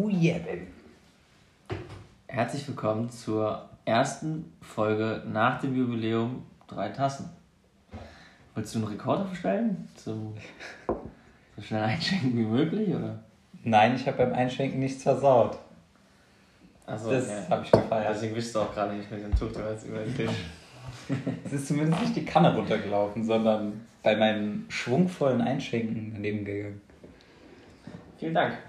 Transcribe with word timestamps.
Oh 0.00 0.08
yeah, 0.08 0.38
baby. 0.38 0.68
Herzlich 2.28 2.68
willkommen 2.68 3.10
zur 3.10 3.68
ersten 3.84 4.52
Folge 4.62 5.24
nach 5.26 5.60
dem 5.60 5.74
Jubiläum 5.74 6.46
Drei 6.68 6.90
Tassen. 6.90 7.28
Willst 8.54 8.72
du 8.76 8.78
einen 8.78 8.86
Rekord 8.86 9.28
aufstellen? 9.28 9.88
Zum 9.96 10.34
so 11.56 11.62
schnell 11.62 11.82
einschenken 11.82 12.36
wie 12.36 12.44
möglich, 12.44 12.90
oder? 12.90 13.18
Nein, 13.64 13.96
ich 13.96 14.06
habe 14.06 14.18
beim 14.18 14.34
Einschenken 14.34 14.78
nichts 14.78 15.02
versaut. 15.02 15.58
Also, 16.86 17.10
Das 17.10 17.28
ja. 17.28 17.50
habe 17.50 17.64
ich 17.64 17.72
gefeiert. 17.72 18.14
Deswegen 18.14 18.36
wischst 18.36 18.54
du 18.54 18.60
auch 18.60 18.72
gerade 18.72 18.94
nicht 18.94 19.10
mit 19.10 19.24
dem 19.24 19.36
Tuch 19.36 19.50
du 19.50 19.64
hast 19.64 19.84
über 19.84 19.98
den 19.98 20.14
Tisch. 20.14 20.30
Es 21.44 21.52
ist 21.52 21.66
zumindest 21.66 22.00
nicht 22.02 22.14
die 22.14 22.24
Kanne 22.24 22.54
runtergelaufen, 22.54 23.24
sondern 23.24 23.84
bei 24.04 24.14
meinem 24.14 24.64
schwungvollen 24.68 25.40
Einschenken 25.40 26.12
daneben 26.14 26.44
gegangen. 26.44 26.80
Vielen 28.16 28.34
Dank. 28.34 28.67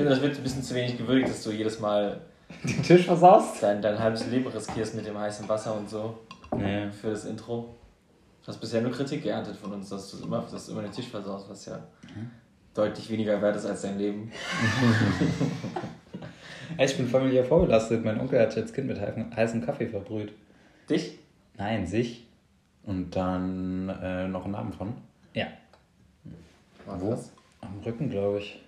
Ich 0.00 0.02
finde, 0.06 0.14
das 0.14 0.22
wird 0.22 0.36
ein 0.38 0.42
bisschen 0.42 0.62
zu 0.62 0.74
wenig 0.74 0.96
gewürdigt, 0.96 1.28
dass 1.28 1.42
du 1.42 1.50
jedes 1.50 1.78
Mal 1.78 2.22
Den 2.64 2.82
Tisch 2.82 3.04
versaust? 3.04 3.62
dein, 3.62 3.82
dein 3.82 3.98
halbes 3.98 4.26
Leben 4.28 4.46
riskierst 4.46 4.94
mit 4.94 5.06
dem 5.06 5.18
heißen 5.18 5.46
Wasser 5.46 5.76
und 5.76 5.90
so 5.90 6.18
Nee. 6.56 6.90
für 6.90 7.10
das 7.10 7.26
Intro. 7.26 7.74
Du 8.42 8.48
hast 8.48 8.58
bisher 8.58 8.80
nur 8.80 8.92
Kritik 8.92 9.22
geerntet 9.22 9.58
von 9.58 9.74
uns, 9.74 9.90
dass 9.90 10.10
du 10.10 10.24
immer, 10.24 10.42
dass 10.50 10.64
du 10.64 10.72
immer 10.72 10.80
den 10.80 10.90
Tisch 10.90 11.08
versaust, 11.08 11.50
was 11.50 11.66
ja 11.66 11.78
deutlich 12.72 13.10
weniger 13.10 13.42
wert 13.42 13.56
ist 13.56 13.66
als 13.66 13.82
dein 13.82 13.98
Leben. 13.98 14.32
Ich 16.78 16.96
bin 16.96 17.06
familiär 17.08 17.44
vorbelastet. 17.44 18.02
Mein 18.04 18.18
Onkel 18.20 18.40
hat 18.40 18.56
als 18.56 18.72
Kind 18.72 18.86
mit 18.86 18.98
heißem 18.98 19.66
Kaffee 19.66 19.86
verbrüht. 19.88 20.32
Dich? 20.88 21.18
Nein, 21.58 21.86
sich. 21.86 22.26
Und 22.84 23.10
dann 23.16 23.88
äh, 24.02 24.28
noch 24.28 24.44
einen 24.44 24.52
Namen 24.52 24.72
von? 24.72 24.94
Ja. 25.34 25.48
War 26.86 26.98
Wo? 27.02 27.10
das? 27.10 27.32
Am 27.60 27.80
Rücken, 27.84 28.08
glaube 28.08 28.38
ich. 28.38 28.62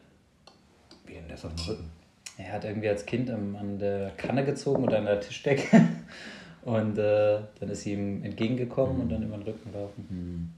Wie 1.13 1.17
denn 1.17 1.29
das 1.29 1.45
auf 1.45 1.55
dem 1.55 1.65
Rücken? 1.67 1.91
Er 2.39 2.53
hat 2.53 2.65
irgendwie 2.65 2.89
als 2.89 3.05
Kind 3.05 3.31
am, 3.31 3.55
an 3.55 3.79
der 3.79 4.13
Kanne 4.13 4.47
gezogen 4.47 4.85
oder 4.85 4.97
an 4.97 5.05
der 5.05 5.21
Tischdecke. 5.21 5.89
Und 6.63 6.97
äh, 6.97 7.39
dann 7.61 7.69
ist 7.69 7.83
sie 7.83 7.93
ihm 7.93 8.23
entgegengekommen 8.23 9.01
und 9.01 9.09
dann 9.09 9.25
über 9.25 9.37
den 9.37 9.43
Rücken 9.43 9.73
laufen. 9.73 10.55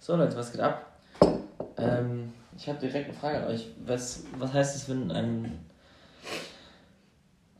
So 0.00 0.16
Leute, 0.16 0.36
was 0.36 0.50
geht 0.50 0.60
ab? 0.60 0.98
Ähm, 1.78 2.32
ich 2.58 2.68
habe 2.68 2.80
direkt 2.80 3.10
eine 3.10 3.16
Frage 3.16 3.38
an 3.38 3.44
euch. 3.44 3.68
Was, 3.86 4.24
was 4.36 4.52
heißt 4.52 4.74
es, 4.74 4.88
wenn 4.88 5.12
ein, 5.12 5.60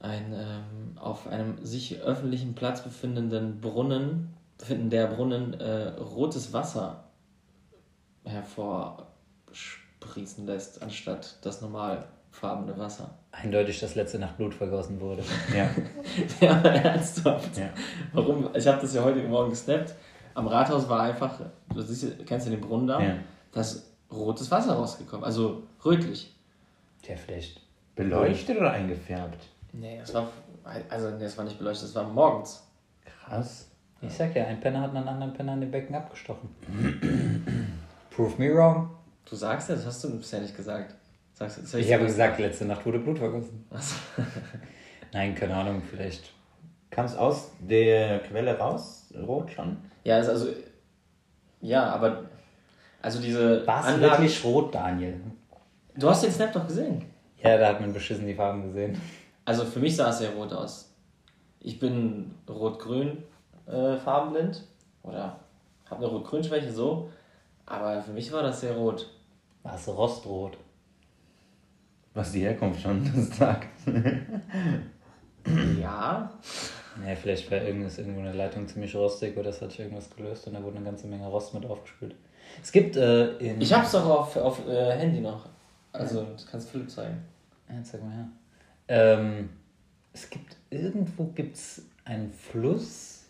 ein 0.01 0.33
ähm, 0.33 0.99
auf 0.99 1.29
einem 1.29 1.65
sich 1.65 2.01
öffentlichen 2.01 2.57
Platz 2.57 2.83
befindenden 2.83 3.61
Brunnen, 3.61 4.35
befindender 4.59 5.07
Brunnen 5.07 5.55
äh, 5.61 5.91
rotes 5.91 6.53
Wasser 6.53 7.05
hervorsprießen 10.05 10.47
lässt, 10.47 10.83
anstatt 10.83 11.37
das 11.43 11.61
normalfarbene 11.61 12.77
Wasser? 12.79 13.11
Eindeutig, 13.33 13.81
dass 13.81 13.95
letzte 13.95 14.19
Nacht 14.19 14.37
Blut 14.37 14.55
vergossen 14.55 15.01
wurde. 15.01 15.23
Ja. 15.55 15.69
Ja, 16.41 16.57
aber 16.59 16.71
ernsthaft. 16.71 17.57
ja. 17.57 17.71
Warum? 18.13 18.49
Ich 18.55 18.67
habe 18.67 18.81
das 18.81 18.95
ja 18.95 19.03
heute 19.03 19.23
Morgen 19.27 19.51
gesnappt. 19.51 19.95
Am 20.35 20.47
Rathaus 20.47 20.89
war 20.89 21.03
einfach, 21.03 21.41
du 21.73 21.81
siehst, 21.81 22.27
kennst 22.27 22.47
du 22.47 22.51
den 22.51 22.61
Brunnen 22.61 22.87
da? 22.87 23.01
ja. 23.01 23.17
Da 23.53 23.61
ist 23.61 23.93
rotes 24.11 24.51
Wasser 24.51 24.75
rausgekommen, 24.75 25.25
also 25.25 25.63
rötlich. 25.85 26.35
Tja, 27.03 27.15
vielleicht. 27.17 27.61
Beleuchtet 27.95 28.59
oder 28.59 28.73
eingefärbt? 28.73 29.39
Nee, 29.73 29.99
das 30.01 30.13
war, 30.13 30.29
also 30.89 31.11
nee, 31.11 31.23
das 31.23 31.39
war 31.39 31.45
nicht 31.45 31.59
beleuchtet, 31.59 31.85
das 31.89 31.95
war 31.95 32.05
morgens. 32.09 32.65
Krass. 33.05 33.71
Ich 34.01 34.13
sag 34.13 34.35
ja, 34.35 34.45
ein 34.47 34.61
Penner 34.61 34.81
hat 34.83 34.95
einen 34.95 35.07
anderen 35.07 35.33
Penner 35.33 35.55
in 35.55 35.61
den 35.63 35.71
Becken 35.71 35.95
abgestochen. 35.95 36.49
Prove 38.11 38.35
me 38.39 38.53
wrong. 38.53 38.91
Du 39.29 39.37
sagst 39.37 39.69
ja, 39.69 39.75
das 39.75 39.87
hast 39.87 40.05
du 40.05 40.17
bisher 40.19 40.41
nicht 40.41 40.57
gesagt. 40.57 40.95
Sagst, 41.33 41.63
das 41.63 41.73
hab 41.73 41.81
Ich 41.81 41.93
habe 41.93 42.05
gesagt, 42.05 42.39
letzte 42.39 42.65
Nacht 42.65 42.85
wurde 42.87 42.99
Blut 42.99 43.19
vergossen. 43.19 43.67
Achso. 43.71 43.97
Nein, 45.13 45.35
keine 45.35 45.55
Ahnung, 45.57 45.83
vielleicht. 45.89 46.33
Kam 46.91 47.07
es 47.07 47.17
aus 47.17 47.51
der 47.61 48.21
Quelle 48.21 48.57
raus? 48.57 49.13
Rot 49.27 49.51
schon? 49.51 49.77
Ja, 50.05 50.19
ist 50.19 50.29
also, 50.29 50.49
ja, 51.61 51.87
aber, 51.87 52.25
also 53.03 53.21
diese 53.21 53.67
War 53.67 53.89
es 53.89 54.01
wirklich 54.01 54.45
rot, 54.45 54.75
Daniel? 54.75 55.21
du 55.97 56.09
hast 56.09 56.25
den 56.25 56.33
Snap 56.33 56.53
doch 56.53 56.67
gesehen. 56.67 57.05
Ja, 57.43 57.57
da 57.59 57.69
hat 57.69 57.81
man 57.81 57.93
beschissen 57.93 58.27
die 58.27 58.35
Farben 58.35 58.63
gesehen. 58.63 59.01
Also 59.45 59.65
für 59.65 59.81
mich 59.81 59.97
sah 59.97 60.11
es 60.11 60.19
sehr 60.19 60.31
rot 60.31 60.53
aus. 60.53 60.91
Ich 61.61 61.79
bin 61.79 62.35
rot-grün 62.49 63.23
äh, 63.67 63.97
farbenblind 63.97 64.63
oder 65.03 65.39
habe 65.91 66.05
eine 66.05 66.07
rot-grün-Schwäche 66.07 66.73
so, 66.73 67.11
aber 67.67 68.03
für 68.03 68.13
mich 68.13 68.31
war 68.33 68.43
das 68.43 68.61
sehr 68.61 68.75
rot. 68.75 69.11
War 69.65 69.75
es 69.75 69.89
rostrot? 69.89 70.57
Was 72.13 72.31
die 72.31 72.43
Herkunft 72.43 72.81
schon 72.81 73.05
das 73.05 73.37
sagt. 73.39 73.69
Ja, 75.81 76.31
Ja, 77.05 77.15
vielleicht 77.17 77.51
war 77.51 77.61
irgendwas, 77.61 77.99
irgendwo 77.99 78.21
eine 78.21 78.33
Leitung 78.33 78.69
ziemlich 78.69 78.95
rostig 78.95 79.37
oder 79.37 79.51
es 79.51 79.61
hat 79.61 79.73
sich 79.73 79.81
irgendwas 79.81 80.09
gelöst 80.15 80.47
und 80.47 80.55
da 80.55 80.63
wurde 80.63 80.77
eine 80.77 80.85
ganze 80.85 81.09
Menge 81.09 81.27
Rost 81.27 81.53
mit 81.55 81.67
aufgespült. 81.67 82.15
Es 82.63 82.71
gibt 82.71 82.97
äh, 82.97 83.37
in. 83.39 83.61
ich 83.61 83.73
hab's 83.73 83.93
doch 83.93 84.05
auf, 84.05 84.37
auf 84.37 84.69
äh, 84.69 84.93
Handy 84.93 85.21
noch. 85.21 85.49
Also, 85.93 86.25
das 86.25 86.47
kannst 86.47 86.71
Philipp 86.71 86.91
zeigen. 86.91 87.25
Ja, 87.69 87.83
zeig 87.83 88.03
mal 88.03 88.13
her. 88.13 88.29
Ähm, 88.89 89.51
es 90.13 90.31
gibt 90.31 90.57
irgendwo 90.71 91.25
gibt's 91.35 91.83
einen 92.05 92.31
Fluss, 92.33 93.25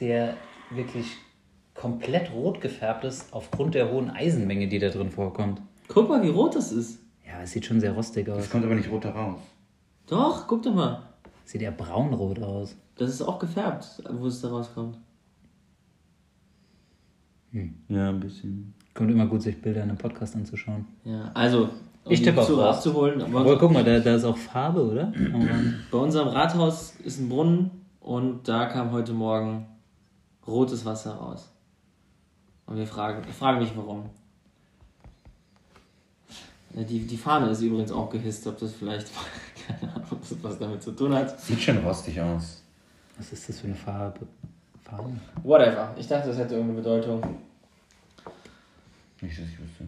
der 0.00 0.34
wirklich 0.70 1.06
komplett 1.74 2.32
rot 2.32 2.60
gefärbt 2.60 3.04
ist 3.04 3.32
aufgrund 3.32 3.74
der 3.74 3.90
hohen 3.90 4.10
Eisenmenge, 4.10 4.66
die 4.68 4.78
da 4.78 4.88
drin 4.88 5.10
vorkommt. 5.10 5.60
Guck 5.88 6.08
mal, 6.08 6.22
wie 6.22 6.28
rot 6.28 6.54
das 6.54 6.72
ist. 6.72 7.00
Ja, 7.26 7.42
es 7.42 7.52
sieht 7.52 7.66
schon 7.66 7.80
sehr 7.80 7.92
rostig 7.92 8.28
aus. 8.28 8.44
Es 8.44 8.50
kommt 8.50 8.64
aber 8.64 8.74
nicht 8.74 8.90
rot 8.90 9.04
raus. 9.06 9.40
Doch, 10.06 10.46
guck 10.46 10.62
doch 10.62 10.74
mal. 10.74 11.02
Sieht 11.44 11.62
ja 11.62 11.70
braunrot 11.70 12.38
aus. 12.40 12.76
Das 12.96 13.10
ist 13.10 13.22
auch 13.22 13.38
gefärbt, 13.38 14.02
wo 14.10 14.26
es 14.26 14.40
da 14.40 14.48
rauskommt. 14.48 14.98
Ja, 17.88 18.08
ein 18.08 18.20
bisschen. 18.20 18.74
Kommt 18.94 19.10
immer 19.10 19.26
gut, 19.26 19.42
sich 19.42 19.60
Bilder 19.60 19.82
in 19.82 19.90
einem 19.90 19.98
Podcast 19.98 20.34
anzuschauen. 20.36 20.86
Ja, 21.04 21.30
also, 21.34 21.68
um 22.04 22.12
Ich 22.12 22.22
tippe 22.22 22.40
auf 22.40 22.46
Zuhörer 22.46 22.68
Rost. 22.68 22.78
abzuholen. 22.78 23.22
Aber 23.22 23.58
guck 23.58 23.72
mal, 23.72 23.84
da, 23.84 23.98
da 24.00 24.14
ist 24.16 24.24
auch 24.24 24.36
Farbe, 24.36 24.84
oder? 24.90 25.12
Bei 25.90 25.98
unserem 25.98 26.28
Rathaus 26.28 26.94
ist 27.04 27.20
ein 27.20 27.28
Brunnen 27.28 27.70
und 28.00 28.48
da 28.48 28.66
kam 28.66 28.90
heute 28.92 29.12
Morgen 29.12 29.66
rotes 30.46 30.84
Wasser 30.84 31.14
raus. 31.14 31.52
Und 32.66 32.76
wir 32.76 32.86
fragen, 32.86 33.22
ich 33.28 33.34
frage 33.34 33.60
mich 33.60 33.76
warum. 33.76 34.10
Äh, 36.76 36.84
Die, 36.84 37.00
die 37.06 37.16
Fahne 37.16 37.50
ist 37.50 37.60
übrigens 37.62 37.92
auch 37.92 38.10
gehisst, 38.10 38.46
ob 38.46 38.58
das 38.58 38.72
vielleicht, 38.72 39.08
keine 39.80 39.92
Ahnung, 39.94 40.06
ob 40.10 40.20
das 40.20 40.36
was 40.42 40.58
damit 40.58 40.82
zu 40.82 40.92
tun 40.92 41.14
hat. 41.14 41.38
Sieht 41.40 41.60
schon 41.60 41.78
rostig 41.78 42.20
aus. 42.20 42.62
Was 43.16 43.32
ist 43.32 43.48
das 43.48 43.60
für 43.60 43.66
eine 43.66 43.76
Farbe? 43.76 44.26
Farbe? 44.82 45.10
Whatever. 45.42 45.94
Ich 45.96 46.06
dachte, 46.08 46.28
das 46.28 46.38
hätte 46.38 46.54
irgendeine 46.54 46.80
Bedeutung. 46.82 47.22
Nicht, 49.20 49.38
dass 49.38 49.46
ich 49.46 49.58
wüsste. 49.58 49.84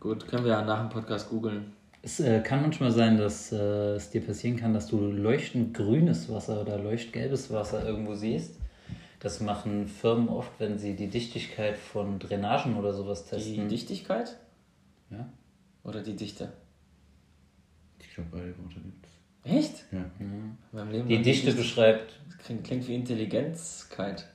Gut, 0.00 0.26
können 0.26 0.44
wir 0.44 0.52
ja 0.52 0.62
nach 0.62 0.80
dem 0.80 0.88
Podcast 0.88 1.28
googeln. 1.30 1.72
Es 2.02 2.20
äh, 2.20 2.40
kann 2.40 2.60
manchmal 2.60 2.90
sein, 2.90 3.16
dass 3.16 3.52
äh, 3.52 3.94
es 3.94 4.10
dir 4.10 4.20
passieren 4.20 4.56
kann, 4.56 4.74
dass 4.74 4.88
du 4.88 4.98
leuchtend 5.00 5.72
grünes 5.74 6.28
Wasser 6.30 6.60
oder 6.60 6.78
leuchtgelbes 6.78 7.50
Wasser 7.50 7.86
irgendwo 7.86 8.14
siehst. 8.14 8.56
Das 9.20 9.40
machen 9.40 9.88
Firmen 9.88 10.28
oft, 10.28 10.50
wenn 10.58 10.78
sie 10.78 10.94
die 10.96 11.08
Dichtigkeit 11.08 11.78
von 11.78 12.18
Drainagen 12.18 12.76
oder 12.76 12.92
sowas 12.92 13.24
Die 13.24 13.30
testen. 13.30 13.68
Dichtigkeit 13.68 14.36
ja? 15.10 15.26
Oder 15.84 16.02
die 16.02 16.16
Dichte? 16.16 16.52
Ich 18.00 18.14
glaube, 18.14 18.30
beide 18.32 18.58
Worte 18.58 18.80
gibt's. 18.80 19.10
Echt? 19.44 19.84
Ja. 19.92 20.04
In 20.18 20.56
meinem 20.72 20.90
Leben 20.90 21.08
Die 21.08 21.20
Dichte 21.22 21.46
nicht- 21.48 21.56
beschreibt, 21.58 22.18
klingt, 22.44 22.64
klingt 22.64 22.88
wie 22.88 22.94
Intelligenzkeit. 22.94 24.26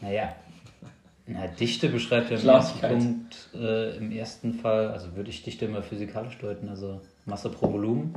naja, 0.00 0.34
na, 1.26 1.46
Dichte 1.46 1.88
beschreibt 1.88 2.30
ja 2.30 2.38
im 2.38 2.48
ersten. 2.48 2.80
Punkt, 2.80 3.48
äh, 3.54 3.96
im 3.96 4.10
ersten 4.12 4.54
Fall, 4.54 4.88
also 4.88 5.14
würde 5.14 5.28
ich 5.30 5.42
Dichte 5.42 5.64
immer 5.66 5.82
physikalisch 5.82 6.38
deuten, 6.38 6.68
also 6.68 7.00
Masse 7.26 7.50
pro 7.50 7.72
Volumen. 7.72 8.14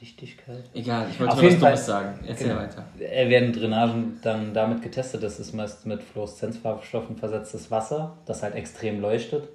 Dichtigkeit. 0.00 0.64
Egal, 0.74 1.06
ich 1.10 1.20
wollte 1.20 1.32
Auf 1.32 1.38
nur 1.38 1.44
was 1.44 1.50
jeden 1.52 1.60
Fall- 1.60 1.70
Dummes 1.72 1.86
sagen. 1.86 2.18
Erzähl 2.26 2.48
Genau. 2.48 2.60
weiter. 2.60 2.84
Äh, 2.98 3.28
werden 3.28 3.52
Drainagen 3.52 4.18
dann 4.22 4.52
damit 4.52 4.82
getestet, 4.82 5.22
das 5.22 5.38
ist 5.38 5.52
meist 5.52 5.86
mit 5.86 6.02
Fluoreszenzfarbstoffen 6.02 7.16
versetztes 7.16 7.70
Wasser, 7.70 8.16
das 8.26 8.42
halt 8.42 8.54
extrem 8.56 9.00
leuchtet. 9.00 9.48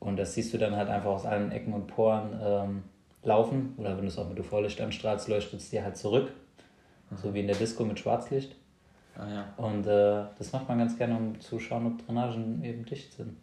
Und 0.00 0.16
das 0.18 0.34
siehst 0.34 0.52
du 0.52 0.58
dann 0.58 0.74
halt 0.74 0.88
einfach 0.88 1.10
aus 1.10 1.26
allen 1.26 1.52
Ecken 1.52 1.74
und 1.74 1.86
Poren 1.86 2.40
ähm, 2.42 2.82
laufen. 3.22 3.74
Oder 3.76 3.96
wenn 3.96 4.02
du 4.02 4.08
es 4.08 4.18
auch 4.18 4.28
mit 4.28 4.40
UV-Licht 4.40 4.80
anstrahlst, 4.80 5.28
leuchtet 5.28 5.60
es 5.60 5.70
dir 5.70 5.84
halt 5.84 5.96
zurück. 5.96 6.32
So 7.16 7.34
wie 7.34 7.40
in 7.40 7.46
der 7.46 7.56
Disco 7.56 7.84
mit 7.84 7.98
Schwarzlicht. 7.98 8.56
Ah 9.16 9.28
ja. 9.28 9.52
Und 9.56 9.86
äh, 9.86 10.24
das 10.38 10.52
macht 10.52 10.68
man 10.68 10.78
ganz 10.78 10.96
gerne, 10.96 11.16
um 11.16 11.38
zu 11.40 11.58
schauen, 11.58 11.86
ob 11.86 12.06
Drainagen 12.06 12.62
eben 12.64 12.84
dicht 12.84 13.12
sind. 13.12 13.36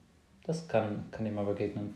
Das 0.46 0.68
kann, 0.68 1.06
kann 1.12 1.26
dir 1.26 1.32
mal 1.32 1.46
begegnen. 1.46 1.94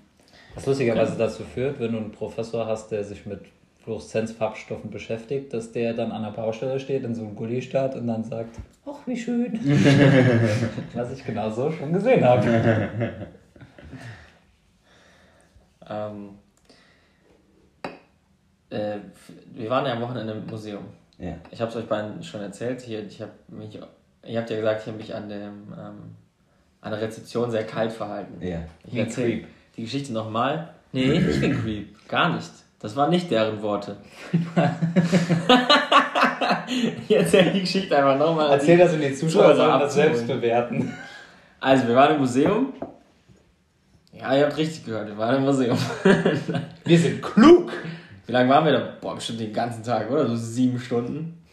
Was 0.54 0.66
lustigerweise 0.66 1.18
dazu 1.18 1.44
führt, 1.44 1.80
wenn 1.80 1.94
du 1.94 1.98
einen 1.98 2.12
Professor 2.12 2.68
hast, 2.68 2.92
der 2.92 3.04
sich 3.04 3.26
mit 3.26 3.42
Fluoreszenzfarbstoffen 3.84 4.92
beschäftigt, 4.92 5.54
dass 5.54 5.72
der 5.72 5.94
dann 5.94 6.12
an 6.12 6.24
der 6.24 6.32
Baustelle 6.32 6.80
steht, 6.80 7.04
in 7.04 7.16
so 7.16 7.24
einem 7.24 7.36
Gully 7.36 7.62
starrt 7.62 7.96
und 7.96 8.08
dann 8.08 8.24
sagt, 8.24 8.58
ach, 8.86 9.08
wie 9.08 9.18
schön. 9.18 9.54
Was 10.94 11.14
ich 11.14 11.26
genau 11.26 11.50
so 11.50 11.72
schon 11.72 11.94
gesehen 11.94 12.24
habe. 12.24 13.12
Ähm, 15.92 16.30
äh, 18.70 18.98
wir 19.54 19.70
waren 19.70 19.86
ja 19.86 19.94
am 19.94 20.02
Wochenende 20.02 20.34
im 20.34 20.46
Museum. 20.48 20.86
Ja. 21.18 21.36
Ich 21.52 21.62
habe 21.62 21.70
es 21.70 21.78
euch 21.78 21.86
beiden 21.86 22.24
schon 22.24 22.42
erzählt. 22.42 22.82
Hier, 22.82 23.06
ich 23.06 23.22
habe 23.22 23.32
mich, 23.50 23.78
ihr 24.26 24.40
habt 24.40 24.50
ja 24.50 24.56
gesagt, 24.56 24.82
ich 24.82 24.88
habe 24.88 24.98
mich 24.98 25.14
an, 25.14 25.30
dem, 25.30 25.74
ähm, 25.78 26.16
an 26.82 26.92
der 26.92 27.02
Rezeption 27.02 27.52
sehr 27.52 27.66
kalt 27.66 27.92
verhalten. 27.92 28.42
Ja. 28.42 28.60
Ich 28.86 28.96
erzähle 28.96 29.44
die 29.76 29.84
Geschichte 29.84 30.14
nochmal. 30.14 30.70
Nee, 30.94 31.14
ich 31.14 31.40
bin 31.40 31.62
Creep. 31.62 32.08
Gar 32.08 32.36
nicht. 32.36 32.50
Das 32.80 32.96
waren 32.96 33.12
nicht 33.12 33.30
deren 33.30 33.62
Worte. 33.62 33.98
ich 37.08 37.16
erzähle 37.16 37.52
die 37.52 37.62
Geschichte 37.62 37.96
einfach 37.96 38.18
nochmal. 38.18 38.50
Erzähl 38.52 38.78
das 38.78 38.94
in 38.94 39.02
die 39.02 39.14
Zuschauer, 39.14 39.54
Zuhörer 39.54 39.56
sollen 39.56 39.80
das 39.80 39.94
selbst 39.94 40.28
bewerten. 40.28 40.92
Also, 41.60 41.88
wir 41.88 41.96
waren 41.96 42.16
im 42.16 42.22
Museum. 42.22 42.74
Ja, 44.22 44.36
ihr 44.36 44.46
habt 44.46 44.56
richtig 44.58 44.86
gehört, 44.86 45.08
wir 45.08 45.18
waren 45.18 45.38
im 45.38 45.44
Museum. 45.44 45.78
Wir 46.86 47.00
sind 47.00 47.22
klug! 47.24 47.72
Wie 48.28 48.32
lange 48.32 48.50
waren 48.50 48.66
wir 48.66 48.72
da? 48.72 48.94
Boah, 49.02 49.16
bestimmt 49.16 49.40
den 49.40 49.52
ganzen 49.52 49.84
Tag, 49.84 50.10
oder? 50.12 50.28
So 50.28 50.36
sieben 50.36 50.80
Stunden. 50.80 51.44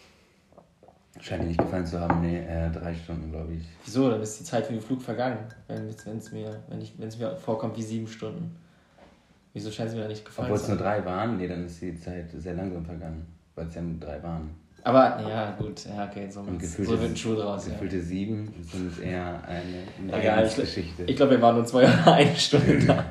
Scheint 1.21 1.43
dir 1.43 1.47
nicht 1.49 1.59
gefallen 1.59 1.87
zu 1.87 1.99
haben. 1.99 2.21
Nee, 2.21 2.39
äh, 2.39 2.71
drei 2.71 2.95
Stunden, 2.95 3.33
glaube 3.33 3.55
ich. 3.55 3.65
Wieso? 3.85 4.11
Dann 4.11 4.21
ist 4.21 4.39
die 4.39 4.45
Zeit 4.45 4.67
für 4.67 4.75
den 4.75 4.83
Flug 4.83 5.03
vergangen. 5.03 5.39
Wenn 5.67 5.89
es 5.89 6.31
mir, 6.31 6.63
wenn 6.69 6.81
ich, 6.81 6.93
es 7.01 7.19
mir 7.19 7.37
vorkommt 7.37 7.77
wie 7.77 7.83
sieben 7.83 8.07
Stunden. 8.07 8.55
Wieso 9.55 9.71
scheint 9.71 9.89
es 9.89 9.95
mir 9.97 10.03
da 10.03 10.09
nicht 10.09 10.25
gefallen 10.25 10.47
Obwohl 10.47 10.59
es 10.59 10.67
zu 10.67 10.75
nur 10.75 10.85
haben? 10.85 11.03
drei 11.03 11.05
waren, 11.05 11.37
nee, 11.39 11.49
dann 11.49 11.65
ist 11.65 11.81
die 11.81 11.99
Zeit 11.99 12.31
sehr 12.33 12.55
langsam 12.55 12.85
vergangen. 12.85 13.27
Weil 13.55 13.67
es 13.67 13.75
ja 13.75 13.81
nur 13.83 13.99
drei 13.99 14.23
waren. 14.23 14.51
Aber, 14.85 15.21
ja, 15.29 15.51
gut, 15.59 15.85
ja, 15.85 16.09
okay, 16.09 16.31
so, 16.31 16.45
so 16.45 17.01
wird 17.01 17.03
ein 17.03 17.17
Schuh 17.17 17.35
draus. 17.35 17.67
Ja. 17.67 17.73
gefühlte 17.73 18.01
sieben 18.01 18.55
sind 18.63 18.93
es 18.93 18.99
eher 18.99 19.43
eine 19.47 20.17
Egal, 20.19 20.47
ich, 20.47 20.57
Geschichte. 20.57 21.05
ich 21.05 21.17
glaube, 21.17 21.33
wir 21.33 21.43
waren 21.43 21.57
nur 21.57 21.65
zwei 21.65 21.83
oder 21.83 22.15
eine 22.15 22.37
Stunde 22.37 22.79
da. 22.87 23.05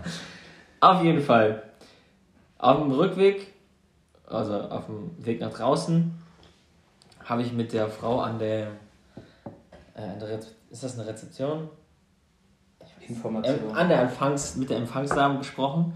Auf 0.80 1.04
jeden 1.04 1.22
Fall. 1.22 1.64
Auf 2.58 2.80
dem 2.80 2.92
Rückweg, 2.92 3.54
also 4.26 4.54
auf 4.54 4.86
dem 4.86 5.12
Weg 5.24 5.42
nach 5.42 5.54
draußen, 5.54 6.12
habe 7.24 7.42
ich 7.42 7.54
mit 7.54 7.74
der 7.74 7.90
Frau 7.90 8.22
an 8.22 8.40
der, 8.40 8.68
äh, 9.96 10.02
an 10.02 10.20
der 10.20 10.40
ist 10.70 10.84
das 10.84 10.98
eine 10.98 11.08
Rezeption? 11.08 11.70
Ähm, 13.44 13.74
an 13.74 13.90
der 13.90 14.02
Empfangs, 14.02 14.56
mit 14.56 14.70
der 14.70 14.78
Empfangsdame 14.78 15.38
gesprochen 15.38 15.94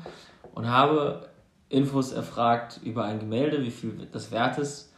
und 0.53 0.69
habe 0.69 1.27
Infos 1.69 2.12
erfragt 2.12 2.79
über 2.83 3.06
ein 3.06 3.19
Gemälde, 3.19 3.63
wie 3.63 3.71
viel 3.71 4.07
das 4.12 4.31
wert 4.31 4.57
ist, 4.57 4.90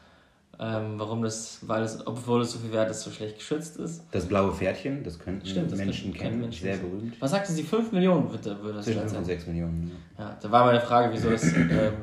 ähm, 0.60 0.94
warum 0.98 1.24
das, 1.24 1.60
weil 1.64 1.84
es, 1.84 2.06
obwohl 2.06 2.42
es 2.42 2.52
so 2.52 2.60
viel 2.60 2.72
wert 2.72 2.90
ist, 2.92 3.02
so 3.02 3.10
schlecht 3.12 3.38
geschützt 3.38 3.78
ist. 3.78 4.04
Das 4.12 4.28
blaue 4.28 4.54
Pferdchen, 4.54 5.04
das 5.04 5.18
könnten 5.20 5.46
Stimmt, 5.48 5.72
das 5.72 5.80
Menschen 5.80 6.12
könnten- 6.12 6.18
kennen, 6.20 6.42
Menschen. 6.42 6.64
sehr 6.64 6.78
berühmt. 6.78 7.20
Was 7.20 7.32
sagte 7.32 7.52
sie? 7.52 7.64
5 7.64 7.92
Millionen 7.92 8.30
würde, 8.32 8.62
würde 8.62 8.76
das 8.78 8.86
Zwischen 8.86 9.00
wert 9.02 9.10
5 9.10 9.20
und 9.20 9.26
sein. 9.26 9.36
6 9.38 9.48
Millionen. 9.48 9.92
Ja, 10.18 10.38
da 10.42 10.52
war 10.52 10.66
meine 10.66 10.80
Frage, 10.82 11.12
wieso 11.14 11.30
das 11.32 11.44
ähm, 11.54 11.94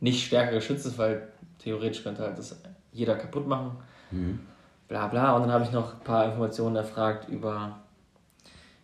nicht 0.00 0.26
stärker 0.26 0.52
geschützt 0.52 0.86
ist, 0.86 0.98
weil 0.98 1.28
theoretisch 1.58 2.02
könnte 2.02 2.22
halt 2.22 2.38
das 2.38 2.60
jeder 2.92 3.14
kaputt 3.16 3.46
machen. 3.46 3.72
Mhm. 4.10 4.40
Bla 4.88 5.06
bla. 5.08 5.36
Und 5.36 5.42
dann 5.42 5.52
habe 5.52 5.64
ich 5.64 5.72
noch 5.72 5.94
ein 5.94 6.00
paar 6.04 6.26
Informationen 6.26 6.76
erfragt 6.76 7.28
über 7.28 7.78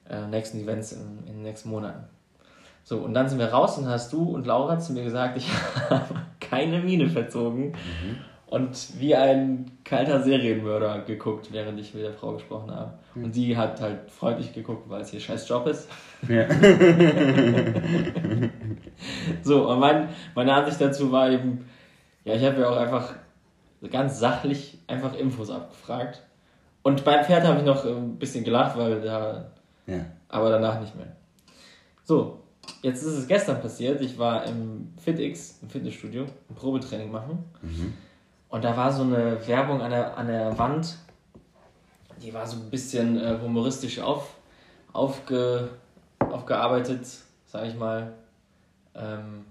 äh, 0.09 0.27
nächsten 0.29 0.59
Events 0.61 0.93
in, 0.93 1.19
in 1.27 1.35
den 1.35 1.43
nächsten 1.43 1.69
Monaten. 1.69 2.05
So, 2.85 2.99
und 2.99 3.15
dann 3.15 3.29
sind 3.29 3.41
wir 3.41 3.49
raus 3.49 3.77
und 3.79 3.89
hast 3.89 4.13
du 4.13 4.23
und 4.23 4.47
Laura 4.47 4.79
zu 4.79 4.93
mir 4.93 5.03
gesagt, 5.03 5.37
ich 5.37 5.49
habe 5.91 6.05
keine 6.41 6.81
Miene 6.81 7.09
verzogen 7.11 7.73
und 8.47 9.01
wie 9.01 9.15
ein 9.15 9.73
kalter 9.85 10.23
Serienmörder 10.23 11.01
geguckt, 11.01 11.49
während 11.53 11.81
ich 11.81 11.95
mit 11.95 12.05
der 12.05 12.13
Frau 12.13 12.33
gesprochen 12.35 12.71
habe. 12.71 12.95
Und 13.15 13.35
die 13.35 13.57
hat 13.57 13.81
halt 13.81 14.11
freundlich 14.11 14.53
geguckt, 14.53 14.89
weil 14.89 15.01
es 15.01 15.13
ihr 15.13 15.21
scheiß 15.21 15.49
Job 15.49 15.67
ist. 15.67 15.89
Ja. 16.29 16.47
So, 19.43 19.69
und 19.71 19.81
mein, 19.81 20.09
meine 20.35 20.55
Ansicht 20.55 20.81
dazu 20.81 21.13
war 21.13 21.31
eben, 21.31 21.67
ja, 22.25 22.35
ich 22.35 22.45
habe 22.45 22.61
ja 22.61 22.69
auch 22.69 22.77
einfach 22.77 23.15
ganz 23.91 24.19
sachlich 24.19 24.79
einfach 24.87 25.15
Infos 25.15 25.51
abgefragt. 25.51 26.23
Und 26.83 27.05
beim 27.05 27.25
Pferd 27.25 27.45
habe 27.45 27.59
ich 27.59 27.65
noch 27.65 27.85
ein 27.85 28.17
bisschen 28.17 28.45
gelacht, 28.45 28.77
weil 28.77 29.01
da, 29.01 29.51
ja. 29.87 30.07
aber 30.29 30.51
danach 30.51 30.81
nicht 30.81 30.97
mehr. 30.97 31.15
So, 32.05 32.41
jetzt 32.83 33.03
ist 33.03 33.15
es 33.15 33.27
gestern 33.27 33.61
passiert. 33.61 34.01
Ich 34.01 34.19
war 34.19 34.45
im 34.45 34.93
FitX, 35.03 35.59
im 35.63 35.69
Fitnessstudio, 35.69 36.25
ein 36.49 36.55
Probetraining 36.55 37.11
machen. 37.11 37.45
Und 38.57 38.65
da 38.65 38.75
war 38.75 38.91
so 38.91 39.03
eine 39.03 39.47
Werbung 39.47 39.83
an 39.83 39.91
der, 39.91 40.17
an 40.17 40.29
der 40.29 40.59
Wand, 40.59 40.97
die 42.23 42.33
war 42.33 42.47
so 42.47 42.57
ein 42.57 42.71
bisschen 42.71 43.21
äh, 43.21 43.39
humoristisch 43.39 43.99
auf, 43.99 44.31
aufge, 44.95 45.69
aufgearbeitet, 46.21 47.07
sage 47.45 47.67
ich 47.67 47.77
mal. 47.77 48.15
Ähm, 48.95 49.45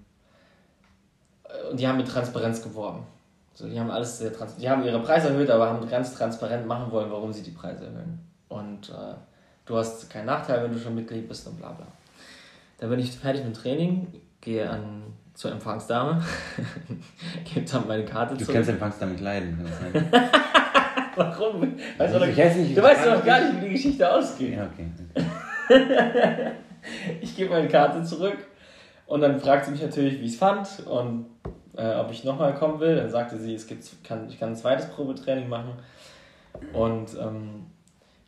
und 1.70 1.78
die 1.78 1.86
haben 1.86 1.98
mit 1.98 2.08
Transparenz 2.08 2.60
geworben. 2.60 3.06
So, 3.54 3.68
die 3.68 3.78
haben 3.78 3.92
alles 3.92 4.18
sehr 4.18 4.32
trans 4.32 4.56
Die 4.56 4.68
haben 4.68 4.82
ihre 4.82 5.00
Preise 5.00 5.28
erhöht, 5.28 5.50
aber 5.50 5.68
haben 5.68 5.88
ganz 5.88 6.12
transparent 6.12 6.66
machen 6.66 6.90
wollen, 6.90 7.08
warum 7.12 7.32
sie 7.32 7.44
die 7.44 7.52
Preise 7.52 7.84
erhöhen. 7.84 8.18
Und 8.48 8.88
äh, 8.88 9.14
du 9.66 9.76
hast 9.76 10.10
keinen 10.10 10.26
Nachteil, 10.26 10.64
wenn 10.64 10.72
du 10.72 10.80
schon 10.80 10.96
Mitglied 10.96 11.28
bist 11.28 11.46
und 11.46 11.58
bla 11.58 11.70
bla. 11.70 11.86
Dann 12.78 12.90
bin 12.90 12.98
ich 12.98 13.16
fertig 13.16 13.44
mit 13.44 13.54
dem 13.54 13.62
Training, 13.62 14.20
gehe 14.40 14.68
an 14.68 15.04
zur 15.36 15.52
Empfangsdame, 15.52 16.22
gebe 17.44 17.66
dann 17.70 17.86
meine 17.86 18.04
Karte 18.06 18.34
Du 18.34 18.40
zurück. 18.40 18.54
kannst 18.54 18.70
Empfangs 18.70 18.98
damit 18.98 19.20
leiden. 19.20 19.58
Warum? 21.14 21.74
Weißt 21.98 22.14
du, 22.14 22.24
Ich 22.24 22.36
weiß 22.36 22.56
nicht, 22.56 22.76
du 22.76 22.82
weißt 22.82 23.06
doch 23.06 23.24
gar 23.24 23.40
nicht, 23.40 23.60
wie 23.60 23.66
die 23.66 23.72
Geschichte 23.74 24.12
ausgeht. 24.12 24.56
Ja, 24.56 24.66
okay. 24.66 24.88
Ich 27.20 27.36
gebe 27.36 27.50
meine 27.50 27.66
Karte 27.68 28.02
zurück 28.04 28.38
und 29.06 29.20
dann 29.20 29.40
fragt 29.40 29.64
sie 29.64 29.72
mich 29.72 29.82
natürlich, 29.82 30.20
wie 30.20 30.26
ich 30.26 30.32
es 30.34 30.38
fand 30.38 30.86
und 30.86 31.26
äh, 31.76 31.94
ob 31.96 32.12
ich 32.12 32.22
nochmal 32.22 32.54
kommen 32.54 32.78
will. 32.78 32.94
Dann 32.96 33.10
sagte 33.10 33.36
sie, 33.38 33.54
es 33.56 33.66
gibt, 33.66 33.84
kann, 34.04 34.28
ich 34.28 34.38
kann 34.38 34.50
ein 34.50 34.56
zweites 34.56 34.86
Probetraining 34.90 35.48
machen. 35.48 35.72
Und 36.72 37.14
ähm, 37.20 37.66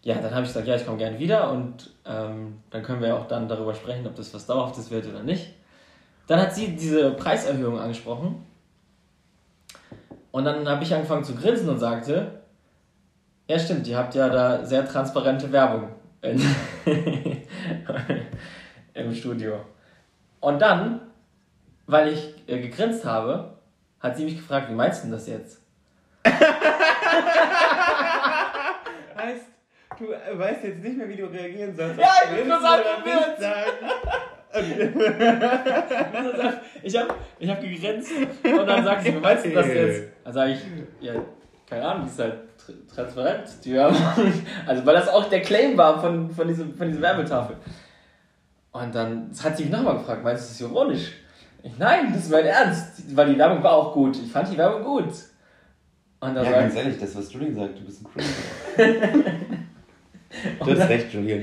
ja, 0.02 0.16
dann 0.16 0.32
habe 0.32 0.42
ich 0.42 0.48
gesagt, 0.48 0.66
ja, 0.66 0.74
ich 0.74 0.84
komme 0.84 0.98
gerne 0.98 1.20
wieder 1.20 1.52
und 1.52 1.90
ähm, 2.04 2.58
dann 2.70 2.82
können 2.82 3.00
wir 3.00 3.14
auch 3.16 3.28
dann 3.28 3.46
darüber 3.48 3.74
sprechen, 3.74 4.06
ob 4.08 4.16
das 4.16 4.34
was 4.34 4.46
Dauerhaftes 4.46 4.90
wird 4.90 5.06
oder 5.06 5.22
nicht. 5.22 5.54
Dann 6.28 6.40
hat 6.40 6.54
sie 6.54 6.76
diese 6.76 7.10
Preiserhöhung 7.12 7.80
angesprochen 7.80 8.46
und 10.30 10.44
dann 10.44 10.68
habe 10.68 10.84
ich 10.84 10.94
angefangen 10.94 11.24
zu 11.24 11.34
grinsen 11.34 11.70
und 11.70 11.78
sagte, 11.78 12.42
ja 13.48 13.58
stimmt, 13.58 13.86
ihr 13.86 13.96
habt 13.96 14.14
ja 14.14 14.28
da 14.28 14.64
sehr 14.64 14.86
transparente 14.86 15.50
Werbung 15.50 15.88
im 18.94 19.14
Studio. 19.14 19.64
Und 20.40 20.60
dann, 20.60 21.00
weil 21.86 22.12
ich 22.12 22.34
äh, 22.46 22.60
gegrinst 22.60 23.06
habe, 23.06 23.54
hat 23.98 24.16
sie 24.16 24.24
mich 24.24 24.36
gefragt, 24.36 24.68
wie 24.68 24.74
meinst 24.74 25.00
du 25.00 25.04
denn 25.06 25.12
das 25.12 25.26
jetzt? 25.26 25.62
Heißt, 29.16 29.46
du 29.98 30.08
weißt 30.38 30.62
jetzt 30.62 30.82
nicht 30.82 30.98
mehr, 30.98 31.08
wie 31.08 31.16
du 31.16 31.24
reagieren 31.24 31.74
sollst. 31.74 31.98
Ja, 31.98 32.12
ich 32.24 32.30
bin 32.36 32.50
total 32.50 32.82
verwirrt. 32.82 33.40
Ich 36.82 36.96
habe 36.96 37.08
ich 37.38 37.48
hab 37.50 37.60
gegrinst 37.60 38.10
und 38.44 38.66
dann 38.66 38.84
sagt 38.84 39.02
sie, 39.04 39.14
wie 39.14 39.18
meinst 39.20 39.44
du 39.44 39.50
das 39.50 39.66
jetzt? 39.66 40.02
Dann 40.24 40.32
sage 40.32 40.52
ich, 40.52 40.60
ja, 41.00 41.12
keine 41.68 41.84
Ahnung, 41.86 42.04
die 42.06 42.10
ist 42.10 42.18
halt 42.18 42.34
tr- 42.58 42.94
transparent, 42.94 43.48
die 43.64 43.74
Werbung. 43.74 43.96
Also, 44.66 44.86
weil 44.86 44.94
das 44.94 45.08
auch 45.08 45.28
der 45.28 45.42
Claim 45.42 45.76
war 45.76 46.00
von, 46.00 46.30
von, 46.30 46.48
diesem, 46.48 46.74
von 46.74 46.88
dieser 46.88 47.02
Werbetafel. 47.02 47.56
Und 48.72 48.94
dann 48.94 49.30
hat 49.42 49.56
sie 49.56 49.64
mich 49.64 49.72
nochmal 49.72 49.98
gefragt, 49.98 50.22
meinst 50.24 50.44
du 50.60 50.64
das 50.64 50.70
ironisch? 50.72 51.12
Ich, 51.62 51.76
nein, 51.78 52.12
das 52.12 52.24
ist 52.24 52.30
mein 52.30 52.44
Ernst, 52.46 53.16
weil 53.16 53.32
die 53.32 53.38
Werbung 53.38 53.62
war 53.62 53.72
auch 53.72 53.92
gut. 53.92 54.16
Ich 54.16 54.30
fand 54.30 54.50
die 54.52 54.56
Werbung 54.56 54.84
gut. 54.84 55.08
Und 56.20 56.34
dann 56.34 56.36
Ja, 56.36 56.44
sagt 56.44 56.58
ganz 56.60 56.74
ehrlich, 56.76 56.98
das, 56.98 57.16
was 57.16 57.32
Julian 57.32 57.54
sagt, 57.54 57.78
du 57.78 57.84
bist 57.84 58.02
ein 58.02 58.06
Creep. 58.12 59.02
Du 60.62 60.78
hast 60.78 60.88
recht, 60.90 61.12
Julian. 61.14 61.40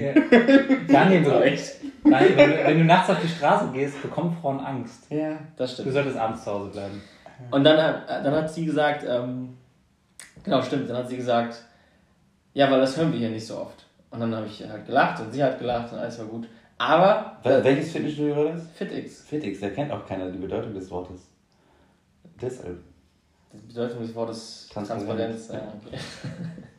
Daniel, 0.88 1.24
du, 1.24 1.32
Echt? 1.42 1.78
Daniel 2.10 2.38
wenn, 2.38 2.50
du, 2.52 2.64
wenn 2.66 2.78
du 2.80 2.84
nachts 2.86 3.10
auf 3.10 3.20
die 3.22 3.28
Straße 3.28 3.68
gehst, 3.74 4.02
bekommen 4.02 4.36
Frauen 4.42 4.60
Angst. 4.60 5.10
Ja. 5.12 5.38
das 5.58 5.72
Du 5.72 5.82
stimmt. 5.82 5.94
solltest 5.94 6.18
abends 6.18 6.44
zu 6.44 6.52
Hause 6.52 6.70
bleiben. 6.72 7.02
Und 7.52 7.64
dann, 7.64 7.78
hat- 7.82 8.08
dann 8.26 8.34
hat 8.34 8.50
sie 8.50 8.66
gesagt, 8.66 9.06
ähm, 9.08 9.58
genau, 10.44 10.62
stimmt, 10.62 10.90
dann 10.90 10.98
hat 10.98 11.10
sie 11.10 11.18
gesagt, 11.18 11.62
ja, 12.54 12.70
weil 12.72 12.80
das 12.80 12.96
hören 12.98 13.12
wir 13.12 13.20
hier 13.20 13.30
nicht 13.30 13.46
so 13.46 13.58
oft. 13.60 13.86
Und 14.12 14.20
dann 14.22 14.34
habe 14.34 14.46
ich 14.48 14.64
halt 14.68 14.86
gelacht 14.86 15.20
und 15.22 15.34
sie 15.34 15.44
hat 15.44 15.60
gelacht 15.60 15.92
und 15.92 16.00
alles 16.00 16.18
war 16.20 16.26
gut. 16.28 16.48
Aber 16.78 17.38
Wel- 17.44 17.64
Welches 17.64 17.92
Fitnessstudio 17.92 18.36
war 18.36 18.54
das? 18.54 18.64
FitX, 18.76 19.22
Fitix, 19.22 19.60
da 19.60 19.70
kennt 19.70 19.92
auch 19.92 20.06
keiner 20.06 20.30
die 20.32 20.38
Bedeutung 20.38 20.74
des 20.74 20.90
Wortes. 20.92 21.22
Deshalb. 22.42 22.80
die 23.54 23.68
Bedeutung 23.74 24.02
des 24.02 24.14
Wortes 24.16 24.70
Transparent. 24.72 25.06
Transparenz. 25.08 25.48
Ja, 25.50 25.74
okay. 25.86 25.98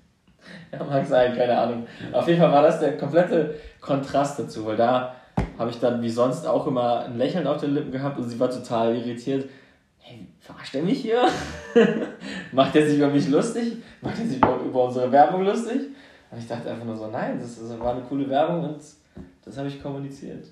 ja, 0.72 0.84
mag 0.84 1.06
sein, 1.06 1.36
keine 1.36 1.58
Ahnung. 1.58 1.86
Auf 2.12 2.26
jeden 2.28 2.40
Fall 2.40 2.52
war 2.52 2.62
das 2.62 2.80
der 2.80 2.96
komplette 2.96 3.54
Kontrast 3.80 4.38
dazu, 4.38 4.66
weil 4.66 4.76
da 4.76 5.14
habe 5.58 5.70
ich 5.70 5.78
dann 5.78 6.02
wie 6.02 6.10
sonst 6.10 6.46
auch 6.46 6.66
immer 6.66 7.04
ein 7.04 7.16
Lächeln 7.18 7.46
auf 7.46 7.60
den 7.60 7.74
Lippen 7.74 7.90
gehabt 7.90 8.18
und 8.18 8.28
sie 8.28 8.38
war 8.38 8.50
total 8.50 8.94
irritiert. 8.96 9.48
Hey, 9.98 10.26
verarscht 10.38 10.74
er 10.74 10.82
mich 10.82 11.00
hier? 11.00 11.22
Macht 12.52 12.76
er 12.76 12.86
sich 12.86 12.98
über 12.98 13.08
mich 13.08 13.28
lustig? 13.28 13.78
Macht 14.00 14.18
er 14.18 14.26
sich 14.26 14.36
über, 14.36 14.56
über 14.56 14.84
unsere 14.84 15.10
Werbung 15.10 15.44
lustig? 15.44 15.80
Und 16.30 16.38
ich 16.38 16.46
dachte 16.46 16.70
einfach 16.70 16.84
nur 16.84 16.96
so, 16.96 17.08
nein, 17.08 17.38
das, 17.40 17.58
das 17.58 17.78
war 17.78 17.92
eine 17.92 18.02
coole 18.02 18.28
Werbung 18.28 18.64
und 18.64 18.80
das 19.44 19.56
habe 19.56 19.68
ich 19.68 19.82
kommuniziert. 19.82 20.46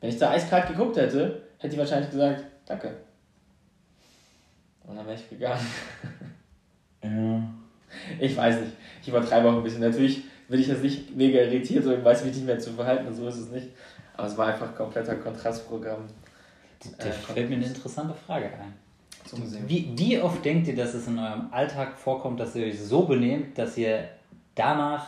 Wenn 0.00 0.10
ich 0.10 0.18
da 0.18 0.30
eiskalt 0.30 0.68
geguckt 0.68 0.96
hätte, 0.96 1.42
hätte 1.58 1.74
ich 1.74 1.78
wahrscheinlich 1.78 2.10
gesagt, 2.10 2.44
danke. 2.66 2.94
Und 4.86 4.96
dann 4.96 5.06
wäre 5.06 5.16
ich 5.16 5.28
gegangen. 5.28 5.66
Ja. 7.00 7.40
Ich 8.20 8.36
weiß 8.36 8.60
nicht. 8.60 8.72
Ich 9.02 9.08
übertreibe 9.08 9.48
auch 9.48 9.56
ein 9.56 9.62
bisschen. 9.62 9.80
Natürlich 9.80 10.22
bin 10.48 10.60
ich 10.60 10.68
jetzt 10.68 10.82
nicht 10.82 11.14
mega 11.16 11.40
irritiert 11.40 11.84
und 11.86 12.04
weiß 12.04 12.24
mich 12.24 12.34
nicht 12.34 12.46
mehr 12.46 12.58
zu 12.58 12.72
verhalten, 12.72 13.12
so 13.14 13.28
ist 13.28 13.36
es 13.36 13.50
nicht. 13.50 13.68
Aber 14.16 14.26
es 14.26 14.36
war 14.36 14.48
einfach 14.48 14.74
kompletter 14.74 15.14
Kontrastprogramm. 15.16 16.04
Da 16.98 17.06
Äh, 17.06 17.12
fällt 17.12 17.48
mir 17.48 17.56
eine 17.56 17.66
interessante 17.66 18.14
Frage 18.14 18.46
ein. 18.46 18.74
Wie, 19.66 19.92
wie 19.96 20.18
oft 20.20 20.42
denkt 20.44 20.68
ihr, 20.68 20.76
dass 20.76 20.94
es 20.94 21.06
in 21.06 21.18
eurem 21.18 21.48
Alltag 21.52 21.98
vorkommt, 21.98 22.40
dass 22.40 22.56
ihr 22.56 22.66
euch 22.66 22.80
so 22.80 23.02
benehmt, 23.04 23.58
dass 23.58 23.76
ihr 23.76 24.08
danach 24.54 25.06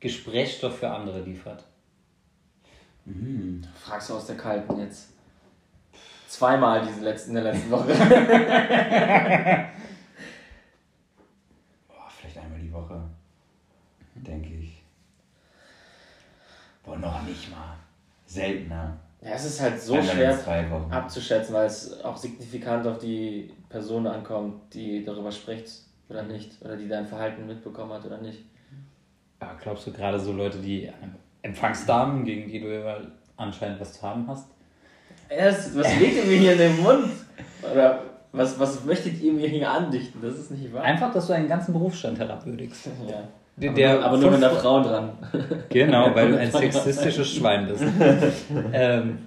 Gesprächsstoff 0.00 0.78
für 0.78 0.90
andere 0.90 1.20
liefert? 1.20 1.64
Mhm. 3.04 3.62
Fragst 3.80 4.10
du 4.10 4.14
aus 4.14 4.26
der 4.26 4.36
Kalten 4.36 4.78
jetzt. 4.80 5.10
Zweimal 6.28 6.84
diese 6.86 7.00
letzten, 7.02 7.30
in 7.30 7.42
der 7.42 7.52
letzten 7.52 7.70
Woche. 7.70 7.88
Boah, 11.88 12.08
vielleicht 12.10 12.38
einmal 12.38 12.58
die 12.60 12.72
Woche. 12.88 13.00
Denke 14.14 14.54
ich. 14.54 14.82
Boah, 16.84 16.96
noch 16.96 17.22
nicht 17.22 17.50
mal. 17.50 17.76
Seltener. 18.26 18.96
Ja, 19.20 19.30
es 19.30 19.44
ist 19.44 19.60
halt 19.60 19.80
so 19.80 19.94
Einmal 19.94 20.14
schwer 20.14 20.86
abzuschätzen, 20.90 21.54
weil 21.54 21.66
es 21.66 22.00
auch 22.04 22.16
signifikant 22.16 22.86
auf 22.86 22.98
die 22.98 23.52
Person 23.68 24.06
ankommt, 24.06 24.72
die 24.72 25.04
darüber 25.04 25.32
spricht 25.32 25.68
oder 26.08 26.22
nicht. 26.22 26.62
Oder 26.62 26.76
die 26.76 26.88
dein 26.88 27.06
Verhalten 27.06 27.46
mitbekommen 27.46 27.92
hat 27.92 28.04
oder 28.04 28.18
nicht. 28.18 28.44
Ja, 29.40 29.54
glaubst 29.60 29.86
du 29.86 29.92
gerade 29.92 30.18
so 30.18 30.32
Leute, 30.32 30.58
die 30.58 30.90
Empfangsdamen, 31.42 32.24
gegen 32.24 32.48
die 32.48 32.60
du 32.60 32.72
ja 32.72 33.00
anscheinend 33.36 33.80
was 33.80 33.94
zu 33.94 34.02
haben 34.02 34.26
hast? 34.28 34.48
Erst, 35.28 35.76
was 35.76 35.98
legt 35.98 36.16
ihr 36.16 36.24
mir 36.24 36.38
hier 36.38 36.52
in 36.52 36.58
den 36.58 36.82
Mund? 36.82 37.10
Oder 37.62 38.02
was, 38.38 38.58
was 38.58 38.84
möchtet 38.84 39.20
ihr 39.20 39.32
mir 39.32 39.48
hier 39.48 39.70
andichten? 39.70 40.20
Das 40.22 40.38
ist 40.38 40.50
nicht 40.50 40.72
wahr. 40.72 40.82
Einfach, 40.82 41.12
dass 41.12 41.26
du 41.26 41.34
einen 41.34 41.48
ganzen 41.48 41.72
Berufsstand 41.72 42.18
herabwürdigst. 42.18 42.86
Ja. 43.08 43.28
Der, 43.56 43.70
aber, 43.70 43.76
der 43.76 43.94
nur, 43.94 44.04
aber 44.04 44.16
nur 44.18 44.30
mit 44.30 44.44
einer 44.44 44.54
Frau 44.54 44.82
dran. 44.82 45.10
Genau, 45.68 46.14
weil 46.14 46.30
du 46.30 46.38
ein 46.38 46.50
sexistisches 46.52 47.28
Schwein 47.28 47.66
bist. 47.66 47.82
ähm, 48.72 49.18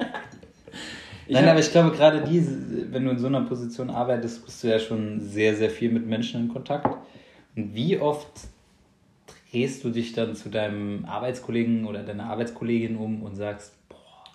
Ich 1.28 1.36
Nein, 1.36 1.48
aber 1.48 1.60
ich 1.60 1.72
glaube, 1.72 1.92
gerade 1.92 2.22
diese, 2.22 2.92
wenn 2.92 3.06
du 3.06 3.12
in 3.12 3.20
so 3.20 3.28
einer 3.28 3.42
Position 3.42 3.90
arbeitest, 3.90 4.46
bist 4.46 4.64
du 4.64 4.68
ja 4.68 4.80
schon 4.80 5.20
sehr, 5.22 5.56
sehr 5.56 5.70
viel 5.70 5.92
mit 5.92 6.06
Menschen 6.06 6.42
in 6.42 6.48
Kontakt. 6.50 6.88
Und 7.56 7.76
wie 7.76 8.00
oft 8.00 8.28
drehst 9.52 9.84
du 9.84 9.90
dich 9.90 10.14
dann 10.14 10.36
zu 10.36 10.50
deinem 10.50 11.06
Arbeitskollegen 11.06 11.86
oder 11.86 12.04
deiner 12.04 12.26
Arbeitskollegin 12.26 12.98
um 12.98 13.24
und 13.24 13.36
sagst, 13.36 13.74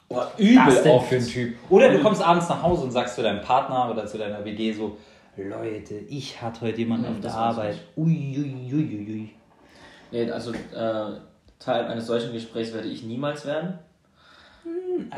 boah, 0.09 0.33
denn 0.39 0.93
oft. 0.93 1.09
für 1.09 1.17
ein 1.17 1.27
Typ? 1.27 1.57
Oder 1.71 1.93
du 1.93 2.01
kommst 2.01 2.23
abends 2.23 2.49
nach 2.49 2.63
Hause 2.63 2.85
und 2.85 2.91
sagst 2.93 3.17
zu 3.17 3.23
deinem 3.23 3.41
Partner 3.41 3.91
oder 3.91 4.07
zu 4.07 4.19
deiner 4.19 4.45
WG 4.45 4.73
so, 4.73 4.97
Leute, 5.37 5.95
ich 6.09 6.41
hatte 6.41 6.63
heute 6.63 6.79
jemanden 6.79 7.07
Hm, 7.07 7.15
auf 7.15 7.21
der 7.21 7.31
ich 7.31 7.37
Arbeit. 7.37 7.79
Uiuiuiui. 7.97 9.31
Nee, 10.13 10.31
also 10.31 10.53
äh, 10.53 11.21
Teil 11.59 11.87
eines 11.87 12.07
solchen 12.07 12.33
Gesprächs 12.33 12.73
werde 12.73 12.89
ich 12.89 13.03
niemals 13.03 13.45
werden. 13.45 13.79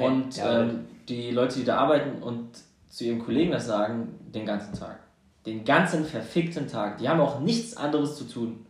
Und 0.01 0.37
ja, 0.37 0.63
ähm, 0.63 0.87
die 1.09 1.31
Leute, 1.31 1.59
die 1.59 1.65
da 1.65 1.79
arbeiten 1.79 2.23
und 2.23 2.49
zu 2.89 3.05
ihren 3.05 3.19
Kollegen 3.19 3.53
das 3.53 3.67
sagen, 3.67 4.15
den 4.35 4.45
ganzen 4.45 4.79
Tag. 4.79 4.99
Den 5.47 5.65
ganzen 5.65 6.05
verfickten 6.05 6.67
Tag. 6.67 6.99
Die 6.99 7.09
haben 7.09 7.21
auch 7.21 7.41
nichts 7.41 7.77
anderes 7.77 8.17
zu 8.17 8.25
tun. 8.25 8.67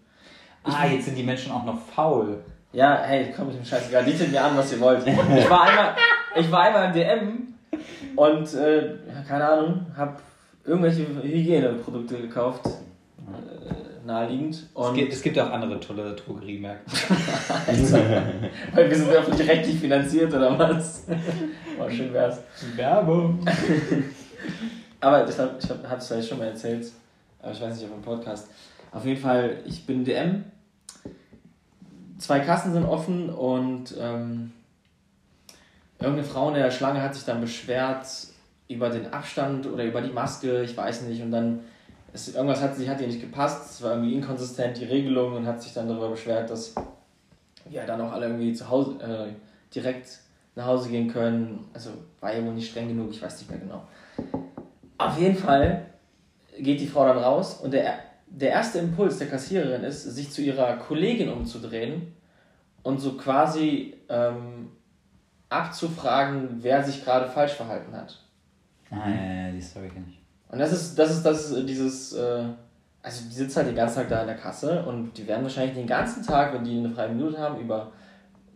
Ah, 0.65 0.87
jetzt 0.87 1.07
sind 1.07 1.17
die 1.17 1.23
Menschen 1.23 1.51
auch 1.53 1.65
noch 1.65 1.81
faul. 1.81 2.45
Ja, 2.73 3.01
hey, 3.03 3.33
komm 3.35 3.47
mit 3.47 3.57
dem 3.57 3.65
Scheißegal, 3.65 4.05
bietet 4.05 4.31
mir 4.31 4.43
an, 4.45 4.57
was 4.57 4.73
ihr 4.73 4.81
wollt. 4.81 5.07
Ich 5.07 5.49
war 5.51 5.63
einmal, 5.63 5.97
ich 6.37 6.51
war 6.51 6.63
einmal 6.65 6.87
im 6.89 6.93
DM 6.93 7.49
und, 8.15 8.55
äh, 8.55 8.95
keine 9.27 9.49
Ahnung, 9.49 9.87
hab 9.97 10.21
irgendwelche 10.67 11.07
Hygieneprodukte 11.23 12.19
gekauft. 12.19 12.67
Äh, 12.67 14.07
naheliegend. 14.07 14.55
Es 14.55 14.67
Und 14.75 14.95
gibt, 14.95 15.13
es 15.15 15.23
gibt 15.23 15.39
auch 15.39 15.51
andere 15.51 15.81
tolle 15.81 16.15
Drogeriemärkte. 16.15 16.91
weil 18.75 18.91
wir 18.91 18.97
sind 18.97 19.11
öffentlich-rechtlich 19.11 19.77
finanziert 19.81 20.35
oder 20.35 20.59
was? 20.59 21.07
Boah, 21.79 21.91
schön 21.91 22.13
wär's. 22.13 22.43
Werbung. 22.77 23.41
Aber 25.01 25.27
ich 25.27 25.35
glaube, 25.35 25.55
ich 25.59 25.71
habe 25.71 25.97
es 25.97 26.07
vielleicht 26.07 26.29
schon 26.29 26.39
mal 26.39 26.49
erzählt, 26.49 26.87
aber 27.41 27.53
ich 27.53 27.61
weiß 27.63 27.77
nicht, 27.77 27.89
ob 27.91 27.97
im 27.97 28.03
Podcast. 28.03 28.51
Auf 28.93 29.05
jeden 29.07 29.21
Fall, 29.21 29.59
ich 29.65 29.87
bin 29.87 30.05
DM. 30.05 30.45
Zwei 32.19 32.41
Kassen 32.41 32.73
sind 32.73 32.85
offen 32.85 33.31
und 33.31 33.95
ähm, 33.99 34.53
irgendeine 35.99 36.27
Frau 36.27 36.49
in 36.49 36.55
der 36.55 36.71
Schlange 36.71 37.03
hat 37.03 37.15
sich 37.15 37.25
dann 37.25 37.41
beschwert 37.41 38.07
über 38.69 38.91
den 38.91 39.13
Abstand 39.13 39.67
oder 39.67 39.85
über 39.85 40.01
die 40.01 40.13
Maske, 40.13 40.63
ich 40.63 40.77
weiß 40.77 41.03
nicht. 41.03 41.23
Und 41.23 41.31
dann, 41.31 41.61
ist, 42.13 42.35
irgendwas 42.35 42.61
hat, 42.61 42.77
sie 42.77 42.89
hat 42.89 43.01
ihr 43.01 43.07
nicht 43.07 43.21
gepasst, 43.21 43.71
es 43.71 43.83
war 43.83 43.93
irgendwie 43.93 44.15
inkonsistent, 44.15 44.79
die 44.79 44.85
Regelung, 44.85 45.35
und 45.37 45.47
hat 45.47 45.63
sich 45.63 45.73
dann 45.73 45.89
darüber 45.89 46.11
beschwert, 46.11 46.51
dass 46.51 46.75
wir 47.69 47.85
dann 47.85 48.01
auch 48.01 48.13
alle 48.13 48.27
irgendwie 48.27 48.53
zu 48.53 48.69
Hause, 48.69 48.99
äh, 49.01 49.75
direkt 49.75 50.21
nach 50.55 50.67
Hause 50.67 50.91
gehen 50.91 51.09
können. 51.09 51.69
Also 51.73 51.91
war 52.21 52.35
ja 52.35 52.45
wohl 52.45 52.55
nicht 52.55 52.71
streng 52.71 52.89
genug, 52.89 53.11
ich 53.11 53.23
weiß 53.23 53.39
nicht 53.39 53.51
mehr 53.51 53.61
genau. 53.61 53.83
Auf 54.99 55.19
jeden 55.19 55.37
Fall 55.37 55.87
geht 56.59 56.81
die 56.81 56.87
Frau 56.87 57.05
dann 57.07 57.19
raus 57.19 57.61
und 57.63 57.73
der, 57.73 57.99
der 58.31 58.51
erste 58.51 58.79
Impuls 58.79 59.19
der 59.19 59.29
Kassiererin 59.29 59.83
ist, 59.83 60.03
sich 60.03 60.31
zu 60.31 60.43
ihrer 60.43 60.77
Kollegin 60.77 61.29
umzudrehen 61.29 62.15
und 62.83 63.01
so 63.01 63.17
quasi 63.17 63.95
ähm, 64.09 64.71
abzufragen, 65.49 66.59
wer 66.61 66.83
sich 66.85 67.05
gerade 67.05 67.29
falsch 67.29 67.53
verhalten 67.53 67.93
hat. 67.93 68.19
Ah, 68.91 69.09
ja, 69.09 69.47
ja, 69.47 69.53
die 69.53 69.61
Story 69.61 69.89
kenne 69.89 70.07
ich. 70.09 70.19
Und 70.51 70.59
das 70.59 70.73
ist, 70.73 70.99
das 70.99 71.11
ist, 71.11 71.23
das 71.23 71.51
ist 71.51 71.69
dieses, 71.69 72.13
äh, 72.15 72.45
also 73.03 73.25
die 73.29 73.35
sitzt 73.35 73.57
halt 73.57 73.69
den 73.69 73.77
ganzen 73.77 73.97
Tag 73.97 74.09
da 74.09 74.21
in 74.23 74.27
der 74.27 74.37
Kasse 74.37 74.85
und 74.85 75.17
die 75.17 75.27
werden 75.27 75.43
wahrscheinlich 75.43 75.75
den 75.75 75.87
ganzen 75.87 76.25
Tag, 76.25 76.55
wenn 76.55 76.65
die 76.65 76.79
eine 76.79 76.91
freie 76.91 77.09
Minute 77.09 77.39
haben, 77.39 77.61
über 77.61 77.93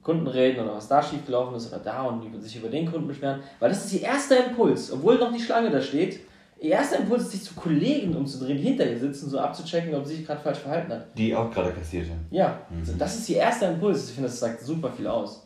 Kunden 0.02 0.26
reden 0.26 0.64
oder 0.64 0.74
was 0.74 0.88
da 0.88 1.02
schiefgelaufen 1.02 1.56
ist 1.56 1.72
oder 1.72 1.82
da 1.82 2.02
und 2.02 2.42
sich 2.42 2.56
über 2.56 2.68
den 2.68 2.90
Kunden 2.90 3.06
beschweren, 3.06 3.40
weil 3.60 3.68
das 3.68 3.84
ist 3.84 3.92
ihr 3.92 4.02
erster 4.02 4.46
Impuls, 4.46 4.90
obwohl 4.92 5.18
noch 5.18 5.32
die 5.32 5.40
Schlange 5.40 5.70
da 5.70 5.80
steht. 5.80 6.20
Ihr 6.62 6.70
erster 6.70 6.98
Impuls 7.00 7.24
ist, 7.24 7.32
sich 7.32 7.42
zu 7.42 7.54
Kollegen 7.54 8.14
umzudrehen, 8.14 8.56
die 8.56 8.62
hinter 8.62 8.88
ihr 8.88 8.96
sitzen, 8.98 9.28
so 9.28 9.38
abzuchecken, 9.40 9.92
ob 9.96 10.06
sie 10.06 10.14
sich 10.16 10.26
gerade 10.26 10.40
falsch 10.40 10.58
verhalten 10.60 10.92
hat. 10.92 11.06
Die 11.18 11.34
auch 11.34 11.50
gerade 11.50 11.72
kassiert 11.72 12.08
haben. 12.08 12.24
Ja, 12.30 12.60
Mhm. 12.70 12.98
das 12.98 13.16
ist 13.18 13.28
ihr 13.30 13.38
erster 13.38 13.68
Impuls. 13.72 14.08
Ich 14.08 14.14
finde, 14.14 14.28
das 14.28 14.38
sagt 14.38 14.60
super 14.62 14.90
viel 14.92 15.08
aus. 15.08 15.44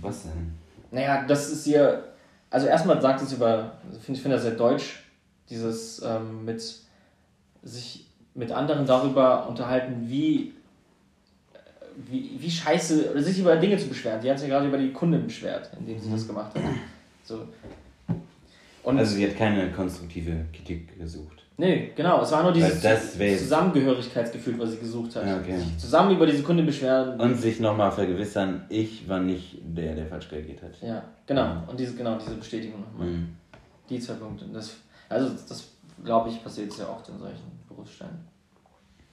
Was 0.00 0.22
denn? 0.22 0.52
Naja, 0.90 1.24
das 1.28 1.50
ist 1.50 1.66
ihr. 1.66 2.04
Also 2.48 2.66
erstmal 2.66 2.98
sagt 3.02 3.20
es 3.20 3.32
über, 3.34 3.72
ich 3.92 3.98
finde 3.98 4.16
ich 4.16 4.22
finde 4.22 4.36
das 4.36 4.44
sehr 4.44 4.54
deutsch, 4.54 5.02
dieses 5.50 6.00
ähm, 6.02 6.46
mit 6.46 6.62
sich 7.62 8.06
mit 8.34 8.50
anderen 8.50 8.86
darüber 8.86 9.46
unterhalten, 9.48 10.06
wie, 10.08 10.54
wie, 12.08 12.36
wie 12.38 12.50
scheiße, 12.50 13.10
oder 13.10 13.22
sich 13.22 13.38
über 13.38 13.56
Dinge 13.56 13.76
zu 13.76 13.88
beschweren. 13.88 14.20
Die 14.22 14.30
hat 14.30 14.38
sich 14.38 14.48
gerade 14.48 14.66
über 14.66 14.78
die 14.78 14.92
Kundin 14.92 15.24
beschwert, 15.26 15.70
indem 15.78 16.00
sie 16.00 16.10
das 16.10 16.26
gemacht 16.26 16.54
hat. 16.54 16.62
So. 17.22 17.46
Und 18.84 18.98
Also 18.98 19.16
sie 19.16 19.26
hat 19.26 19.36
keine 19.36 19.70
konstruktive 19.72 20.44
Kritik 20.52 20.98
gesucht. 20.98 21.42
nee, 21.56 21.92
genau, 21.96 22.20
es 22.22 22.30
war 22.32 22.42
nur 22.42 22.52
dieses 22.52 22.80
Zusammengehörigkeitsgefühl, 22.80 24.58
was 24.58 24.72
sie 24.72 24.78
gesucht 24.78 25.16
hat. 25.16 25.26
Ja, 25.26 25.38
okay. 25.38 25.58
Sich 25.58 25.78
zusammen 25.78 26.14
über 26.14 26.26
diese 26.26 26.42
Kundin 26.42 26.66
beschweren. 26.66 27.18
Und 27.18 27.34
sich 27.36 27.60
nochmal 27.60 27.90
vergewissern, 27.90 28.66
ich 28.68 29.08
war 29.08 29.20
nicht 29.20 29.58
der, 29.62 29.94
der 29.94 30.06
falsch 30.06 30.30
reagiert 30.30 30.62
hat. 30.62 30.80
Ja, 30.82 31.02
genau. 31.26 31.62
Und 31.66 31.80
diese, 31.80 31.94
genau, 31.94 32.18
diese 32.18 32.34
Bestätigung 32.36 32.80
nochmal. 32.80 33.08
Mhm. 33.08 33.36
Die 33.88 33.98
zwei 33.98 34.14
Punkte. 34.14 34.44
Das, 34.52 34.76
also, 35.08 35.30
das 35.48 35.68
glaube 36.04 36.28
ich, 36.28 36.42
passiert 36.42 36.72
sehr 36.72 36.90
oft 36.90 37.08
in 37.08 37.18
solchen 37.18 37.58
Berufsstellen. 37.68 38.18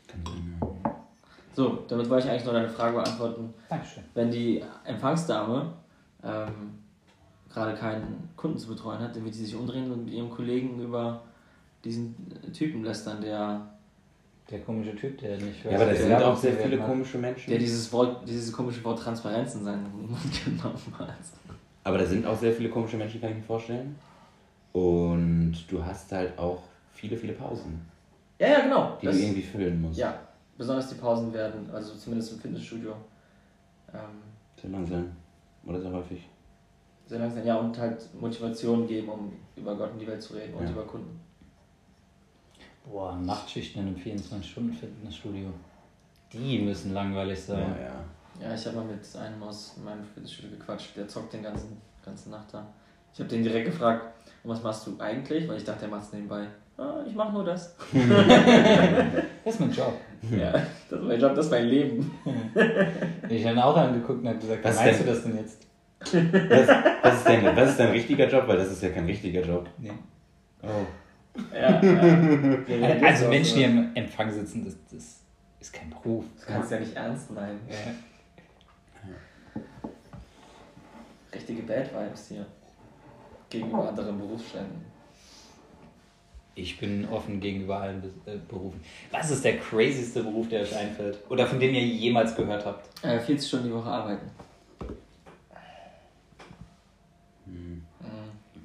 Kann 0.08 0.22
sein, 0.26 0.60
ja. 0.62 0.92
So, 1.54 1.84
damit 1.88 2.10
wollte 2.10 2.26
ich 2.26 2.32
eigentlich 2.32 2.46
noch 2.46 2.54
deine 2.54 2.70
Frage 2.70 2.96
beantworten. 2.96 3.54
Dankeschön. 3.70 4.04
Wenn 4.14 4.32
die 4.32 4.64
Empfangsdame 4.86 5.74
ähm, 6.24 6.81
gerade 7.54 7.76
keinen 7.78 8.30
Kunden 8.36 8.58
zu 8.58 8.68
betreuen 8.68 9.00
hat, 9.00 9.16
dann 9.16 9.24
wird 9.26 9.34
sie 9.34 9.46
sich 9.46 9.56
umdrehen 9.56 9.92
und 9.92 10.06
mit 10.06 10.14
ihrem 10.14 10.30
Kollegen 10.30 10.80
über 10.82 11.22
diesen 11.84 12.16
Typen 12.54 12.84
lästern, 12.84 13.22
der, 13.22 13.68
Der 14.50 14.60
komische 14.62 14.96
Typ, 14.96 15.18
der 15.20 15.38
nicht 15.38 15.64
Ja, 15.66 15.72
aber 15.72 15.86
das 15.86 15.98
der 16.00 16.08
sind 16.08 16.22
auch 16.24 16.38
sehr 16.38 16.54
viele 16.54 16.78
komische 16.78 17.18
Menschen. 17.18 17.50
der 17.50 17.60
dieses 17.60 17.92
Wort, 17.92 18.28
dieses 18.28 18.52
komische 18.54 18.84
Wort 18.84 19.00
Transparenz 19.00 19.56
in 19.56 19.64
seinen 19.64 19.92
Mund 19.92 20.12
genommen 20.46 20.94
hat. 21.00 21.16
Aber 21.84 21.98
da 21.98 22.06
sind 22.06 22.26
auch 22.26 22.38
sehr 22.38 22.54
viele 22.54 22.70
komische 22.70 22.98
Menschen, 22.98 23.20
kann 23.20 23.32
ich 23.32 23.38
mir 23.38 23.44
vorstellen. 23.44 23.96
Und 24.74 25.56
du 25.70 25.84
hast 25.84 26.12
halt 26.12 26.38
auch 26.38 26.62
viele, 26.94 27.18
viele 27.18 27.34
Pausen, 27.34 27.82
Ja, 28.40 28.48
ja, 28.48 28.60
genau. 28.62 28.98
die 29.02 29.08
Das, 29.08 29.18
du 29.18 29.22
irgendwie 29.24 29.42
füllen 29.42 29.82
musst. 29.82 29.98
ja, 30.00 30.18
besonders 30.58 30.88
die 30.90 30.96
Pausen 30.96 31.34
werden, 31.34 31.70
also 31.74 31.96
zumindest 31.96 32.34
im 32.34 32.40
Fitnessstudio, 32.40 32.92
ähm, 33.94 34.00
Sehr 34.62 34.70
langsam. 34.70 35.12
Oder 35.66 35.82
sehr 35.82 35.92
häufig. 35.92 36.28
Sehr 37.12 37.20
langsam, 37.20 37.46
ja, 37.46 37.58
und 37.58 37.78
halt 37.78 38.02
Motivation 38.20 38.88
geben, 38.88 39.10
um 39.10 39.34
über 39.58 39.76
Gott 39.76 39.92
und 39.92 40.00
die 40.00 40.08
Welt 40.08 40.22
zu 40.22 40.34
reden 40.34 40.54
und 40.54 40.64
Ja. 40.64 40.72
über 40.72 40.84
Kunden. 40.84 41.20
Boah, 42.86 43.18
Nachtschichten 43.18 43.82
in 43.82 43.88
einem 43.90 43.98
24-Stunden-Fitnessstudio. 43.98 45.50
Die 46.32 46.60
müssen 46.60 46.94
langweilig 46.94 47.38
Ja, 47.40 47.56
sein. 47.56 47.76
ja. 47.82 48.48
Ja, 48.48 48.56
ich 48.56 48.66
habe 48.66 48.78
mal 48.78 48.86
mit 48.86 49.02
einem 49.18 49.44
aus 49.44 49.76
meinem 49.84 50.06
Fitnessstudio 50.06 50.52
gequatscht, 50.58 50.96
der 50.96 51.06
zockt 51.10 51.34
den 51.34 51.44
ganzen, 51.44 51.82
ganze 52.04 52.30
Nacht 52.30 52.48
da. 52.54 52.66
Ich 53.14 53.20
habe 53.20 53.30
den 53.30 53.44
direkt 53.44 53.66
gefragt, 53.66 54.06
und 54.46 54.50
was 54.52 54.64
machst 54.64 54.88
du 54.88 54.96
eigentlich? 54.98 55.50
Weil 55.50 55.58
ich 55.58 55.66
dachte, 55.66 55.84
er 55.86 55.92
macht 55.92 56.04
es 56.04 56.14
nebenbei. 56.14 56.48
Ah, 56.78 57.04
ich 57.06 57.14
mache 57.14 57.34
nur 57.34 57.44
das. 57.44 57.76
das 57.94 59.54
ist 59.54 59.60
mein 59.60 59.72
Job. 59.74 59.94
Ja, 60.32 60.54
das 60.54 61.00
ist 61.02 61.06
mein 61.06 61.20
Job, 61.20 61.36
das 61.36 61.46
ist 61.48 61.52
mein 61.52 61.68
Leben. 61.68 62.10
ich 63.30 63.46
habe 63.46 63.56
ihn 63.56 63.60
auch 63.62 63.76
angeguckt 63.76 64.22
und 64.22 64.28
habe 64.30 64.40
gesagt, 64.40 64.64
was 64.64 64.78
meinst 64.78 65.02
du 65.02 65.06
das 65.06 65.24
denn 65.24 65.36
jetzt? 65.38 65.68
Was, 66.02 66.12
was, 67.02 67.16
ist 67.16 67.26
dein, 67.26 67.56
was 67.56 67.70
ist 67.70 67.80
dein 67.80 67.92
richtiger 67.92 68.28
Job? 68.28 68.48
Weil 68.48 68.58
das 68.58 68.72
ist 68.72 68.84
ja 68.84 68.90
kein 68.90 69.06
richtiger 69.06 69.42
Job. 69.42 69.70
Nee. 69.78 69.92
Oh. 70.64 70.86
Ja, 71.54 71.82
ja. 71.82 73.02
Also 73.08 73.28
Menschen, 73.30 73.58
die 73.58 73.64
im 73.64 73.96
Empfang 73.96 74.32
sitzen, 74.32 74.66
das, 74.66 74.76
das 74.92 75.22
ist 75.60 75.74
kein 75.74 75.90
Beruf. 75.90 76.26
Das 76.36 76.46
kannst 76.46 76.72
du 76.72 76.76
ja 76.76 76.82
nicht 76.82 76.96
ernst 76.96 77.32
meinen. 77.32 77.60
Ja. 77.70 77.76
Richtige 81.34 81.64
Bad 81.64 81.90
Vibes 81.94 82.28
hier. 82.28 82.46
Gegenüber 83.50 83.88
anderen 83.88 84.18
Berufsständen. 84.18 84.92
Ich 86.54 86.78
bin 86.80 87.08
offen 87.10 87.40
gegenüber 87.40 87.80
allen 87.80 88.02
Be 88.02 88.10
äh, 88.26 88.38
Berufen. 88.50 88.82
Was 89.10 89.32
ist 89.32 89.44
der 89.46 89.58
crazyste 89.58 90.24
Beruf, 90.24 90.50
der 90.50 90.62
euch 90.62 90.76
einfällt? 90.76 91.20
Oder 91.30 91.48
von 91.48 91.60
dem 91.60 91.74
ihr 91.74 91.82
jemals 91.82 92.36
gehört 92.36 92.66
habt? 92.66 93.06
Äh, 93.06 93.20
40 93.20 93.48
Stunden 93.48 93.68
die 93.68 93.74
Woche 93.74 93.90
arbeiten. 93.90 94.30
Hm. 97.52 97.84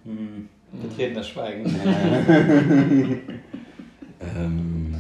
Hm. 0.05 0.49
Betretenes 0.73 1.28
Schweigen. 1.28 1.64
ähm. 4.21 4.95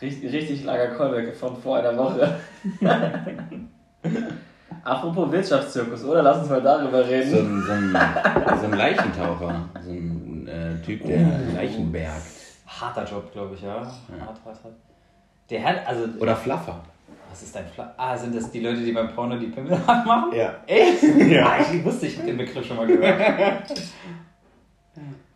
Richtig, 0.00 0.32
richtig 0.32 0.64
langer 0.64 0.88
Callback 0.88 1.34
von 1.34 1.56
vor 1.56 1.78
einer 1.78 1.96
Woche. 1.96 2.38
Apropos 4.84 5.32
Wirtschaftszirkus, 5.32 6.04
oder? 6.04 6.22
Lass 6.22 6.40
uns 6.40 6.50
mal 6.50 6.60
darüber 6.60 7.06
reden. 7.08 7.30
So 7.30 7.38
ein, 7.38 7.62
so 7.62 7.72
ein, 7.72 7.96
so 8.60 8.66
ein 8.66 8.72
Leichentaucher, 8.72 9.68
so 9.82 9.90
ein 9.90 10.46
äh, 10.46 10.84
Typ, 10.84 11.06
der 11.06 11.20
uh, 11.20 11.54
Leichen 11.54 11.90
bergt. 11.90 12.22
Harter 12.66 13.04
Job, 13.04 13.32
glaube 13.32 13.54
ich, 13.54 13.62
ja. 13.62 13.76
ja. 13.76 14.26
Hart, 14.26 14.44
hart, 14.44 14.64
hart. 14.64 14.74
Der 15.48 15.64
hat, 15.64 15.86
also. 15.86 16.04
Oder 16.20 16.36
Fluffer. 16.36 16.82
Was 17.34 17.42
ist 17.42 17.56
dein 17.56 17.66
Fluffer? 17.66 17.92
Ah, 17.96 18.16
sind 18.16 18.32
das 18.32 18.48
die 18.48 18.60
Leute, 18.60 18.80
die 18.80 18.92
beim 18.92 19.12
Porno 19.12 19.36
die 19.36 19.48
Pimmel 19.48 19.76
machen? 19.86 20.32
Ja. 20.32 20.54
Echt? 20.68 21.02
Ja. 21.28 21.48
Ah, 21.48 21.58
ich 21.60 21.84
wusste, 21.84 22.06
ich 22.06 22.16
habe 22.16 22.28
den 22.28 22.36
Begriff 22.36 22.64
schon 22.64 22.76
mal 22.76 22.86
gehört. 22.86 23.74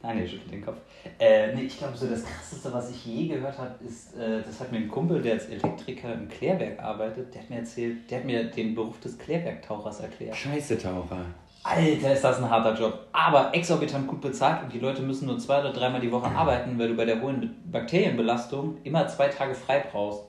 Daniel 0.00 0.28
schüttelt 0.28 0.52
den 0.52 0.64
Kopf. 0.64 0.76
Äh, 1.18 1.52
nee, 1.56 1.62
ich 1.62 1.76
glaube, 1.76 1.96
so 1.96 2.06
das 2.06 2.24
krasseste, 2.24 2.72
was 2.72 2.90
ich 2.92 3.04
je 3.04 3.26
gehört 3.26 3.58
habe, 3.58 3.74
ist, 3.84 4.16
äh, 4.16 4.40
das 4.46 4.60
hat 4.60 4.70
mir 4.70 4.78
ein 4.78 4.86
Kumpel, 4.86 5.20
der 5.20 5.32
als 5.32 5.46
Elektriker 5.46 6.14
im 6.14 6.28
Klärwerk 6.28 6.80
arbeitet, 6.80 7.34
der 7.34 7.42
hat 7.42 7.50
mir 7.50 7.56
erzählt, 7.56 8.08
der 8.08 8.18
hat 8.18 8.24
mir 8.24 8.44
den 8.44 8.76
Beruf 8.76 9.00
des 9.00 9.18
Klärwerktauchers 9.18 9.98
erklärt. 9.98 10.36
Scheiße 10.36 10.78
Taucher. 10.78 11.24
Alter, 11.64 12.12
ist 12.12 12.22
das 12.22 12.38
ein 12.40 12.48
harter 12.48 12.78
Job. 12.80 13.08
Aber 13.12 13.52
exorbitant 13.52 14.06
gut 14.06 14.20
bezahlt 14.20 14.62
und 14.62 14.72
die 14.72 14.78
Leute 14.78 15.02
müssen 15.02 15.26
nur 15.26 15.40
zwei 15.40 15.58
oder 15.58 15.72
dreimal 15.72 16.00
die 16.00 16.12
Woche 16.12 16.28
arbeiten, 16.28 16.78
weil 16.78 16.90
du 16.90 16.94
bei 16.94 17.06
der 17.06 17.20
hohen 17.20 17.56
Bakterienbelastung 17.64 18.76
immer 18.84 19.08
zwei 19.08 19.26
Tage 19.26 19.56
frei 19.56 19.84
brauchst. 19.90 20.22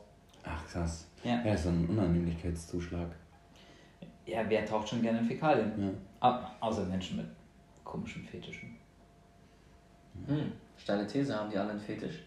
Ach 0.43 0.67
krass. 0.71 1.05
Ja, 1.23 1.41
ja 1.43 1.57
so 1.57 1.69
ein 1.69 1.85
Unannehmlichkeitszuschlag. 1.87 3.09
Ja, 4.25 4.41
wer 4.47 4.65
taucht 4.65 4.89
schon 4.89 5.01
gerne 5.01 5.19
in 5.19 5.25
Fäkalien? 5.25 5.71
Ja. 5.77 5.89
Ah, 6.29 6.51
außer 6.59 6.85
Menschen 6.85 7.17
mit 7.17 7.25
komischen 7.83 8.23
Fetischen. 8.23 8.75
Hm, 10.27 10.51
steile 10.77 11.07
These, 11.07 11.35
haben 11.35 11.49
die 11.49 11.57
alle 11.57 11.71
einen 11.71 11.79
Fetisch? 11.79 12.23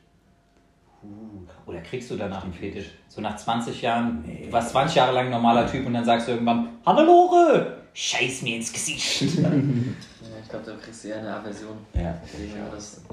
Uh, 1.03 1.47
oder 1.67 1.81
kriegst 1.81 2.11
du 2.11 2.17
danach 2.17 2.45
einen 2.45 2.53
Fetisch? 2.53 2.91
So 3.09 3.21
nach 3.21 3.37
20 3.37 3.83
Jahren, 3.83 4.23
nee. 4.27 4.47
du 4.47 4.53
warst 4.53 4.71
20 4.71 4.97
Jahre 4.97 5.13
lang 5.13 5.27
ein 5.27 5.33
normaler 5.33 5.67
Typ 5.67 5.87
und 5.87 5.95
dann 5.95 6.05
sagst 6.05 6.29
du 6.29 6.33
irgendwann, 6.33 6.69
Hannelore, 6.87 7.79
scheiß 7.93 8.43
mir 8.43 8.57
ins 8.57 8.73
Gesicht. 8.73 9.23
ja, 9.39 9.51
ich 10.43 10.49
glaube, 10.49 10.65
da 10.65 10.77
kriegst 10.77 11.05
du 11.05 11.09
eher 11.09 11.19
eine 11.19 11.35
Aversion. 11.35 11.77
Ja. 11.95 12.21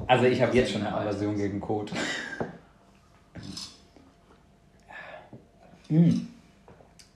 also 0.07 0.25
ich 0.25 0.41
habe 0.41 0.55
jetzt 0.55 0.71
schon 0.71 0.81
eine 0.81 0.95
Aversion 0.95 1.35
gegen 1.35 1.59
Code. 1.59 1.91
hm. 5.89 6.27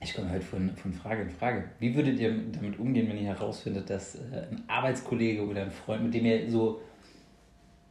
Ich 0.00 0.14
komme 0.14 0.30
heute 0.30 0.44
von, 0.44 0.70
von 0.76 0.92
Frage 0.92 1.22
in 1.22 1.30
Frage. 1.30 1.64
Wie 1.78 1.94
würdet 1.94 2.18
ihr 2.18 2.30
damit 2.52 2.78
umgehen, 2.78 3.08
wenn 3.08 3.16
ihr 3.16 3.28
herausfindet, 3.28 3.88
dass 3.88 4.16
äh, 4.16 4.46
ein 4.50 4.62
Arbeitskollege 4.68 5.42
oder 5.46 5.62
ein 5.62 5.70
Freund, 5.70 6.04
mit 6.04 6.12
dem 6.12 6.26
ihr 6.26 6.50
so 6.50 6.82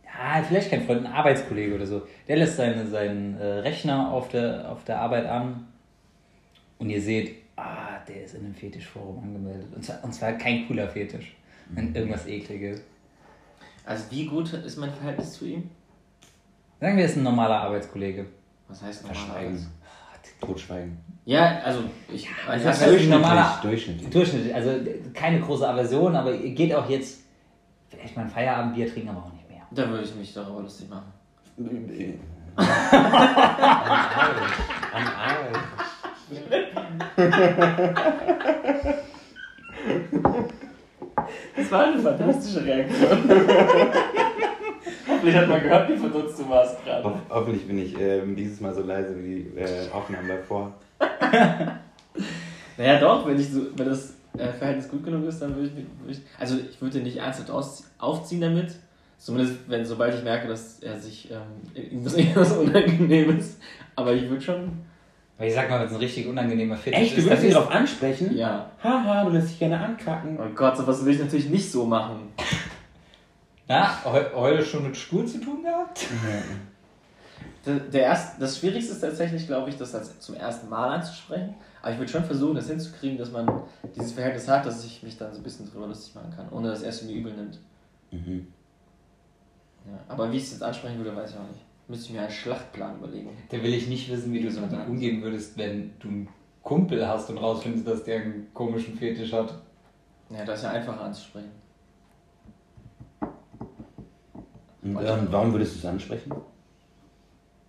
ja, 0.06 0.43
vielleicht 0.43 0.69
kein 0.69 0.86
Freund, 0.86 1.06
ein 1.06 1.12
Arbeitskollege 1.12 1.74
oder 1.74 1.88
so, 1.88 2.04
der 2.28 2.38
lässt 2.38 2.58
seine, 2.58 2.86
seinen 2.86 3.36
äh, 3.38 3.46
Rechner 3.46 4.12
auf 4.12 4.30
der, 4.30 4.72
auf 4.72 4.84
der 4.84 5.00
Arbeit 5.00 5.26
an 5.26 5.67
und 6.78 6.89
ihr 6.89 7.02
seht, 7.02 7.36
ah, 7.56 8.00
der 8.08 8.26
ist 8.26 8.36
in 8.36 8.46
einem 8.46 8.54
Fetischforum 8.54 9.24
angemeldet. 9.24 9.74
Und 9.76 9.84
zwar, 9.84 10.04
und 10.04 10.13
zwar 10.13 10.34
kein 10.34 10.67
cooler 10.67 10.88
Fetisch, 10.88 11.36
mhm. 11.69 11.96
irgendwas 11.96 12.28
ekliges. 12.28 12.82
Also 13.86 14.06
wie 14.12 14.28
gut 14.28 14.54
ist 14.54 14.78
mein 14.78 14.93
Verhältnis 14.93 15.34
zu 15.34 15.46
ihm? 15.46 15.69
Sagen 16.80 16.96
wir, 16.96 17.04
er 17.04 17.10
ist 17.10 17.17
ein 17.17 17.24
normaler 17.24 17.62
Arbeitskollege. 17.62 18.26
Was 18.67 18.82
heißt 18.82 19.04
normaler 19.04 19.19
Verschweigen. 19.19 19.67
Totschweigen. 20.41 20.98
Ja, 21.26 21.60
also 21.63 21.84
ich. 22.13 22.28
Also 22.48 22.65
das 22.65 22.82
ist 22.82 23.10
normaler, 23.10 23.60
durchschnittlich. 23.62 24.10
Durchschnittlich. 24.10 24.54
Also 24.54 24.72
keine 25.13 25.39
große 25.39 25.65
Aversion, 25.67 26.15
aber 26.15 26.34
ihr 26.34 26.52
geht 26.52 26.76
auch 26.76 26.89
jetzt 26.89 27.22
vielleicht 27.89 28.17
mal 28.17 28.24
ein 28.24 28.30
Feierabendbier 28.30 28.91
trinken, 28.91 29.10
aber 29.10 29.19
auch 29.19 29.32
nicht. 29.32 29.43
Da 29.76 29.89
würde 29.89 30.04
ich 30.04 30.15
mich 30.15 30.32
darüber 30.34 30.62
lustig 30.62 30.88
machen. 30.88 31.12
Am 32.56 32.58
Arsch. 35.17 35.58
Das 41.56 41.72
war 41.72 41.86
eine 41.86 42.00
fantastische 42.00 42.63
Reaktion. 42.63 43.30
Hoffentlich 45.24 45.42
hat 45.42 45.48
man 45.48 45.64
gehört, 45.64 45.90
wie 45.90 45.96
verdutzt 45.96 46.40
du 46.40 46.50
warst 46.50 46.84
gerade. 46.84 47.06
Ho 47.06 47.14
hoffentlich 47.30 47.66
bin 47.66 47.80
ich 47.80 47.98
äh, 47.98 48.22
dieses 48.36 48.60
Mal 48.60 48.74
so 48.74 48.82
leise 48.82 49.16
wie 49.18 49.44
die 49.44 49.58
äh, 49.58 49.90
Aufnahmen 49.90 50.28
davor. 50.28 50.74
naja, 52.78 53.00
doch, 53.00 53.26
wenn, 53.26 53.40
ich 53.40 53.50
so, 53.50 53.62
wenn 53.74 53.86
das 53.86 54.16
äh, 54.38 54.50
Verhältnis 54.50 54.90
gut 54.90 55.06
genug 55.06 55.26
ist, 55.26 55.42
dann 55.42 55.56
würde 55.56 55.68
ich, 55.68 55.76
würd 55.76 55.88
ich. 56.10 56.20
Also, 56.38 56.58
ich 56.58 56.82
würde 56.82 57.00
nicht 57.00 57.16
ernsthaft 57.16 57.50
aufziehen 58.00 58.42
damit. 58.42 58.76
Zumindest, 59.18 59.60
wenn, 59.68 59.86
sobald 59.86 60.14
ich 60.14 60.24
merke, 60.26 60.50
dass 60.50 60.80
er 60.80 61.00
sich 61.00 61.32
ähm, 61.32 61.72
irgendwas 61.74 62.52
Unangenehmes. 62.58 63.60
Aber 63.96 64.12
ich 64.12 64.30
würde 64.30 64.42
schon. 64.42 64.74
Aber 65.38 65.48
ich 65.48 65.54
sag 65.54 65.70
mal, 65.70 65.80
wenn 65.80 65.88
es 65.88 65.94
ein 65.94 66.00
richtig 66.00 66.28
unangenehmer 66.28 66.76
Fetisch 66.76 67.00
Echt? 67.00 67.18
ist. 67.18 67.24
Du 67.24 67.30
würdest 67.30 67.46
ihn 67.46 67.52
darauf 67.52 67.72
ansprechen? 67.72 68.36
Ja. 68.36 68.72
Haha, 68.84 69.24
du 69.24 69.30
lässt 69.30 69.52
dich 69.52 69.60
gerne 69.60 69.80
ankacken. 69.80 70.38
Oh 70.38 70.54
Gott, 70.54 70.76
sowas 70.76 71.06
will 71.06 71.14
ich 71.14 71.22
natürlich 71.22 71.50
nicht 71.50 71.72
so 71.72 71.86
machen. 71.86 72.34
Na, 73.67 74.04
heute 74.04 74.65
schon 74.65 74.84
mit 74.84 74.97
Stuhl 74.97 75.26
zu 75.26 75.39
tun 75.39 75.63
gehabt? 75.63 76.06
der, 77.65 77.76
der 77.76 78.02
erst, 78.04 78.41
das 78.41 78.58
Schwierigste 78.58 78.93
ist 78.93 79.02
tatsächlich, 79.02 79.47
glaube 79.47 79.69
ich, 79.69 79.78
das 79.78 79.95
als 79.95 80.19
zum 80.19 80.36
ersten 80.36 80.69
Mal 80.69 80.95
anzusprechen. 80.95 81.56
Aber 81.82 81.91
ich 81.91 81.97
würde 81.97 82.12
schon 82.12 82.23
versuchen, 82.26 82.56
das 82.56 82.67
hinzukriegen, 82.67 83.17
dass 83.17 83.32
man 83.32 83.63
dieses 83.95 84.13
Verhältnis 84.13 84.47
hat, 84.47 84.65
dass 84.65 84.86
ich 84.86 85.04
mich 85.04 85.17
dann 85.17 85.32
so 85.32 85.39
ein 85.39 85.43
bisschen 85.43 85.69
drüber 85.69 85.88
lustig 85.88 86.15
machen 86.15 86.34
kann, 86.36 86.49
ohne 86.52 86.69
dass 86.69 86.82
er 86.82 86.89
es 86.89 87.04
mir 87.04 87.13
übel 87.13 87.34
nimmt. 87.34 87.60
Mhm. 88.12 88.47
Ja, 89.86 89.99
aber 90.08 90.32
wie 90.32 90.38
ich 90.38 90.43
es 90.43 90.52
jetzt 90.52 90.63
ansprechen 90.63 90.97
würde, 90.97 91.15
weiß 91.15 91.32
ich 91.32 91.38
auch 91.38 91.47
nicht. 91.47 91.60
Müsste 91.88 92.08
ich 92.08 92.13
mir 92.13 92.21
einen 92.21 92.32
Schlachtplan 92.32 92.97
überlegen. 92.97 93.30
Da 93.49 93.62
will 93.62 93.73
ich 93.73 93.88
nicht 93.88 94.10
wissen, 94.10 94.32
wie 94.32 94.41
du 94.41 94.49
damit 94.49 94.88
umgehen 94.88 95.21
würdest, 95.21 95.58
wenn 95.58 95.91
du 95.99 96.08
einen 96.08 96.30
Kumpel 96.63 97.06
hast 97.06 97.30
und 97.30 97.38
rausfindest, 97.38 97.86
dass 97.86 98.04
der 98.06 98.21
einen 98.21 98.54
komischen 98.54 98.97
Fetisch 98.97 99.34
hat. 99.34 99.54
Ja, 100.30 100.45
das 100.45 100.60
ist 100.60 100.63
ja 100.63 100.71
einfacher 100.71 101.02
anzusprechen. 101.02 101.52
Und 104.84 104.98
ähm, 104.98 105.28
warum 105.32 105.54
würdest 105.54 105.76
du 105.76 105.80
es 105.80 105.86
ansprechen? 105.86 106.34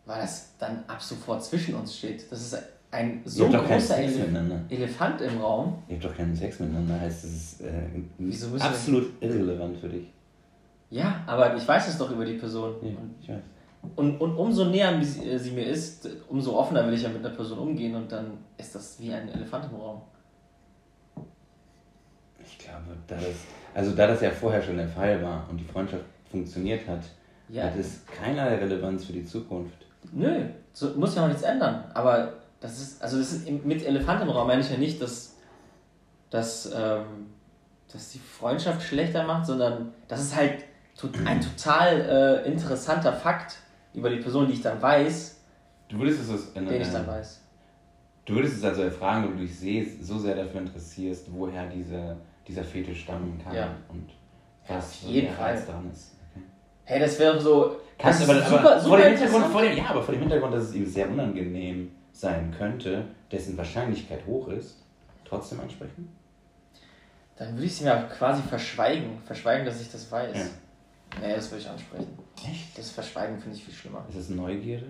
Weil 0.06 0.20
das 0.20 0.54
dann 0.58 0.84
ab 0.86 1.00
sofort 1.00 1.44
zwischen 1.44 1.74
uns 1.74 1.96
steht. 1.96 2.30
Das 2.30 2.40
ist 2.40 2.58
ein 2.90 3.22
so 3.24 3.48
großer 3.48 3.98
Elef 3.98 4.28
Elefant 4.68 5.20
im 5.20 5.40
Raum. 5.40 5.82
Ihr 5.88 5.96
habt 5.96 6.04
doch 6.04 6.16
keinen 6.16 6.34
Sex 6.34 6.60
miteinander, 6.60 7.00
heißt 7.00 7.24
das 7.24 7.30
ist 7.30 7.60
äh, 7.62 8.60
absolut 8.60 9.10
irrelevant 9.20 9.78
für 9.78 9.88
dich. 9.88 10.06
Ja, 10.90 11.24
aber 11.26 11.56
ich 11.56 11.66
weiß 11.66 11.88
es 11.88 11.98
doch 11.98 12.10
über 12.10 12.24
die 12.24 12.34
Person. 12.34 12.74
Ja, 12.82 12.90
ich 13.20 13.28
weiß. 13.28 13.42
Und, 13.96 14.20
und 14.20 14.36
umso 14.36 14.64
näher 14.66 15.02
sie, 15.02 15.28
äh, 15.28 15.38
sie, 15.38 15.50
mir 15.50 15.66
ist, 15.66 16.08
umso 16.28 16.56
offener 16.56 16.86
will 16.86 16.94
ich 16.94 17.02
ja 17.02 17.08
mit 17.08 17.24
einer 17.24 17.34
Person 17.34 17.58
umgehen 17.58 17.94
und 17.94 18.10
dann 18.10 18.38
ist 18.56 18.74
das 18.74 18.98
wie 19.00 19.12
ein 19.12 19.28
Elefant 19.28 19.66
im 19.70 19.76
Raum. 19.76 20.02
Ich 22.42 22.58
glaube, 22.58 22.96
da 23.06 23.16
das, 23.16 23.24
also 23.74 23.94
da 23.94 24.06
das 24.06 24.20
ja 24.20 24.30
vorher 24.30 24.62
schon 24.62 24.76
der 24.76 24.88
Fall 24.88 25.22
war 25.22 25.46
und 25.50 25.58
die 25.58 25.64
Freundschaft 25.64 26.04
funktioniert 26.34 26.88
hat, 26.88 27.02
ja. 27.48 27.64
hat 27.64 27.76
es 27.76 28.04
keinerlei 28.06 28.56
Relevanz 28.56 29.04
für 29.04 29.12
die 29.12 29.24
Zukunft. 29.24 29.86
Nö, 30.12 30.46
so, 30.72 30.90
muss 30.96 31.14
ja 31.14 31.22
auch 31.24 31.28
nichts 31.28 31.42
ändern. 31.42 31.84
Aber 31.94 32.34
das 32.60 32.80
ist, 32.80 33.02
also 33.02 33.18
das 33.18 33.32
ist 33.32 33.64
mit 33.64 33.86
Elefant 33.86 34.20
im 34.22 34.30
Raum 34.30 34.48
meine 34.48 34.60
ich 34.62 34.70
ja 34.70 34.76
nicht, 34.76 35.00
dass, 35.00 35.36
dass, 36.30 36.72
ähm, 36.74 37.30
dass 37.92 38.10
die 38.10 38.18
Freundschaft 38.18 38.82
schlechter 38.82 39.24
macht, 39.24 39.46
sondern 39.46 39.92
das 40.08 40.20
ist 40.22 40.36
halt 40.36 40.64
ein 41.24 41.40
total 41.40 42.42
äh, 42.44 42.50
interessanter 42.50 43.12
Fakt 43.12 43.56
über 43.94 44.10
die 44.10 44.16
Person, 44.16 44.46
die 44.48 44.54
ich 44.54 44.62
dann 44.62 44.82
weiß. 44.82 45.40
Du 45.88 45.98
würdest 45.98 46.28
es 46.28 46.52
in, 46.54 46.66
den 46.66 46.82
ich 46.82 46.90
dann 46.90 47.06
weiß. 47.06 47.40
Du 48.24 48.34
würdest 48.34 48.56
es 48.56 48.64
also 48.64 48.82
erfragen, 48.82 49.24
wenn 49.24 49.38
du 49.38 49.46
dich 49.46 49.98
so 50.00 50.18
sehr 50.18 50.34
dafür 50.34 50.62
interessierst, 50.62 51.26
woher 51.32 51.68
diese, 51.68 52.16
dieser 52.48 52.64
Fetisch 52.64 53.02
stammen 53.02 53.40
kann. 53.42 53.54
Ja. 53.54 53.68
Und 53.88 54.08
Was 54.66 54.84
Auf 54.84 55.02
jeden 55.02 55.26
der 55.26 55.36
Fall. 55.36 55.62
Daran 55.66 55.90
ist. 55.92 56.13
Hey, 56.84 57.00
das 57.00 57.18
wäre 57.18 57.40
so. 57.40 57.80
Kannst 57.98 58.22
das 58.22 58.28
aber, 58.28 58.38
ist 58.38 58.46
aber 58.46 58.58
super, 58.58 58.72
vor 58.72 58.80
super 58.80 58.96
dem 58.96 59.16
Hintergrund, 59.16 59.46
vor 59.46 59.62
dem, 59.62 59.76
ja, 59.76 59.84
aber 59.86 60.02
vor 60.02 60.14
dem 60.14 60.20
Hintergrund, 60.20 60.54
dass 60.54 60.64
es 60.64 60.74
ihm 60.74 60.86
sehr 60.86 61.08
unangenehm 61.08 61.92
sein 62.12 62.54
könnte, 62.56 63.04
dessen 63.30 63.56
Wahrscheinlichkeit 63.56 64.26
hoch 64.26 64.48
ist, 64.48 64.76
trotzdem 65.24 65.60
ansprechen? 65.60 66.14
Dann 67.36 67.54
würde 67.54 67.66
ich 67.66 67.72
es 67.72 67.80
mir 67.80 68.08
quasi 68.16 68.42
verschweigen. 68.42 69.18
Verschweigen, 69.24 69.64
dass 69.64 69.80
ich 69.80 69.90
das 69.90 70.10
weiß. 70.10 70.36
Ja. 70.36 71.20
Nee, 71.20 71.34
das 71.34 71.50
würde 71.50 71.62
ich 71.62 71.68
ansprechen. 71.68 72.18
Echt? 72.48 72.76
Das 72.78 72.90
Verschweigen 72.90 73.38
finde 73.38 73.56
ich 73.56 73.64
viel 73.64 73.74
schlimmer. 73.74 74.04
Ist 74.08 74.18
das 74.18 74.28
Neugierde? 74.28 74.86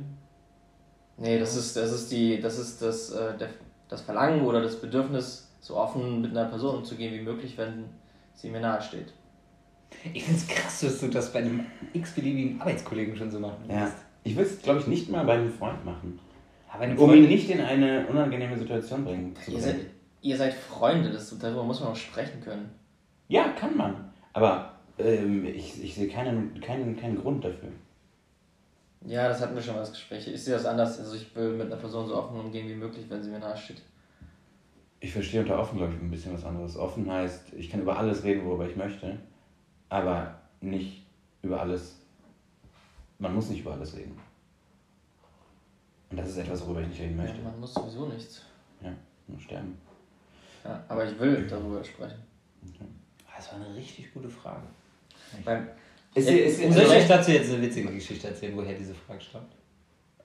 Nee, 1.17 1.39
das 1.39 1.57
ist, 1.57 1.77
das 1.77 1.93
ist 1.93 2.11
die, 2.11 2.41
das 2.41 2.59
ist 2.59 2.83
das, 2.83 3.13
äh, 3.13 3.37
der, 3.39 3.51
das 3.89 4.01
Verlangen 4.01 4.45
oder 4.45 4.61
das 4.61 4.81
Bedürfnis, 4.81 5.49
so 5.61 5.77
offen 5.77 6.21
mit 6.21 6.33
einer 6.33 6.49
Person 6.49 6.79
umzugehen 6.79 7.15
wie 7.15 7.23
möglich, 7.23 7.57
wenn 7.57 7.85
sie 8.35 8.51
mir 8.51 8.61
nahe 8.61 8.83
steht. 8.83 9.13
Ich 10.13 10.25
finde 10.25 10.39
es 10.41 10.47
krass, 10.49 10.81
dass 10.81 11.01
du 11.01 11.09
das 11.09 11.33
bei 11.33 11.41
einem 11.41 11.65
x-beliebigen 11.93 12.61
Arbeitskollegen 12.61 13.17
schon 13.17 13.31
so 13.31 13.41
machen 13.41 13.65
Ja. 13.69 13.83
willst. 13.83 13.97
Ich 14.25 14.37
würde 14.37 14.49
es, 14.51 14.63
glaube 14.63 14.81
ich, 14.81 14.87
nicht 14.87 15.11
mal 15.11 15.25
bei 15.25 15.35
einem 15.35 15.53
Freund 15.53 15.85
machen. 15.85 16.19
Aber 16.71 16.83
einem 16.85 16.99
Um 16.99 17.11
ihn 17.11 17.19
Freund, 17.19 17.29
nicht 17.29 17.51
in 17.51 17.61
eine 17.61 18.07
unangenehme 18.07 18.57
Situation 18.57 19.05
bringen 19.05 19.35
zu 19.37 19.53
Ihr 19.53 19.61
seid, 19.61 19.75
bringen. 19.77 19.91
ihr 20.23 20.37
seid 20.37 20.55
Freunde, 20.55 21.11
das, 21.11 21.37
darüber 21.39 21.63
muss 21.65 21.81
man 21.81 21.91
auch 21.91 21.97
sprechen 21.97 22.41
können. 22.43 22.71
Ja, 23.29 23.49
kann 23.59 23.77
man. 23.77 24.13
Aber 24.33 24.73
ähm, 24.99 25.45
ich, 25.47 25.83
ich 25.83 25.95
sehe 25.95 26.09
keinen, 26.09 26.61
keinen, 26.61 26.97
keinen 26.97 27.17
Grund 27.21 27.45
dafür. 27.45 27.69
Ja, 29.07 29.29
das 29.29 29.41
hatten 29.41 29.55
wir 29.55 29.63
schon 29.63 29.75
mal 29.75 29.81
das 29.81 29.93
Gespräch. 29.93 30.27
Ich 30.29 30.43
sehe 30.43 30.55
das 30.55 30.65
anders. 30.67 30.99
Also 30.99 31.15
ich 31.17 31.35
will 31.37 31.51
mit 31.53 31.67
einer 31.67 31.77
Person 31.77 32.07
so 32.09 32.17
offen 32.17 32.41
umgehen 32.41 32.69
wie 32.69 32.75
möglich, 32.75 33.05
wenn 33.09 33.23
sie 33.23 33.31
mir 33.31 33.39
nahe 33.39 33.57
steht. 33.57 33.83
Ich 35.01 35.13
verstehe 35.13 35.43
unter 35.43 35.59
offen, 35.59 35.77
glaube 35.77 35.93
ich, 35.95 36.01
ein 36.01 36.11
bisschen 36.11 36.33
was 36.33 36.45
anderes. 36.45 36.77
Offen 36.77 37.11
heißt, 37.11 37.53
ich 37.55 37.69
kann 37.71 37.81
über 37.83 37.99
alles 37.99 38.25
reden, 38.25 38.47
worüber 38.47 38.67
ich 38.67 38.77
möchte, 38.77 39.19
aber 39.95 40.35
nicht 40.61 41.07
über 41.43 41.61
alles. 41.61 42.01
Man 43.21 43.33
muss 43.33 43.49
nicht 43.49 43.61
über 43.61 43.75
alles 43.75 43.97
reden. 43.97 44.19
Und 46.11 46.17
das 46.17 46.31
ist 46.31 46.39
etwas, 46.39 46.63
worüber 46.63 46.81
ich 46.81 46.89
nicht 46.89 47.01
reden 47.01 47.17
möchte. 47.17 47.39
Ja, 47.39 47.45
man 47.45 47.61
muss 47.61 47.75
sowieso 47.75 48.07
nichts. 48.07 48.43
Nur 49.27 49.41
sterben. 49.41 49.79
Ja, 50.65 50.85
aber 50.89 51.11
ich 51.11 51.19
will 51.19 51.47
darüber 51.47 51.83
sprechen. 51.83 52.23
das 53.37 53.53
war 53.53 53.61
eine 53.61 53.75
richtig 53.75 54.13
gute 54.13 54.29
Frage. 54.29 54.67
Beim, 55.45 55.69
Ist, 56.15 56.29
Ja, 56.29 56.35
ist, 56.35 56.59
ist, 56.59 56.75
Soll 56.75 56.83
ich 56.83 56.91
euch 56.91 57.09
dazu 57.09 57.31
jetzt 57.31 57.53
eine 57.53 57.63
witzige 57.63 57.93
Geschichte 57.93 58.29
erzählen, 58.29 58.57
woher 58.57 58.75
diese 58.77 58.95
Frage 58.95 59.21
stammt? 59.21 59.53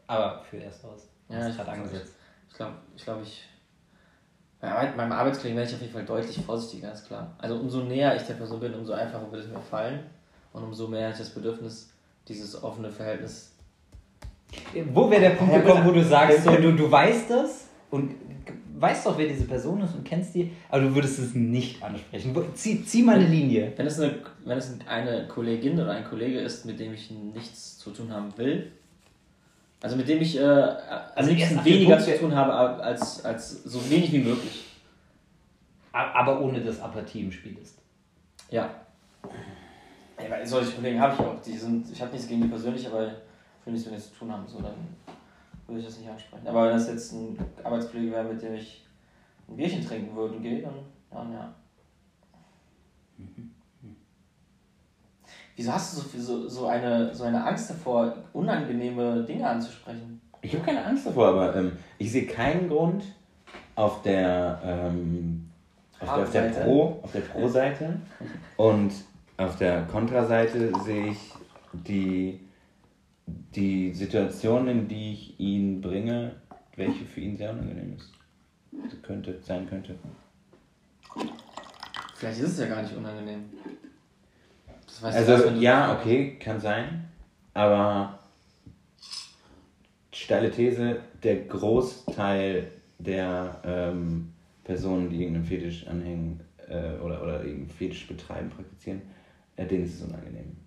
Aber 0.07 0.43
für 0.43 0.57
erst 0.57 0.83
aus. 0.83 1.07
Ja, 1.29 1.47
ich 1.47 1.55
gerade 1.55 1.71
angesetzt. 1.71 2.13
ich 2.49 2.55
glaube, 2.55 2.75
ich, 2.95 3.03
glaub, 3.03 3.21
ich 3.21 3.47
bei 4.61 4.69
Arbeit, 4.69 4.97
meinem 4.97 5.13
Arbeitskollegen 5.13 5.57
werde 5.57 5.69
ich 5.69 5.75
auf 5.75 5.81
jeden 5.81 5.93
Fall 5.93 6.05
deutlich 6.05 6.37
vorsichtiger, 6.45 6.91
ist 6.91 7.07
klar. 7.07 7.33
Also 7.37 7.55
umso 7.55 7.81
näher 7.81 8.15
ich 8.15 8.23
der 8.23 8.33
Person 8.33 8.59
bin, 8.59 8.73
umso 8.73 8.93
einfacher 8.93 9.31
wird 9.31 9.43
es 9.43 9.49
mir 9.49 9.59
fallen. 9.59 10.01
Und 10.51 10.63
umso 10.63 10.87
mehr 10.87 11.03
habe 11.03 11.13
ich 11.13 11.19
das 11.19 11.29
Bedürfnis, 11.29 11.89
dieses 12.27 12.61
offene 12.61 12.89
Verhältnis. 12.89 13.51
Wo 14.93 15.09
wäre 15.09 15.21
der 15.21 15.29
Punkt 15.31 15.53
gekommen, 15.53 15.85
wo 15.85 15.91
du 15.91 16.03
sagst, 16.03 16.43
so, 16.43 16.55
du, 16.55 16.73
du 16.73 16.91
weißt 16.91 17.29
das 17.29 17.67
und 17.91 18.15
weißt 18.79 19.05
doch, 19.05 19.17
wer 19.17 19.27
diese 19.27 19.45
Person 19.45 19.81
ist 19.81 19.93
und 19.93 20.03
kennst 20.03 20.35
die, 20.35 20.51
aber 20.69 20.81
du 20.81 20.95
würdest 20.95 21.19
es 21.19 21.35
nicht 21.35 21.81
ansprechen. 21.83 22.35
Zieh, 22.53 22.83
zieh 22.83 23.03
mal 23.03 23.15
eine 23.15 23.27
Linie. 23.27 23.73
Wenn 23.75 23.85
es, 23.85 23.99
eine, 23.99 24.15
wenn 24.43 24.57
es 24.57 24.73
eine 24.87 25.27
Kollegin 25.27 25.79
oder 25.79 25.91
ein 25.91 26.03
Kollege 26.03 26.39
ist, 26.39 26.65
mit 26.65 26.79
dem 26.79 26.93
ich 26.93 27.11
nichts 27.11 27.77
zu 27.77 27.91
tun 27.91 28.11
haben 28.11 28.35
will, 28.37 28.71
also 29.81 29.95
mit 29.95 30.07
dem 30.07 30.21
ich 30.21 30.37
äh, 30.37 30.43
am 30.43 30.77
Also 31.15 31.31
liebsten 31.31 31.63
weniger 31.63 31.95
Punkt, 31.95 32.11
zu 32.11 32.19
tun 32.19 32.35
habe 32.35 32.53
als, 32.53 33.23
als 33.23 33.63
so 33.63 33.89
wenig 33.89 34.11
wie 34.11 34.19
möglich. 34.19 34.65
Aber 35.91 36.41
ohne 36.41 36.61
dass 36.61 36.81
Apathie 36.81 37.21
im 37.21 37.31
Spiel 37.31 37.57
ist. 37.57 37.79
Ja. 38.49 38.69
ja 40.21 40.29
weil 40.29 40.45
solche 40.45 40.71
Kollegen 40.71 40.99
habe 40.99 41.13
ich 41.13 41.19
auch. 41.19 41.41
Die 41.41 41.57
sind, 41.57 41.89
ich 41.91 42.01
habe 42.01 42.11
nichts 42.11 42.27
gegen 42.27 42.41
die 42.41 42.47
persönlich, 42.47 42.85
aber 42.87 43.07
ich 43.07 43.65
will 43.65 43.73
nichts 43.73 43.85
mit 43.85 43.93
denen 43.95 44.03
zu 44.03 44.15
tun 44.15 44.31
haben. 44.31 44.47
So, 44.47 44.61
dann 44.61 44.75
würde 45.65 45.79
ich 45.79 45.85
das 45.85 45.97
nicht 45.97 46.09
ansprechen. 46.09 46.47
Aber 46.47 46.65
wenn 46.65 46.73
das 46.73 46.87
jetzt 46.87 47.13
ein 47.13 47.37
Arbeitskollege 47.63 48.11
wäre, 48.11 48.25
mit 48.25 48.41
dem 48.41 48.55
ich 48.55 48.85
ein 49.47 49.55
Bierchen 49.55 49.85
trinken 49.85 50.15
würde 50.15 50.35
und 50.35 50.41
gehe, 50.41 50.61
dann, 50.61 50.75
dann 51.09 51.33
ja. 51.33 51.53
Wieso 55.59 55.73
hast 55.73 55.97
du 55.97 56.01
so, 56.01 56.07
viel, 56.07 56.21
so, 56.21 56.47
so, 56.47 56.67
eine, 56.67 57.13
so 57.13 57.25
eine 57.25 57.43
Angst 57.43 57.69
davor, 57.69 58.15
unangenehme 58.31 59.25
Dinge 59.25 59.45
anzusprechen? 59.45 60.21
Ich 60.41 60.53
habe 60.53 60.63
keine 60.63 60.85
Angst 60.85 61.05
davor, 61.05 61.27
aber 61.27 61.53
ähm, 61.53 61.73
ich 61.97 62.13
sehe 62.13 62.25
keinen 62.25 62.69
Grund 62.69 63.03
auf 63.75 64.01
der, 64.01 64.61
ähm, 64.63 65.49
auf 65.99 66.13
der, 66.13 66.23
auf 66.23 66.31
der. 66.31 66.63
Pro, 66.63 66.99
auf 67.01 67.11
der 67.11 67.19
Pro-Seite 67.19 67.99
und 68.55 68.93
auf 69.35 69.57
der 69.57 69.81
Kontra-Seite 69.81 70.71
sehe 70.85 71.07
ich 71.07 71.33
die, 71.73 72.39
die 73.27 73.93
Situation, 73.93 74.65
in 74.69 74.87
die 74.87 75.11
ich 75.11 75.37
ihn 75.41 75.81
bringe, 75.81 76.35
welche 76.77 77.03
für 77.03 77.19
ihn 77.19 77.35
sehr 77.35 77.51
unangenehm 77.51 77.97
ist. 77.97 78.13
Könnte, 79.03 79.37
sein 79.41 79.67
könnte. 79.67 79.95
Vielleicht 82.15 82.39
ist 82.39 82.51
es 82.53 82.59
ja 82.59 82.67
gar 82.67 82.81
nicht 82.81 82.95
unangenehm. 82.95 83.43
Weißt 85.01 85.17
Also 85.29 85.45
wenn 85.45 85.55
du- 85.55 85.61
ja, 85.61 85.97
okay, 85.97 86.37
kann 86.39 86.59
sein, 86.59 87.07
aber 87.53 88.19
steile 90.13 90.51
These, 90.51 91.01
der 91.23 91.37
Großteil 91.45 92.71
der 92.97 93.61
ähm, 93.63 94.33
Personen, 94.63 95.09
die 95.09 95.21
irgendeinen 95.21 95.45
Fetisch 95.45 95.87
anhängen 95.87 96.41
äh, 96.67 96.91
oder, 96.99 97.21
oder 97.23 97.43
irgendeinen 97.43 97.69
Fetisch 97.69 98.07
betreiben, 98.07 98.49
praktizieren, 98.49 99.01
äh, 99.55 99.65
denen 99.65 99.85
ist 99.85 99.95
es 99.95 100.01
unangenehm. 100.01 100.57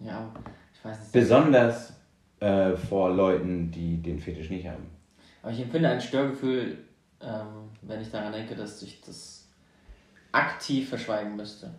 Ja, 0.00 0.32
ich 0.74 0.84
weiß 0.84 0.98
nicht. 0.98 1.12
Besonders 1.12 1.92
äh, 2.40 2.74
vor 2.76 3.14
Leuten, 3.14 3.70
die 3.70 4.02
den 4.02 4.18
Fetisch 4.18 4.50
nicht 4.50 4.66
haben. 4.66 4.88
Aber 5.42 5.52
ich 5.52 5.60
empfinde 5.60 5.88
ein 5.88 6.00
Störgefühl, 6.00 6.78
ähm, 7.20 7.68
wenn 7.82 8.00
ich 8.00 8.10
daran 8.10 8.32
denke, 8.32 8.56
dass 8.56 8.82
ich 8.82 9.00
das 9.00 9.48
aktiv 10.32 10.88
verschweigen 10.88 11.36
müsste. 11.36 11.72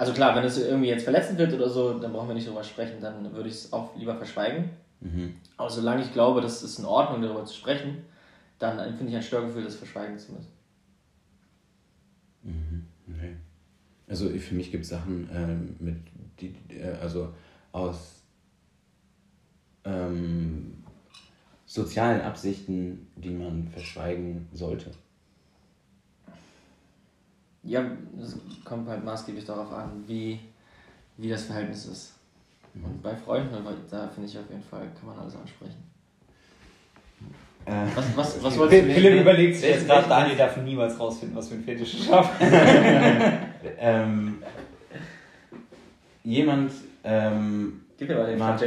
Also 0.00 0.14
klar, 0.14 0.34
wenn 0.34 0.44
es 0.44 0.56
irgendwie 0.56 0.88
jetzt 0.88 1.04
verletzend 1.04 1.38
wird 1.38 1.52
oder 1.52 1.68
so, 1.68 1.98
dann 1.98 2.14
brauchen 2.14 2.28
wir 2.28 2.34
nicht 2.34 2.48
drüber 2.48 2.64
sprechen, 2.64 3.02
dann 3.02 3.34
würde 3.34 3.50
ich 3.50 3.56
es 3.56 3.72
auch 3.74 3.94
lieber 3.98 4.16
verschweigen. 4.16 4.70
Mhm. 5.00 5.34
Aber 5.58 5.68
solange 5.68 6.02
ich 6.02 6.10
glaube, 6.14 6.40
das 6.40 6.62
ist 6.62 6.78
in 6.78 6.86
Ordnung, 6.86 7.20
darüber 7.20 7.44
zu 7.44 7.54
sprechen, 7.54 7.98
dann 8.58 8.78
empfinde 8.78 9.10
ich 9.10 9.16
ein 9.16 9.22
Störgefühl, 9.22 9.62
das 9.62 9.74
verschweigen 9.74 10.18
zu 10.18 10.32
müssen. 10.32 10.52
Mhm. 12.44 12.86
Okay. 13.14 13.36
Also 14.08 14.30
für 14.30 14.54
mich 14.54 14.70
gibt 14.70 14.84
es 14.84 14.88
Sachen 14.88 15.28
ähm, 15.34 15.76
mit 15.80 15.96
die, 16.40 16.54
äh, 16.74 16.96
also 17.02 17.34
aus 17.72 18.22
ähm, 19.84 20.82
sozialen 21.66 22.22
Absichten, 22.22 23.06
die 23.16 23.28
man 23.28 23.68
verschweigen 23.68 24.48
sollte. 24.54 24.92
Ja, 27.62 27.84
es 28.20 28.36
kommt 28.64 28.88
halt 28.88 29.04
maßgeblich 29.04 29.44
darauf 29.44 29.70
an, 29.72 30.02
wie, 30.06 30.38
wie 31.18 31.28
das 31.28 31.44
Verhältnis 31.44 31.86
ist. 31.86 32.14
Und 32.74 33.02
bei 33.02 33.14
Freunden, 33.14 33.50
da 33.90 34.08
finde 34.08 34.28
ich 34.28 34.38
auf 34.38 34.48
jeden 34.48 34.62
Fall, 34.62 34.82
kann 34.98 35.08
man 35.08 35.18
alles 35.18 35.34
ansprechen. 35.36 35.82
Äh, 37.66 37.84
Was, 37.94 38.16
was, 38.16 38.42
was 38.42 38.58
wolltest 38.58 38.88
du 38.88 38.92
Philipp 38.94 39.20
überlegt 39.20 39.56
sich 39.56 39.68
jetzt 39.68 39.86
gerade, 39.86 40.08
Daniel 40.08 40.36
darf 40.36 40.56
niemals 40.58 40.98
rausfinden, 40.98 41.36
was 41.36 41.48
für 41.48 41.56
ein 41.56 41.64
Fetisch 41.64 41.94
ich 41.94 42.10
habe. 42.10 42.28
ähm, 43.78 44.42
jemand, 46.24 46.72
ähm, 47.04 47.82
Gib 47.98 48.08
mir 48.08 48.14
mal 48.16 48.26
den 48.26 48.38
Mag- 48.38 48.62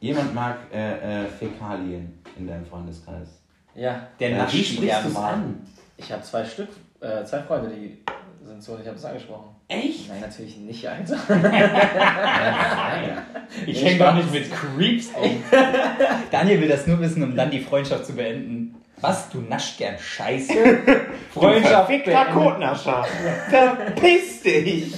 jemand 0.00 0.34
mag 0.34 0.58
äh, 0.72 1.22
äh, 1.24 1.26
Fäkalien 1.26 2.20
in 2.36 2.46
deinem 2.46 2.66
Freundeskreis. 2.66 3.28
Ja, 3.74 4.06
Der 4.20 4.30
Äh, 4.46 4.52
wie 4.52 4.62
sprichst 4.62 5.04
du 5.06 5.18
an? 5.18 5.66
ich 5.96 6.12
habe 6.12 6.22
zwei 6.22 6.44
Stück, 6.44 6.68
äh, 7.00 7.24
zwei 7.24 7.40
Freunde, 7.42 7.70
die 7.70 7.98
sind 8.46 8.62
so, 8.62 8.78
ich 8.80 8.86
habe 8.86 8.96
es 8.96 9.04
angesprochen. 9.04 9.54
Echt? 9.68 10.08
Nein, 10.08 10.20
natürlich 10.20 10.56
nicht, 10.58 10.86
Alter. 10.88 11.16
Ich 13.66 13.84
hänge 13.84 13.98
doch 13.98 14.14
nicht 14.14 14.32
mit 14.32 14.50
Creeps 14.52 15.10
um. 15.14 15.42
Daniel 16.30 16.60
will 16.60 16.68
das 16.68 16.86
nur 16.86 16.98
wissen, 17.00 17.22
um 17.22 17.36
dann 17.36 17.50
die 17.50 17.60
Freundschaft 17.60 18.06
zu 18.06 18.14
beenden. 18.14 18.74
Was? 19.00 19.28
Du 19.28 19.40
nascht 19.40 19.78
gern 19.78 19.98
Scheiße? 19.98 20.52
Freundschaft 21.32 21.74
Verfickter 21.74 22.24
beendet. 22.24 22.34
Kotnascher! 22.34 23.04
Verpiss 23.50 24.42
dich! 24.42 24.94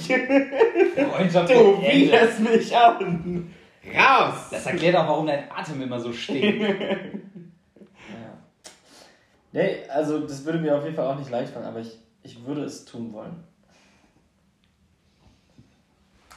Freundschaft 1.11 1.49
Du 1.49 1.81
widerst 1.81 2.39
mich 2.39 2.75
an! 2.75 3.53
Raus! 3.95 4.47
Das 4.51 4.65
erklärt 4.65 4.95
auch, 4.95 5.07
warum 5.07 5.27
dein 5.27 5.51
Atem 5.51 5.81
immer 5.81 5.99
so. 5.99 6.11
Ja. 6.11 6.37
Nee, 9.51 9.77
also 9.89 10.19
das 10.19 10.45
würde 10.45 10.59
mir 10.59 10.75
auf 10.77 10.83
jeden 10.83 10.95
Fall 10.95 11.07
auch 11.07 11.17
nicht 11.17 11.29
leicht 11.29 11.51
fallen, 11.51 11.65
aber 11.65 11.79
ich, 11.79 11.97
ich 12.27 12.45
würde 12.45 12.63
es 12.63 12.83
tun 12.83 13.13
wollen. 13.13 13.35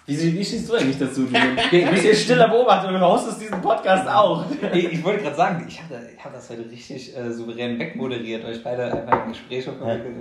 Wie, 0.07 0.16
wie 0.38 0.44
stehst 0.44 0.68
du 0.68 0.74
eigentlich 0.74 0.98
dazu? 0.98 1.24
Du, 1.26 1.33
du 1.33 1.90
bist 1.90 2.03
hier 2.03 2.14
stiller 2.14 2.48
Beobachter 2.48 2.88
und 2.88 2.94
du 2.94 3.00
hostest 3.00 3.40
diesen 3.40 3.61
Podcast 3.61 4.09
auch. 4.09 4.44
Ich, 4.72 4.92
ich 4.92 5.05
wollte 5.05 5.22
gerade 5.22 5.37
sagen, 5.37 5.64
ich 5.68 5.81
habe 5.83 6.00
hab 6.22 6.33
das 6.33 6.48
heute 6.50 6.68
richtig 6.68 7.16
äh, 7.16 7.33
souverän 7.33 7.79
wegmoderiert, 7.79 8.44
euch 8.44 8.62
beide 8.62 8.85
einfach 8.92 9.22
ein 9.24 9.29
Gespräch 9.29 9.64
schon 9.64 9.79
verwickelt. 9.79 10.16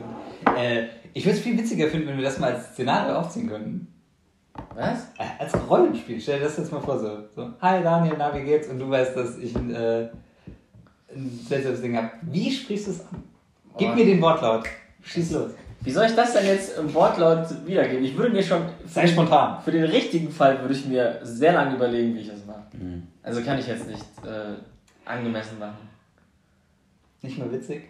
Äh, 0.57 0.87
ich 1.13 1.25
würde 1.25 1.37
es 1.37 1.43
viel 1.43 1.57
witziger 1.57 1.87
finden, 1.87 2.07
wenn 2.09 2.17
wir 2.17 2.23
das 2.23 2.37
mal 2.39 2.53
als 2.53 2.73
Szenario 2.73 3.15
aufziehen 3.15 3.47
könnten. 3.49 3.87
Was? 4.75 5.07
Als 5.39 5.53
Rollenspiel, 5.69 6.19
stell 6.21 6.39
dir 6.39 6.45
das 6.45 6.57
jetzt 6.57 6.71
mal 6.71 6.81
vor, 6.81 6.99
so, 6.99 7.23
so 7.35 7.53
hi 7.61 7.81
Daniel, 7.81 8.15
na, 8.17 8.35
wie 8.35 8.43
geht's? 8.43 8.67
Und 8.67 8.77
du 8.79 8.89
weißt, 8.89 9.15
dass 9.15 9.37
ich 9.37 9.55
ein, 9.55 9.73
äh, 9.73 10.09
ein 11.15 11.39
seltsames 11.47 11.81
Ding 11.81 11.95
habe. 11.97 12.11
Wie 12.23 12.51
sprichst 12.51 12.87
du 12.87 12.91
es 12.91 13.01
an? 13.01 13.23
Gib 13.77 13.89
Oh. 13.91 13.95
mir 13.95 14.05
den 14.05 14.21
Wortlaut. 14.21 14.65
Schieß 15.11 15.31
los. 15.31 15.51
Wie 15.81 15.91
soll 15.91 16.05
ich 16.05 16.15
das 16.15 16.33
denn 16.33 16.45
jetzt 16.45 16.77
im 16.77 16.93
Wortlaut 16.93 17.47
wiedergeben? 17.65 18.03
Ich 18.03 18.15
würde 18.17 18.33
mir 18.33 18.43
schon. 18.43 18.63
Sei 18.85 19.07
spontan. 19.07 19.61
Für 19.63 19.71
den 19.71 19.85
richtigen 19.85 20.29
Fall 20.29 20.59
würde 20.61 20.73
ich 20.73 20.85
mir 20.85 21.19
sehr 21.23 21.53
lange 21.53 21.75
überlegen, 21.75 22.15
wie 22.15 22.19
ich 22.19 22.27
das 22.29 22.45
mache. 22.45 22.63
Mhm. 22.73 23.07
Also 23.23 23.41
kann 23.41 23.57
ich 23.59 23.67
jetzt 23.67 23.87
nicht 23.87 24.03
äh, 24.25 24.55
angemessen 25.09 25.57
machen. 25.57 25.77
Nicht 27.21 27.37
mehr 27.37 27.51
witzig? 27.51 27.83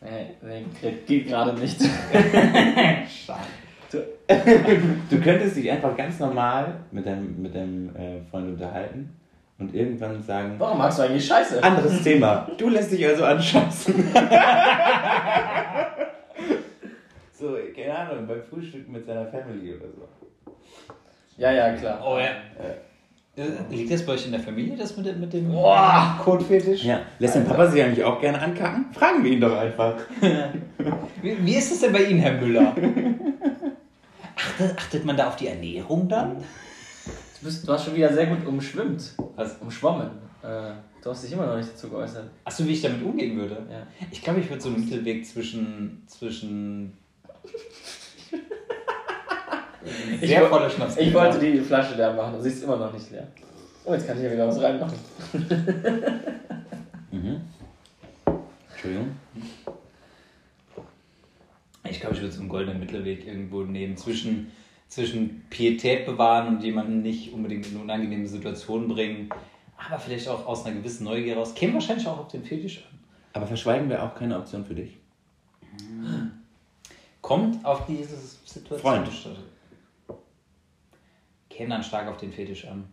Nee, 0.00 0.36
nee 0.42 0.64
geht, 1.06 1.28
gerade 1.28 1.52
nicht. 1.58 1.80
Schade. 3.26 3.40
Du 5.10 5.20
könntest 5.20 5.56
dich 5.56 5.70
einfach 5.70 5.96
ganz 5.96 6.18
normal 6.20 6.74
mit 6.92 7.04
deinem, 7.04 7.42
mit 7.42 7.54
deinem 7.54 7.94
äh, 7.96 8.20
Freund 8.30 8.48
unterhalten 8.48 9.10
und 9.58 9.74
irgendwann 9.74 10.22
sagen, 10.22 10.54
Warum 10.58 10.78
magst 10.78 10.98
du 10.98 11.02
eigentlich 11.02 11.26
Scheiße? 11.26 11.62
anderes 11.62 12.02
Thema. 12.02 12.48
Du 12.56 12.68
lässt 12.68 12.92
dich 12.92 13.04
also 13.06 13.24
anscheißen. 13.24 13.94
so, 17.40 17.56
keine 17.74 17.96
Ahnung, 17.98 18.26
beim 18.26 18.42
Frühstück 18.42 18.88
mit 18.88 19.04
seiner 19.06 19.26
Family 19.26 19.74
oder 19.74 19.86
so. 19.88 20.52
Ja, 21.38 21.50
ja, 21.52 21.72
klar. 21.74 22.00
Oh 22.06 22.18
ja. 22.18 22.26
Äh, 22.62 22.76
Liegt 23.70 23.90
das 23.90 24.04
bei 24.04 24.12
euch 24.12 24.26
in 24.26 24.32
der 24.32 24.40
Familie, 24.40 24.76
das 24.76 24.94
mit, 24.96 25.06
dem- 25.06 25.20
mit 25.20 25.32
dem 25.32 25.48
Boah. 25.50 26.18
Kotfetisch? 26.22 26.84
Ja, 26.84 27.00
lässt 27.18 27.36
dein 27.36 27.46
Papa 27.46 27.66
sich 27.68 27.82
eigentlich 27.82 28.04
auch 28.04 28.20
gerne 28.20 28.38
ankacken? 28.40 28.86
Fragen 28.92 29.24
wir 29.24 29.30
ihn 29.30 29.40
doch 29.40 29.56
einfach. 29.56 29.94
Wie, 31.22 31.46
wie 31.46 31.54
ist 31.54 31.72
es 31.72 31.80
denn 31.80 31.92
bei 31.92 32.02
Ihnen, 32.04 32.18
Herr 32.20 32.38
Müller? 32.40 32.74
Achtet, 34.36 34.76
achtet 34.78 35.04
man 35.04 35.16
da 35.16 35.28
auf 35.28 35.36
die 35.36 35.46
Ernährung 35.48 36.08
dann? 36.08 36.36
Du, 36.36 37.44
bist, 37.46 37.66
du 37.66 37.72
hast 37.72 37.84
schon 37.86 37.94
wieder 37.94 38.12
sehr 38.12 38.26
gut 38.26 38.44
umschwimmt. 38.46 39.14
Was? 39.36 39.56
Umschwommen. 39.58 40.08
Äh, 40.42 40.72
du 41.02 41.10
hast 41.10 41.24
dich 41.24 41.32
immer 41.32 41.46
noch 41.46 41.56
nicht 41.56 41.70
dazu 41.72 41.88
geäußert. 41.88 42.28
Achso, 42.44 42.66
wie 42.66 42.72
ich 42.72 42.82
damit 42.82 43.02
umgehen 43.02 43.36
würde? 43.38 43.62
Ja. 43.70 43.86
Ich 44.10 44.20
glaube, 44.22 44.40
ich 44.40 44.48
würde 44.50 44.60
so 44.62 44.68
einen 44.70 44.80
Mittelweg 44.80 45.24
zwischen. 45.26 46.02
zwischen. 46.06 46.96
Ich 50.20 50.28
sehr 50.28 50.46
voller 50.46 50.68
Schnaps. 50.68 50.98
Ich 50.98 51.12
wollte 51.14 51.38
die 51.38 51.58
Flasche 51.60 51.96
leer 51.96 52.12
machen 52.12 52.34
und 52.34 52.42
sie 52.42 52.50
ist 52.50 52.62
immer 52.62 52.76
noch 52.76 52.92
nicht 52.92 53.10
leer. 53.10 53.26
Oh, 53.84 53.94
jetzt 53.94 54.06
kann 54.06 54.18
ich 54.18 54.24
ja 54.24 54.32
wieder 54.32 54.46
was 54.46 54.60
reinmachen. 54.60 54.98
Mhm. 57.12 57.40
Entschuldigung. 58.70 59.16
Ich 61.82 61.98
glaube, 61.98 62.14
ich 62.14 62.20
würde 62.20 62.32
so 62.32 62.40
einen 62.40 62.48
goldenen 62.48 62.78
Mittelweg 62.78 63.26
irgendwo 63.26 63.62
nehmen 63.62 63.96
zwischen, 63.96 64.52
zwischen 64.86 65.42
Pietät 65.50 66.06
bewahren 66.06 66.46
und 66.46 66.62
jemanden 66.62 67.02
nicht 67.02 67.32
unbedingt 67.32 67.66
in 67.66 67.72
eine 67.72 67.82
unangenehme 67.82 68.28
Situation 68.28 68.86
bringen, 68.86 69.28
aber 69.76 69.98
vielleicht 69.98 70.28
auch 70.28 70.46
aus 70.46 70.64
einer 70.64 70.76
gewissen 70.76 71.02
Neugier 71.02 71.36
raus. 71.36 71.52
Käme 71.54 71.74
wahrscheinlich 71.74 72.06
auch 72.06 72.20
auf 72.20 72.28
den 72.28 72.44
Fetisch 72.44 72.78
an. 72.78 72.98
Aber 73.32 73.48
verschweigen 73.48 73.88
wir 73.88 74.04
auch 74.04 74.14
keine 74.14 74.38
Option 74.38 74.64
für 74.64 74.76
dich. 74.76 74.96
Kommt 77.22 77.64
auf 77.64 77.86
diese 77.86 78.16
Situation. 78.16 78.80
Freund. 78.80 79.08
Käme 81.48 81.70
dann 81.70 81.82
stark 81.82 82.08
auf 82.08 82.16
den 82.16 82.32
Fetisch 82.32 82.66
an. 82.66 82.84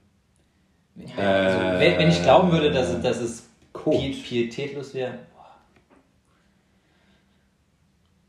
Äh, 0.98 1.22
Also, 1.22 1.80
wenn, 1.80 1.98
wenn 2.00 2.10
ich 2.10 2.22
glauben 2.22 2.52
würde, 2.52 2.72
dass 2.72 2.90
es, 2.90 3.02
dass 3.02 3.18
es 3.20 3.50
pietätlos 3.74 4.94
wäre. 4.94 5.20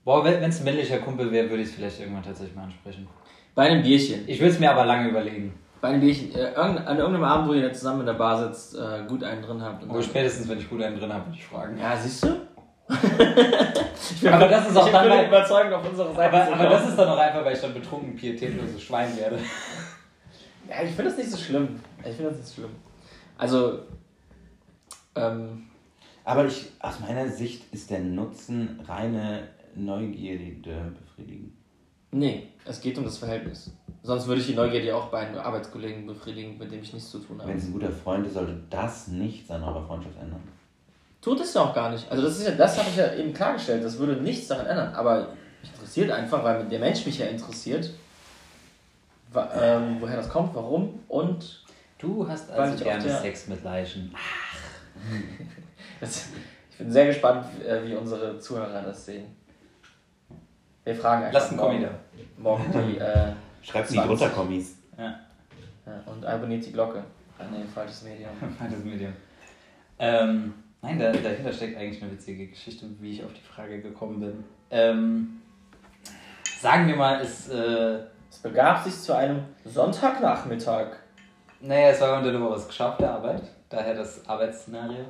Boah, 0.05 0.25
wenn 0.25 0.43
es 0.43 0.59
ein 0.61 0.65
männlicher 0.65 0.99
Kumpel 0.99 1.31
wäre, 1.33 1.51
würde 1.51 1.63
ich 1.63 1.69
es 1.71 1.75
vielleicht 1.75 2.01
irgendwann 2.01 2.23
tatsächlich 2.23 2.55
mal 2.57 2.65
ansprechen. 2.65 3.07
Bei 3.55 3.65
einem 3.69 3.83
Bierchen. 3.83 4.27
Ich 4.29 4.39
würde 4.41 4.53
es 4.53 4.61
mir 4.61 4.71
aber 4.71 4.87
lange 4.87 5.09
überlegen. 5.09 5.53
Bei 5.81 5.89
einem 5.89 6.01
Bierchen. 6.01 6.35
Äh, 6.35 6.55
an 6.55 6.77
irgendeinem 6.97 7.25
Abend, 7.25 7.49
wo 7.49 7.53
ihr 7.55 7.73
zusammen 7.73 8.01
in 8.01 8.07
der 8.07 8.15
Bar 8.15 8.49
sitzt, 8.49 8.75
äh, 8.77 9.05
gut 9.09 9.23
einen 9.23 9.43
drin 9.43 9.61
habt. 9.61 9.83
Und 9.83 9.91
Aber 9.91 9.99
dann- 10.01 10.09
spätestens, 10.09 10.49
wenn 10.49 10.59
ich 10.59 10.69
gut 10.71 10.83
einen 10.83 10.99
drin 10.99 11.13
habe, 11.13 11.27
würde 11.27 11.37
ich 11.39 11.45
fragen. 11.45 11.77
ja, 11.79 11.97
siehst 11.97 12.25
du? 12.25 12.29
Ich 12.89 14.21
bin, 14.21 14.33
Aber 14.33 14.49
das 14.49 14.69
ist 14.71 14.77
auch 14.77 14.87
ich 14.87 14.93
dann 14.93 15.03
bin 15.09 15.17
mein- 15.17 15.29
überzeugend 15.29 15.75
auf 15.75 15.89
unserer 15.89 16.15
Seite. 16.15 16.43
Aber, 16.43 16.55
aber 16.55 16.69
das 16.71 16.89
ist 16.89 16.97
dann 16.99 17.09
auch 17.09 17.19
einfach, 17.19 17.45
weil 17.45 17.55
ich 17.55 17.61
dann 17.61 17.75
betrunken 17.75 18.17
pietätloses 18.17 18.83
Schwein 18.83 19.17
werde. 19.17 19.39
Ja, 20.69 20.83
ich 20.83 20.91
finde 20.91 21.05
das 21.05 21.17
nicht 21.19 21.31
so 21.31 21.37
schlimm. 21.39 21.81
Ich 22.01 22.15
finde 22.17 22.31
das 22.31 22.37
nicht 22.39 22.49
so 22.49 22.55
schlimm. 22.63 22.71
Also, 23.37 23.81
ähm, 25.15 25.65
Aber 26.25 26.45
ich, 26.47 26.67
aus 26.81 27.01
meiner 27.01 27.29
Sicht 27.29 27.73
ist 27.73 27.91
der 27.91 28.01
Nutzen 28.01 28.81
reine 28.87 29.49
Neugierde 29.75 30.93
befriedigen. 30.99 31.57
nee, 32.11 32.49
es 32.65 32.81
geht 32.81 32.99
um 32.99 33.05
das 33.05 33.19
Verhältnis. 33.19 33.71
Sonst 34.03 34.27
würde 34.27 34.41
ich 34.41 34.47
die 34.47 34.55
Neugierde 34.55 34.95
auch 34.95 35.07
bei 35.09 35.19
einem 35.21 35.39
Arbeitskollegen 35.39 36.07
befriedigen, 36.07 36.57
mit 36.59 36.71
dem 36.73 36.83
ich 36.83 36.93
nichts 36.93 37.11
zu 37.11 37.19
tun 37.19 37.39
habe. 37.39 37.51
Wenn 37.51 37.59
es 37.59 37.65
ein 37.65 37.73
guter 37.73 37.91
Freund 37.91 38.27
ist, 38.27 38.35
sollte 38.35 38.59
das 38.71 39.09
nichts 39.09 39.51
an 39.51 39.63
eurer 39.63 39.85
Freundschaft 39.87 40.17
ändern. 40.21 40.41
Tut 41.21 41.41
es 41.41 41.53
ja 41.55 41.63
auch 41.63 41.75
gar 41.75 41.91
nicht. 41.91 42.11
Also 42.11 42.23
das 42.23 42.39
ist 42.39 42.47
ja, 42.47 42.53
das 42.53 42.79
habe 42.79 42.89
ich 42.91 42.97
ja 42.97 43.13
eben 43.15 43.33
klargestellt. 43.35 43.85
Das 43.85 43.99
würde 43.99 44.15
nichts 44.23 44.47
daran 44.49 44.67
ändern. 44.67 44.95
Aber 44.95 45.29
mich 45.61 45.71
interessiert 45.73 46.11
einfach, 46.11 46.43
weil 46.45 46.65
der 46.67 46.79
Mensch 46.79 47.05
mich 47.05 47.19
ja 47.19 47.27
interessiert, 47.27 47.91
wa- 49.33 49.51
ähm, 49.61 49.97
woher 50.01 50.17
das 50.17 50.29
kommt, 50.29 50.55
warum 50.55 51.01
und 51.09 51.65
Du 51.99 52.27
hast 52.29 52.49
also 52.53 52.85
gerne 52.85 53.03
der- 53.03 53.19
Sex 53.21 53.49
mit 53.49 53.65
Leichen. 53.65 54.15
das, 56.01 56.27
ich 56.71 56.79
bin 56.79 56.93
sehr 56.93 57.07
gespannt, 57.07 57.45
äh, 57.67 57.85
wie 57.85 57.95
unsere 57.97 58.39
Zuhörer 58.39 58.83
das 58.83 59.05
sehen. 59.07 59.27
Wir 60.85 60.95
fragen 60.95 61.25
einfach 61.25 61.41
Lass 61.41 61.49
einen 61.51 61.59
Kommi 61.59 61.81
da. 61.83 61.91
morgen 62.39 62.65
die 62.73 62.99
äh, 62.99 63.33
Schreibt 63.63 63.89
20. 63.89 63.97
nicht 63.97 64.07
drunter, 64.09 64.29
Kommis. 64.31 64.77
Ja, 64.97 65.19
und 66.07 66.25
abonniert 66.25 66.65
die 66.65 66.73
Glocke. 66.73 67.03
Ah, 67.39 67.45
nee, 67.51 67.65
falsches 67.75 68.03
Medium. 68.05 68.31
das 68.71 68.85
Medium. 68.85 69.13
Ähm, 69.99 70.55
nein, 70.83 70.99
da, 70.99 71.13
dahinter 71.13 71.53
steckt 71.53 71.77
eigentlich 71.77 72.03
eine 72.03 72.13
witzige 72.13 72.47
Geschichte, 72.47 72.87
wie 73.01 73.13
ich 73.13 73.25
auf 73.25 73.33
die 73.33 73.41
Frage 73.41 73.81
gekommen 73.81 74.21
bin. 74.21 74.45
Ähm, 74.71 75.43
sagen 76.61 76.87
wir 76.89 76.97
mal, 76.97 77.21
es, 77.21 77.49
äh, 77.49 78.01
Es 78.31 78.39
begab 78.39 78.85
sich 78.85 78.95
zu 78.95 79.17
einem 79.17 79.41
Sonntagnachmittag. 79.65 80.97
naja, 81.61 81.89
es 81.89 82.01
war 82.01 82.19
unter 82.19 82.31
der 82.31 82.41
Woche 82.41 82.55
was 82.55 82.69
geschafft, 82.69 83.01
der 83.01 83.13
Arbeit, 83.13 83.43
daher 83.69 83.95
das 83.95 84.29
Arbeitsszenario. 84.29 85.05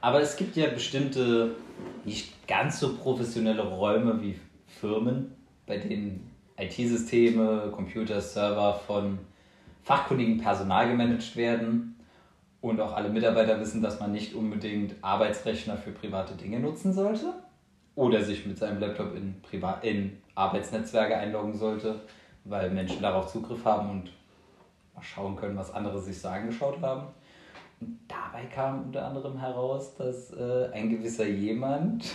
Aber 0.00 0.20
es 0.20 0.36
gibt 0.36 0.56
ja 0.56 0.68
bestimmte, 0.68 1.56
nicht 2.04 2.46
ganz 2.46 2.78
so 2.78 2.96
professionelle 2.96 3.62
Räume 3.62 4.22
wie 4.22 4.38
Firmen, 4.68 5.34
bei 5.66 5.78
denen 5.78 6.30
IT-Systeme, 6.56 7.70
Computer, 7.72 8.20
Server 8.20 8.74
von 8.86 9.18
fachkundigem 9.82 10.38
Personal 10.38 10.88
gemanagt 10.88 11.36
werden 11.36 11.91
und 12.62 12.80
auch 12.80 12.92
alle 12.92 13.10
Mitarbeiter 13.10 13.60
wissen, 13.60 13.82
dass 13.82 14.00
man 14.00 14.12
nicht 14.12 14.34
unbedingt 14.34 14.94
Arbeitsrechner 15.02 15.76
für 15.76 15.90
private 15.90 16.34
Dinge 16.34 16.60
nutzen 16.60 16.92
sollte 16.92 17.34
oder 17.96 18.22
sich 18.22 18.46
mit 18.46 18.56
seinem 18.56 18.80
Laptop 18.80 19.14
in, 19.16 19.42
Priva 19.42 19.80
in 19.82 20.16
Arbeitsnetzwerke 20.36 21.16
einloggen 21.16 21.54
sollte, 21.58 22.00
weil 22.44 22.70
Menschen 22.70 23.02
darauf 23.02 23.30
Zugriff 23.30 23.64
haben 23.64 23.90
und 23.90 24.12
mal 24.94 25.02
schauen 25.02 25.36
können, 25.36 25.56
was 25.56 25.74
andere 25.74 26.00
sich 26.00 26.18
so 26.18 26.28
angeschaut 26.28 26.80
haben. 26.80 27.08
Und 27.80 27.98
dabei 28.06 28.44
kam 28.46 28.84
unter 28.84 29.06
anderem 29.06 29.38
heraus, 29.38 29.96
dass 29.96 30.32
äh, 30.32 30.70
ein 30.72 30.88
gewisser 30.88 31.26
jemand, 31.26 32.12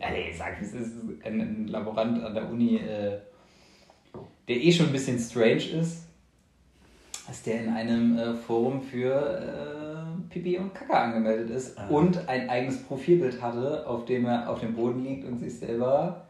nee, 0.00 0.28
ich 0.30 0.38
sag, 0.38 0.60
es 0.62 0.72
ist 0.72 0.94
ein, 1.22 1.40
ein 1.40 1.68
Laborant 1.68 2.24
an 2.24 2.34
der 2.34 2.48
Uni, 2.48 2.76
äh, 2.76 3.18
der 4.48 4.56
eh 4.56 4.72
schon 4.72 4.86
ein 4.86 4.92
bisschen 4.92 5.18
strange 5.18 5.64
ist, 5.78 6.08
dass 7.26 7.42
der 7.42 7.62
in 7.62 7.70
einem 7.70 8.18
äh, 8.18 8.34
Forum 8.34 8.82
für 8.82 9.14
äh, 9.14 10.30
Pipi 10.30 10.58
und 10.58 10.74
Kacke 10.74 10.94
angemeldet 10.94 11.50
ist 11.50 11.78
Ah. 11.78 11.86
und 11.88 12.28
ein 12.28 12.48
eigenes 12.50 12.82
Profilbild 12.82 13.40
hatte, 13.40 13.86
auf 13.86 14.04
dem 14.04 14.26
er 14.26 14.48
auf 14.48 14.60
dem 14.60 14.74
Boden 14.74 15.02
liegt 15.04 15.26
und 15.26 15.38
sich 15.38 15.58
selber 15.58 16.22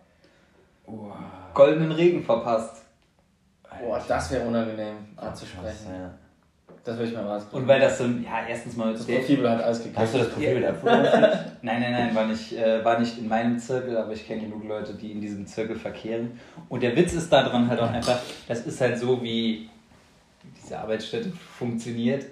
goldenen 1.55 1.93
Regen 1.93 2.23
verpasst. 2.23 2.83
Boah, 3.83 4.01
das 4.07 4.31
wäre 4.31 4.47
unangenehm 4.47 4.97
anzusprechen. 5.17 5.87
ja. 5.91 6.11
Das 6.85 6.99
würde 6.99 7.09
ich 7.11 7.17
mal 7.17 7.27
rausfinden. 7.27 7.63
Und 7.63 7.69
weil 7.69 7.81
das 7.81 7.97
so 7.97 8.05
ja, 8.05 8.45
erstens 8.47 8.77
mal, 8.77 8.93
das 8.93 9.07
der- 9.07 9.17
Profilbild 9.17 9.49
hat 9.49 9.63
alles 9.63 9.79
gekriegt. 9.79 9.99
Hast 9.99 10.15
du 10.15 10.19
das 10.19 10.29
Profil 10.29 10.67
abfotografiert? 10.67 11.39
Nein, 11.63 11.81
nein, 11.81 11.93
nein, 11.93 12.15
war 12.15 12.27
nicht, 12.27 12.53
äh, 12.53 12.85
war 12.85 12.99
nicht 13.01 13.17
in 13.17 13.27
meinem 13.27 13.59
Zirkel, 13.59 13.97
aber 13.97 14.13
ich 14.13 14.27
kenne 14.27 14.43
genug 14.43 14.65
Leute, 14.69 14.93
die 14.93 15.13
in 15.13 15.21
diesem 15.23 15.47
Zirkel 15.47 15.77
verkehren. 15.77 16.39
Und 16.69 16.83
der 16.83 16.95
Witz 16.95 17.15
ist 17.15 17.33
daran 17.33 17.67
halt 17.71 17.81
auch 17.81 17.91
einfach, 17.91 18.21
das 18.47 18.67
ist 18.67 18.79
halt 18.83 18.99
so, 18.99 19.23
wie 19.23 19.71
diese 20.57 20.79
Arbeitsstätte 20.79 21.31
funktioniert. 21.31 22.27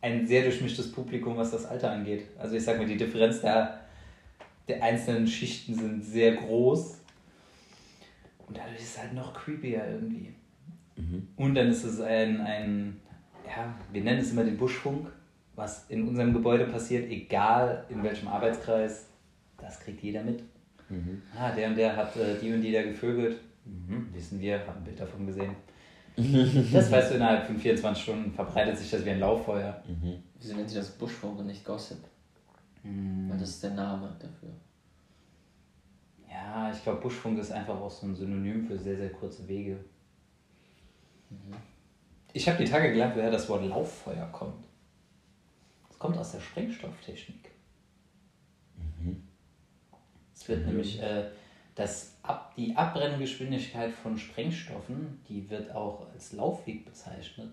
Ein 0.00 0.26
sehr 0.26 0.42
durchmischtes 0.42 0.90
Publikum, 0.90 1.36
was 1.36 1.52
das 1.52 1.64
Alter 1.64 1.90
angeht. 1.92 2.26
Also 2.38 2.56
ich 2.56 2.64
sag 2.64 2.78
mal, 2.78 2.86
die 2.86 2.96
Differenz 2.96 3.40
der, 3.40 3.80
der 4.68 4.82
einzelnen 4.82 5.26
Schichten 5.26 5.74
sind 5.74 6.04
sehr 6.04 6.34
groß. 6.34 6.98
Und 8.48 8.56
dadurch 8.58 8.80
ist 8.80 8.96
es 8.96 8.98
halt 8.98 9.14
noch 9.14 9.32
creepier 9.32 9.84
irgendwie. 9.86 10.34
Und 11.36 11.54
dann 11.54 11.68
ist 11.68 11.84
es 11.84 12.00
ein, 12.00 12.40
ein, 12.40 13.00
ja, 13.46 13.74
wir 13.92 14.02
nennen 14.02 14.20
es 14.20 14.32
immer 14.32 14.44
den 14.44 14.56
Buschfunk, 14.56 15.08
was 15.54 15.88
in 15.88 16.08
unserem 16.08 16.32
Gebäude 16.32 16.66
passiert, 16.66 17.10
egal 17.10 17.84
in 17.88 18.02
welchem 18.02 18.28
Arbeitskreis, 18.28 19.06
das 19.58 19.80
kriegt 19.80 20.02
jeder 20.02 20.22
mit. 20.22 20.42
Ah, 21.38 21.52
der 21.52 21.68
und 21.68 21.76
der 21.76 21.96
hat 21.96 22.16
äh, 22.16 22.38
die 22.40 22.52
und 22.52 22.60
die 22.60 22.72
da 22.72 22.82
gevögelt. 22.82 23.40
Mhm, 23.64 24.08
wissen 24.12 24.40
wir, 24.40 24.60
haben 24.66 24.78
ein 24.78 24.84
Bild 24.84 25.00
davon 25.00 25.26
gesehen. 25.26 25.54
Das 26.16 26.90
weißt 26.90 27.10
du, 27.10 27.14
innerhalb 27.14 27.46
von 27.46 27.58
24 27.58 28.02
Stunden 28.02 28.32
verbreitet 28.32 28.76
sich 28.76 28.90
das 28.90 29.04
wie 29.04 29.10
ein 29.10 29.20
Lauffeuer. 29.20 29.82
Mhm. 29.86 30.22
Wieso 30.38 30.54
nennt 30.54 30.68
sie 30.68 30.76
das 30.76 30.90
Buschfunk 30.90 31.38
und 31.38 31.46
nicht 31.46 31.64
Gossip? 31.64 31.98
Hm. 32.82 33.30
Weil 33.30 33.38
das 33.38 33.50
ist 33.50 33.62
der 33.62 33.70
Name 33.70 34.14
dafür. 34.18 34.50
Ja, 36.28 36.70
ich 36.72 36.82
glaube, 36.82 37.00
Buschfunk 37.00 37.38
ist 37.38 37.52
einfach 37.52 37.78
auch 37.78 37.90
so 37.90 38.06
ein 38.06 38.14
Synonym 38.14 38.66
für 38.66 38.78
sehr, 38.78 38.96
sehr 38.96 39.10
kurze 39.10 39.46
Wege. 39.46 39.78
Ich 42.32 42.48
habe 42.48 42.62
die 42.62 42.70
Tage 42.70 42.90
gelernt, 42.90 43.16
woher 43.16 43.30
das 43.30 43.48
Wort 43.48 43.64
Lauffeuer 43.64 44.26
kommt. 44.32 44.64
Es 45.90 45.98
kommt 45.98 46.18
aus 46.18 46.32
der 46.32 46.40
Sprengstofftechnik. 46.40 47.52
Es 50.34 50.48
wird 50.48 50.66
nämlich 50.66 51.00
äh, 51.00 51.30
das 51.74 52.18
Ab, 52.22 52.54
die 52.56 52.76
Abbrenngeschwindigkeit 52.76 53.92
von 53.92 54.16
Sprengstoffen, 54.16 55.20
die 55.28 55.48
wird 55.50 55.74
auch 55.74 56.06
als 56.12 56.32
Laufweg 56.32 56.84
bezeichnet. 56.84 57.50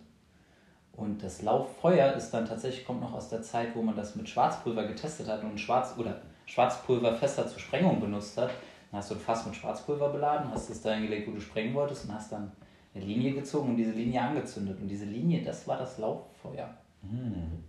Und 0.94 1.24
das 1.24 1.42
Lauffeuer 1.42 2.14
ist 2.14 2.32
dann 2.32 2.46
tatsächlich, 2.46 2.86
kommt 2.86 3.02
noch 3.02 3.14
aus 3.14 3.30
der 3.30 3.42
Zeit, 3.42 3.76
wo 3.76 3.82
man 3.82 3.96
das 3.96 4.16
mit 4.16 4.28
Schwarzpulver 4.28 4.86
getestet 4.86 5.28
hat 5.28 5.44
und 5.44 5.58
Schwarz 5.58 5.96
oder 5.98 6.22
Schwarzpulver 6.46 7.16
fester 7.16 7.48
zur 7.48 7.60
Sprengung 7.60 8.02
benutzt 8.02 8.38
hat. 8.38 8.50
Dann 8.92 9.00
hast 9.00 9.12
du 9.12 9.16
ein 9.16 9.22
Fass 9.22 9.46
mit 9.46 9.56
Schwarzpulver 9.56 10.10
beladen, 10.10 10.52
hast 10.52 10.70
es 10.70 10.82
dahin 10.82 11.04
gelegt, 11.04 11.28
wo 11.28 11.32
du 11.32 11.40
sprengen 11.40 11.74
wolltest 11.74 12.06
und 12.06 12.14
hast 12.14 12.32
dann 12.32 12.52
eine 12.94 13.06
Linie 13.06 13.34
gezogen 13.34 13.70
und 13.70 13.78
diese 13.78 13.92
Linie 13.92 14.22
angezündet. 14.22 14.80
Und 14.82 14.88
diese 14.88 15.06
Linie, 15.06 15.44
das 15.44 15.68
war 15.68 15.78
das 15.78 15.98
Lauffeuer. 16.00 16.76
Mhm. 17.02 17.64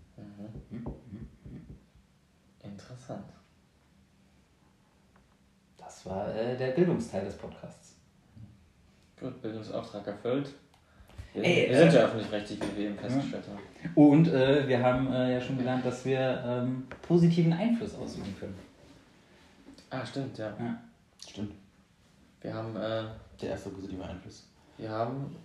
Interessant. 2.62 3.26
Das 6.02 6.10
war 6.12 6.34
äh, 6.34 6.56
der 6.56 6.68
Bildungsteil 6.68 7.26
des 7.26 7.34
Podcasts. 7.34 7.96
Gut, 9.20 9.42
Bildungsauftrag 9.42 10.06
erfüllt. 10.06 10.48
Wir, 11.34 11.44
Ey, 11.44 11.68
wir 11.68 11.76
äh, 11.76 11.78
sind 11.82 11.92
ja 11.92 12.00
öffentlich-rechtlich, 12.06 12.58
wie 12.58 12.78
wir 12.78 12.86
eben 12.86 12.98
festgestellt 12.98 13.44
haben. 13.48 13.92
Und 13.94 14.28
äh, 14.28 14.66
wir 14.66 14.82
haben 14.82 15.12
äh, 15.12 15.34
ja 15.34 15.40
schon 15.42 15.58
gelernt, 15.58 15.84
dass 15.84 16.02
wir 16.06 16.42
ähm, 16.46 16.86
positiven 17.02 17.52
Einfluss 17.52 17.94
ausüben 17.96 18.34
können. 18.38 18.58
Ah, 19.90 20.04
stimmt, 20.06 20.38
ja. 20.38 20.56
Stimmt. 21.28 21.52
Wir 22.40 22.54
haben, 22.54 22.74
äh, 22.76 23.04
Der 23.42 23.50
erste 23.50 23.68
positive 23.68 24.02
Einfluss. 24.02 24.46
wir 24.78 24.88
haben 24.88 25.36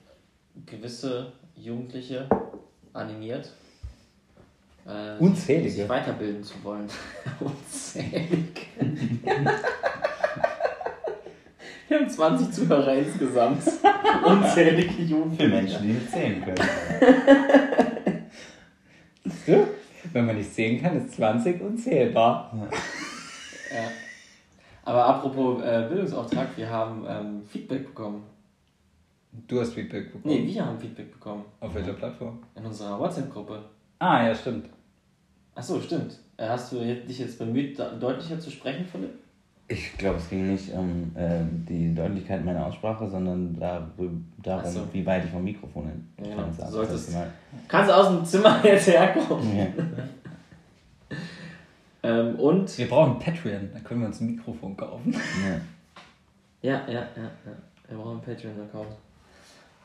gewisse 0.66 1.34
Jugendliche 1.58 2.30
animiert, 2.94 3.52
äh, 4.88 5.18
Unzählige. 5.20 5.70
sich 5.70 5.90
weiterbilden 5.90 6.44
zu 6.46 6.64
wollen. 6.64 6.90
Unzählige. 7.42 8.62
wir 11.88 12.00
haben 12.00 12.10
20 12.10 12.52
Zuhörer 12.52 12.94
insgesamt. 12.96 13.62
Unzählige 14.26 14.92
Für 14.94 15.02
Jugendliche. 15.02 15.50
Menschen, 15.50 15.82
die 15.84 15.88
nicht 15.90 16.12
zählen 16.12 16.44
können. 16.44 16.58
Wenn 20.14 20.26
man 20.26 20.38
nicht 20.38 20.54
sehen 20.54 20.82
kann, 20.82 20.98
ist 20.98 21.16
20 21.16 21.62
unzählbar. 21.62 22.52
Ja. 23.72 23.90
Aber 24.84 25.06
apropos 25.06 25.62
äh, 25.64 25.86
Bildungsauftrag, 25.90 26.50
wir 26.56 26.70
haben 26.70 27.06
ähm, 27.08 27.44
Feedback 27.46 27.88
bekommen. 27.88 28.24
Du 29.48 29.60
hast 29.60 29.74
Feedback 29.74 30.14
bekommen. 30.14 30.24
Nee, 30.34 30.46
wir 30.46 30.66
haben 30.66 30.80
Feedback 30.80 31.12
bekommen. 31.12 31.44
Auf 31.60 31.74
welcher 31.74 31.94
Plattform? 31.94 32.42
In 32.56 32.66
unserer 32.66 33.00
WhatsApp-Gruppe. 33.00 33.64
Ah, 34.00 34.26
ja, 34.28 34.34
stimmt. 34.36 34.70
Ach 35.56 35.64
so, 35.64 35.82
stimmt. 35.82 36.20
Äh, 36.38 36.48
Hast 36.48 36.72
du 36.72 36.80
dich 36.80 37.20
jetzt 37.20 37.40
bemüht, 37.40 37.78
deutlicher 38.00 38.40
zu 38.40 38.52
sprechen, 38.52 38.86
Philipp? 38.86 39.14
Ich 39.68 39.98
glaube, 39.98 40.18
es 40.18 40.30
ging 40.30 40.52
nicht 40.52 40.72
um 40.74 41.12
äh, 41.16 41.40
die 41.68 41.94
Deutlichkeit 41.96 42.46
meiner 42.46 42.68
Aussprache, 42.68 43.10
sondern 43.10 43.60
dar 43.60 43.90
darum, 44.44 44.72
so. 44.72 44.88
wie 44.94 45.04
weit 45.06 45.26
ich 45.26 45.32
vom 45.32 45.44
Mikrofon 45.44 45.88
hin. 45.88 46.08
Ja, 46.20 46.44
entfernt 46.46 46.70
du 46.70 46.74
solltest- 46.74 47.14
erste 47.14 47.32
Kannst 47.68 47.90
du 47.90 47.96
aus 47.96 48.08
dem 48.10 48.26
Zimmer 48.26 48.60
jetzt 48.64 48.88
herkommen? 48.88 49.58
Ja. 49.58 49.68
Ähm, 52.04 52.36
und. 52.36 52.78
Wir 52.78 52.88
brauchen 52.88 53.18
Patreon, 53.18 53.70
da 53.74 53.80
können 53.80 54.02
wir 54.02 54.08
uns 54.08 54.22
ein 54.22 54.28
Mikrofon 54.36 54.78
kaufen. 54.78 55.12
Ja. 55.12 55.60
Ja, 56.62 56.88
ja, 56.88 56.94
ja, 56.94 57.24
ja. 57.24 57.52
Wir 57.88 57.98
brauchen 57.98 58.12
einen 58.12 58.22
Patreon-Account. 58.22 58.90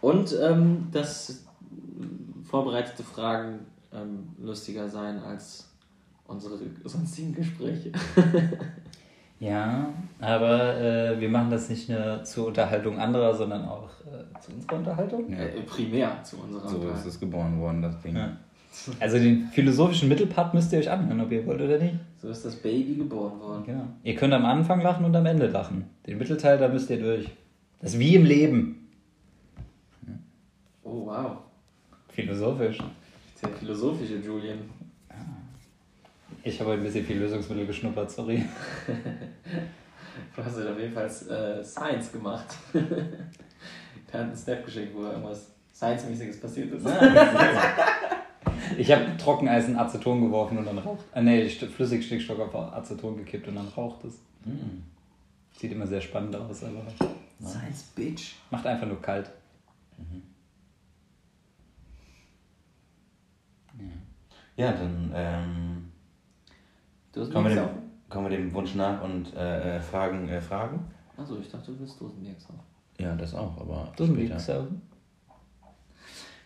Und 0.03 0.37
ähm, 0.43 0.89
dass 0.93 1.31
äh, 1.31 2.45
vorbereitete 2.45 3.03
Fragen 3.05 3.61
ähm, 3.95 4.29
lustiger 4.39 4.87
sein 4.89 5.19
als 5.19 5.67
unsere 6.27 6.59
sonstigen 6.85 7.35
Gespräche. 7.35 7.91
Ja, 9.41 9.89
aber 10.21 10.79
äh, 10.79 11.19
wir 11.19 11.31
machen 11.31 11.51
das 11.51 11.71
nicht 11.71 11.89
nur 11.89 12.23
zur 12.25 12.49
Unterhaltung 12.49 12.99
anderer, 12.99 13.35
sondern 13.35 13.65
auch 13.65 13.89
äh, 14.01 14.39
zu 14.39 14.53
unserer 14.53 14.77
Unterhaltung. 14.77 15.31
Ja. 15.31 15.39
Äh, 15.39 15.63
primär 15.63 16.23
zu 16.23 16.37
unserer 16.37 16.69
So 16.69 16.89
ist 16.91 17.07
es 17.07 17.19
geboren 17.19 17.59
worden, 17.59 17.81
das 17.81 17.99
Ding. 18.03 18.17
Ja. 18.17 18.37
Also 19.01 19.19
den 19.19 19.47
philosophischen 19.49 20.11
Mittelpart 20.11 20.53
müsst 20.53 20.73
ihr 20.73 20.79
euch 20.79 20.91
anhören, 20.91 21.23
ob 21.23 21.33
ihr 21.33 21.45
wollt 21.47 21.61
oder 21.61 21.79
nicht. 21.79 21.95
So 22.21 22.29
ist 22.29 22.45
das 22.45 22.55
Baby 22.57 22.97
geboren 22.97 23.41
worden. 23.41 23.65
Genau. 23.65 23.87
Ihr 24.05 24.15
könnt 24.15 24.35
am 24.35 24.45
Anfang 24.45 24.83
lachen 24.83 25.07
und 25.07 25.17
am 25.17 25.25
Ende 25.25 25.47
lachen. 25.47 25.87
Den 26.07 26.19
Mittelteil, 26.19 26.59
da 26.59 26.69
müsst 26.69 26.91
ihr 26.91 27.01
durch. 27.01 27.27
Das 27.81 27.95
ist 27.95 27.99
wie 27.99 28.15
im 28.15 28.25
Leben. 28.25 28.91
Oh, 30.85 31.07
wow. 31.07 31.39
Philosophisch. 32.09 32.79
Der 33.43 33.49
philosophische 33.49 34.17
Julian. 34.17 34.59
Ich 36.43 36.59
habe 36.61 36.73
ein 36.73 36.83
bisschen 36.83 37.05
viel 37.05 37.19
Lösungsmittel 37.19 37.67
geschnuppert, 37.67 38.11
sorry. 38.11 38.45
Du 40.37 40.45
hast 40.45 40.59
ja 40.59 40.73
auf 40.73 40.79
jeden 40.79 40.93
Fall 40.93 41.07
äh, 41.07 41.65
Science 41.65 42.13
gemacht. 42.13 42.47
Er 44.13 44.19
hat 44.21 44.27
einen 44.27 44.37
Step 44.37 44.65
geschickt, 44.65 44.93
wo 44.95 45.05
irgendwas 45.05 45.53
Science-mäßiges 45.73 46.41
passiert 46.41 46.73
ist. 46.73 46.87
Ich 48.79 48.91
habe 48.93 49.17
Trockeneis 49.17 49.67
in 49.69 49.77
Aceton 49.77 50.21
geworfen 50.23 50.59
und 50.59 50.65
dann 50.65 50.79
raucht. 50.79 51.05
Äh, 51.15 51.23
nee, 51.23 51.45
St- 51.47 51.69
Flüssigstickstoff 51.69 52.39
auf 52.39 52.55
Aceton 52.55 53.17
gekippt 53.17 53.49
und 53.49 53.57
dann 53.57 53.67
raucht 53.69 54.05
es. 54.05 54.15
Hm. 54.45 54.83
Sieht 55.57 55.73
immer 55.73 55.87
sehr 55.87 56.01
spannend 56.01 56.37
aus, 56.37 56.63
aber 56.65 56.83
Science, 57.45 57.83
Bitch. 57.97 58.35
macht 58.51 58.67
einfach 58.67 58.87
nur 58.87 59.01
kalt. 59.03 59.31
Ja, 64.57 64.73
dann 64.73 65.11
ähm, 65.15 65.90
Du 67.13 67.21
hast 67.21 67.33
kommen, 67.33 67.49
wir 67.49 67.57
dem, 67.57 67.69
kommen 68.09 68.31
wir 68.31 68.37
dem 68.37 68.53
Wunsch 68.55 68.75
nach 68.75 69.03
und 69.03 69.35
äh, 69.35 69.77
äh, 69.77 69.81
fragen, 69.81 70.29
äh, 70.29 70.41
fragen. 70.41 70.85
Achso, 71.17 71.39
ich 71.39 71.51
dachte, 71.51 71.73
du 71.73 71.81
willst 71.81 72.01
Dosenbier 72.01 72.35
saufen. 72.39 72.61
Ja, 72.99 73.15
das 73.15 73.35
auch, 73.35 73.61
aber 73.61 73.93
Dosenbier 73.97 74.27
später. 74.27 74.41
saufen. 74.41 74.83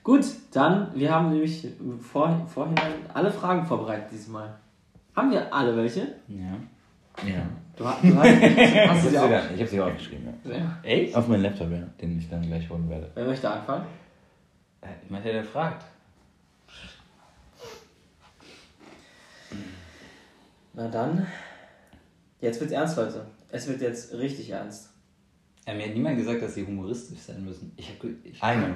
Gut, 0.02 0.24
dann, 0.52 0.94
wir 0.94 1.10
haben 1.10 1.30
nämlich 1.30 1.66
vor, 2.00 2.46
vorhin 2.46 2.74
alle 3.12 3.30
Fragen 3.30 3.64
vorbereitet 3.64 4.08
diesmal. 4.12 4.54
Haben 5.14 5.30
wir 5.30 5.52
alle 5.52 5.76
welche? 5.76 6.00
Ja. 6.28 6.56
Ja. 7.26 7.46
Du, 7.76 7.84
du 7.84 7.88
hast, 7.88 8.02
hast 8.88 9.04
du 9.04 9.10
sie 9.10 9.18
habe 9.18 9.38
auch? 9.38 9.48
sie, 9.48 9.54
ich 9.54 9.60
hab 9.60 9.68
sie 9.68 9.80
aufgeschrieben, 9.80 10.34
ja. 10.44 10.56
Ja. 10.56 10.78
Echt? 10.82 11.14
Auf 11.14 11.28
meinen 11.28 11.42
Laptop, 11.42 11.70
ja, 11.70 11.82
den 12.00 12.18
ich 12.18 12.28
dann 12.28 12.42
gleich 12.42 12.68
holen 12.68 12.88
werde. 12.88 13.10
Wer 13.14 13.24
möchte 13.24 13.50
anfangen? 13.50 13.84
Ich 15.02 15.10
meine, 15.10 15.24
der 15.24 15.44
fragt. 15.44 15.84
Na 20.74 20.88
dann, 20.88 21.26
jetzt 22.40 22.60
wird's 22.60 22.72
ernst, 22.72 22.96
Leute. 22.96 23.24
Es 23.50 23.68
wird 23.68 23.80
jetzt 23.80 24.12
richtig 24.14 24.50
ernst. 24.50 24.90
Ja, 25.66 25.74
mir 25.74 25.86
hat 25.86 25.94
niemand 25.94 26.16
gesagt, 26.18 26.42
dass 26.42 26.54
sie 26.54 26.66
humoristisch 26.66 27.20
sein 27.20 27.44
müssen. 27.44 27.72
Ich 27.76 27.88
hab, 27.88 27.96
ich, 28.24 28.42
Eine, 28.42 28.74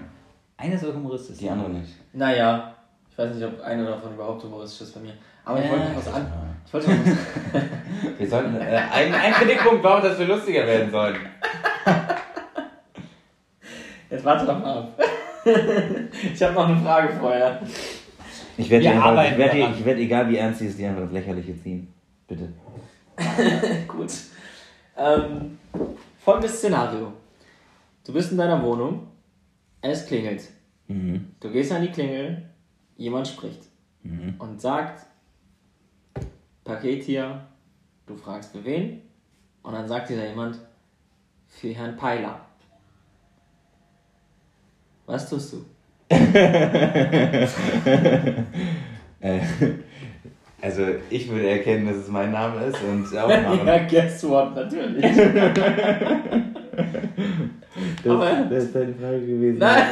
Eine 0.57 0.79
soll 0.79 0.95
humoristisch 0.95 1.37
sein. 1.37 1.45
die 1.45 1.51
andere 1.51 1.71
nicht. 1.71 1.93
Naja, 2.13 2.75
ich 3.11 3.19
weiß 3.19 3.35
nicht, 3.35 3.45
ob 3.45 3.61
einer 3.61 3.85
davon 3.85 4.15
überhaupt 4.15 4.43
humoristisch 4.45 4.83
ist 4.89 4.95
bei 4.95 5.01
mir. 5.01 5.13
Aber 5.45 5.59
ich 5.59 5.65
Äh, 5.67 5.71
wollte 5.71 5.85
noch 5.91 5.97
was 5.97 6.15
an. 6.15 6.33
Ich 6.67 6.73
wollte 6.73 6.91
noch 6.91 6.99
was 7.07 7.63
Wir 8.19 8.29
sollten, 8.29 8.55
äh, 8.57 8.61
ein, 8.93 9.13
ein 9.15 9.33
Kritikpunkt 9.33 9.83
war, 9.83 10.01
dass 10.01 10.19
wir 10.19 10.27
lustiger 10.27 10.67
werden 10.67 10.91
sollen. 10.91 11.17
Jetzt 14.11 14.25
warte 14.25 14.47
doch 14.47 14.59
mal 14.59 14.79
ab. 14.79 15.01
ich 16.33 16.43
habe 16.43 16.55
noch 16.55 16.69
eine 16.69 16.81
Frage 16.81 17.13
vorher. 17.15 17.61
Ich 18.59 18.69
werde, 18.71 18.91
einfach- 18.91 19.25
ich, 19.31 19.39
werde, 19.39 19.59
ich 19.79 19.85
werde, 19.85 20.01
egal 20.01 20.29
wie 20.29 20.37
ernst 20.37 20.59
sie 20.61 20.67
ist, 20.67 20.79
die 20.79 20.85
einfach 20.85 21.03
ins 21.03 21.13
Lächerliche 21.13 21.59
ziehen. 21.63 21.93
Bitte. 22.27 22.53
Gut. 23.89 24.13
Ähm, 24.97 25.59
folgendes 26.19 26.59
Szenario. 26.59 27.13
Du 28.05 28.13
bist 28.13 28.33
in 28.33 28.39
deiner 28.39 28.63
Wohnung, 28.63 29.07
es 29.81 30.07
klingelt. 30.07 30.49
Mhm. 30.89 31.33
Du 31.41 31.51
gehst 31.51 31.71
an 31.73 31.83
die 31.83 31.89
Klingel, 31.91 32.49
jemand 32.97 33.29
spricht 33.29 33.63
Mhm. 34.03 34.35
und 34.39 34.61
sagt, 34.61 35.07
Paket 36.65 37.03
hier, 37.05 37.47
du 38.07 38.17
fragst 38.17 38.53
für 38.53 38.65
wen 38.65 39.03
und 39.63 39.73
dann 39.73 39.87
sagt 39.89 40.09
dieser 40.11 40.29
jemand, 40.29 40.59
für 41.47 41.69
Herrn 41.71 41.97
Peiler. 41.97 42.41
Was 45.07 45.29
tust 45.31 45.53
du? 45.53 45.65
Also, 50.61 50.83
ich 51.09 51.31
würde 51.31 51.49
erkennen, 51.51 51.87
dass 51.87 51.97
es 51.99 52.09
mein 52.09 52.33
Name 52.33 52.65
ist 52.65 52.83
und 52.83 53.05
Aufnahme. 53.17 53.63
ja, 53.67 53.79
guess 53.87 54.29
what, 54.29 54.55
natürlich. 54.55 55.05
Das, 58.03 58.13
Aber- 58.13 58.47
das 58.51 58.65
ist 58.65 58.75
deine 58.75 58.93
Frage 58.95 59.21
gewesen. 59.21 59.59
Nein. 59.59 59.85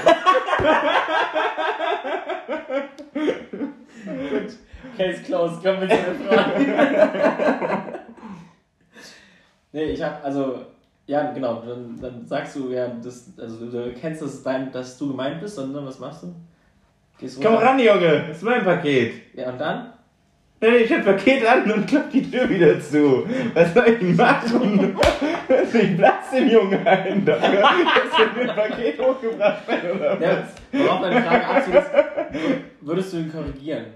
Gut. 4.05 4.57
Case 4.97 5.23
closed. 5.23 5.63
Wir 5.63 5.81
zu 5.81 5.87
der 5.87 5.99
Frage. 6.29 6.67
nee, 9.73 9.85
ich 9.85 10.03
hab, 10.03 10.25
also, 10.25 10.67
ja, 11.07 11.33
genau. 11.33 11.63
Dann, 11.67 11.99
dann 12.01 12.27
sagst 12.27 12.57
du, 12.57 12.71
ja, 12.71 12.89
das, 13.03 13.33
also 13.39 13.67
du 13.71 13.77
erkennst, 13.79 14.23
dass, 14.23 14.43
dein, 14.43 14.73
dass 14.73 14.99
du 14.99 15.09
gemeint 15.09 15.41
bist, 15.41 15.59
und 15.59 15.73
dann 15.73 15.87
was 15.87 15.99
machst 15.99 16.23
du? 16.25 16.35
Gehst 17.19 17.41
Komm 17.43 17.55
ran, 17.55 17.79
Junge, 17.79 18.25
das 18.29 18.37
ist 18.39 18.43
mein 18.43 18.63
Paket. 18.65 19.35
Ja, 19.35 19.51
und 19.51 19.59
dann? 19.59 19.93
Nee, 20.61 20.69
Ich 20.79 20.93
hab 20.93 21.05
Paket 21.05 21.47
an 21.47 21.71
und 21.71 21.87
klapp 21.87 22.11
die 22.11 22.23
Tür 22.31 22.49
wieder 22.49 22.81
zu. 22.81 23.27
Was 23.55 23.73
soll 23.75 23.89
ich 23.89 24.17
machen? 24.17 24.97
Ich 25.73 25.97
platz 25.97 26.31
den 26.33 26.51
Jungen 26.51 26.85
ein. 26.87 27.25
Dass 27.25 27.41
wir 27.41 27.69
ein 27.69 28.47
Paket 28.49 28.99
hochgebracht 28.99 29.69
werden 29.69 29.91
oder 29.93 30.21
Ja, 30.21 30.43
was? 30.43 30.81
worauf 30.81 31.01
meine 31.03 31.23
Frage 31.23 31.71
ist, 31.79 31.91
würdest 32.81 33.13
du 33.13 33.17
ihn 33.19 33.31
korrigieren? 33.33 33.87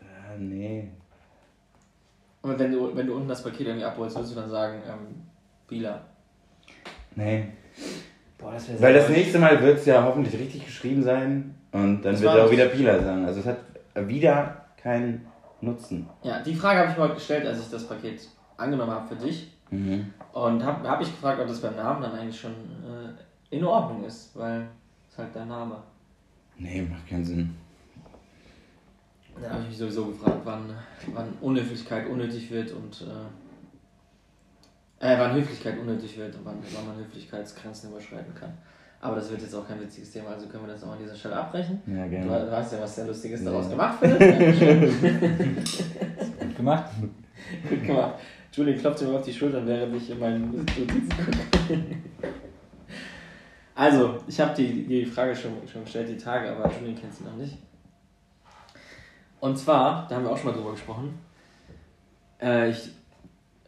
Ah, 0.00 0.34
nee. 0.38 0.88
Und 2.44 2.58
wenn 2.58 2.70
du, 2.70 2.94
wenn 2.94 3.06
du 3.06 3.14
unten 3.14 3.28
das 3.28 3.42
Paket 3.42 3.68
irgendwie 3.68 3.86
abholst, 3.86 4.16
würdest 4.16 4.36
du 4.36 4.40
dann 4.40 4.50
sagen, 4.50 4.82
ähm, 4.86 5.22
Bila. 5.66 5.98
Nee. 7.16 7.48
Boah, 8.36 8.52
das 8.52 8.68
wäre 8.68 8.82
Weil 8.82 8.92
das 8.92 9.08
nächste 9.08 9.38
Mal 9.38 9.62
wird 9.62 9.78
es 9.78 9.86
ja 9.86 10.04
hoffentlich 10.04 10.38
richtig 10.38 10.66
geschrieben 10.66 11.02
sein 11.02 11.54
und 11.72 12.02
dann 12.02 12.12
Das 12.12 12.20
wird 12.20 12.34
er 12.34 12.44
auch 12.44 12.50
wieder 12.50 12.66
Pila 12.66 13.02
sagen. 13.02 13.24
Also 13.24 13.40
es 13.40 13.46
hat 13.46 13.58
wieder 13.94 14.66
keinen 14.76 15.26
Nutzen. 15.62 16.06
Ja, 16.22 16.42
die 16.42 16.54
Frage 16.54 16.80
habe 16.80 16.90
ich 16.90 16.98
mal 16.98 17.14
gestellt, 17.14 17.46
als 17.46 17.60
ich 17.60 17.70
das 17.70 17.88
Paket 17.88 18.28
angenommen 18.58 18.92
habe 18.92 19.08
für 19.08 19.16
dich. 19.16 19.50
Mhm. 19.70 20.12
Und 20.34 20.62
habe 20.62 20.86
hab 20.86 21.00
ich 21.00 21.08
gefragt, 21.08 21.40
ob 21.40 21.48
das 21.48 21.60
beim 21.60 21.76
Namen 21.76 22.02
dann 22.02 22.12
eigentlich 22.12 22.38
schon 22.38 22.52
äh, 22.52 23.56
in 23.56 23.64
Ordnung 23.64 24.04
ist, 24.04 24.36
weil 24.36 24.66
es 25.10 25.16
halt 25.16 25.34
dein 25.34 25.48
Name. 25.48 25.76
Nee, 26.58 26.82
macht 26.82 27.08
keinen 27.08 27.24
Sinn. 27.24 27.56
Dann 29.40 29.50
habe 29.52 29.62
ich 29.62 29.68
mich 29.70 29.78
sowieso 29.78 30.06
gefragt, 30.06 30.40
wann, 30.44 30.74
wann 31.12 31.28
Unhöflichkeit 31.40 32.08
unnötig 32.08 32.50
wird 32.50 32.72
und 32.72 33.04
äh, 35.00 35.12
äh, 35.12 35.18
wann 35.18 35.34
Höflichkeit 35.34 35.78
unnötig 35.78 36.16
wird 36.16 36.34
und 36.36 36.44
wann, 36.44 36.56
wann 36.74 36.86
man 36.86 36.96
Höflichkeitsgrenzen 36.98 37.90
überschreiten 37.90 38.34
kann. 38.34 38.52
Aber 39.00 39.16
das 39.16 39.30
wird 39.30 39.42
jetzt 39.42 39.54
auch 39.54 39.68
kein 39.68 39.80
witziges 39.80 40.12
Thema, 40.12 40.30
also 40.30 40.46
können 40.46 40.66
wir 40.66 40.72
das 40.72 40.82
auch 40.82 40.92
an 40.92 40.98
dieser 40.98 41.14
Stelle 41.14 41.36
abbrechen. 41.36 41.82
Ja, 41.86 42.06
gerne. 42.06 42.46
du 42.46 42.50
hast 42.50 42.72
ja 42.72 42.80
was 42.80 42.94
sehr 42.96 43.06
Lustiges 43.06 43.40
Nee. 43.40 43.46
daraus 43.46 43.68
gemacht. 43.68 43.98
Dankeschön. 44.00 44.80
gut 46.40 46.56
gemacht. 46.56 46.90
Gut 47.68 47.84
gemacht. 47.84 48.14
Julian 48.52 48.78
klopft 48.78 49.02
mir 49.02 49.10
auf 49.18 49.22
die 49.24 49.32
Schultern, 49.32 49.66
während 49.66 49.94
ich 49.96 50.08
in 50.08 50.18
meinen 50.18 50.56
Notizen 50.56 51.08
gucke. 51.10 51.84
Also, 53.74 54.18
ich 54.26 54.40
habe 54.40 54.54
die, 54.54 54.86
die 54.86 55.04
Frage 55.04 55.34
schon, 55.36 55.52
schon 55.70 55.82
gestellt, 55.84 56.08
die 56.08 56.16
Tage, 56.16 56.50
aber 56.50 56.72
Julian 56.72 56.96
kennt 56.98 57.12
sie 57.12 57.24
noch 57.24 57.36
nicht. 57.36 57.58
Und 59.44 59.58
zwar, 59.58 60.08
da 60.08 60.16
haben 60.16 60.24
wir 60.24 60.30
auch 60.30 60.38
schon 60.38 60.46
mal 60.52 60.56
drüber 60.56 60.70
gesprochen, 60.70 61.18
äh, 62.40 62.70
ich, 62.70 62.92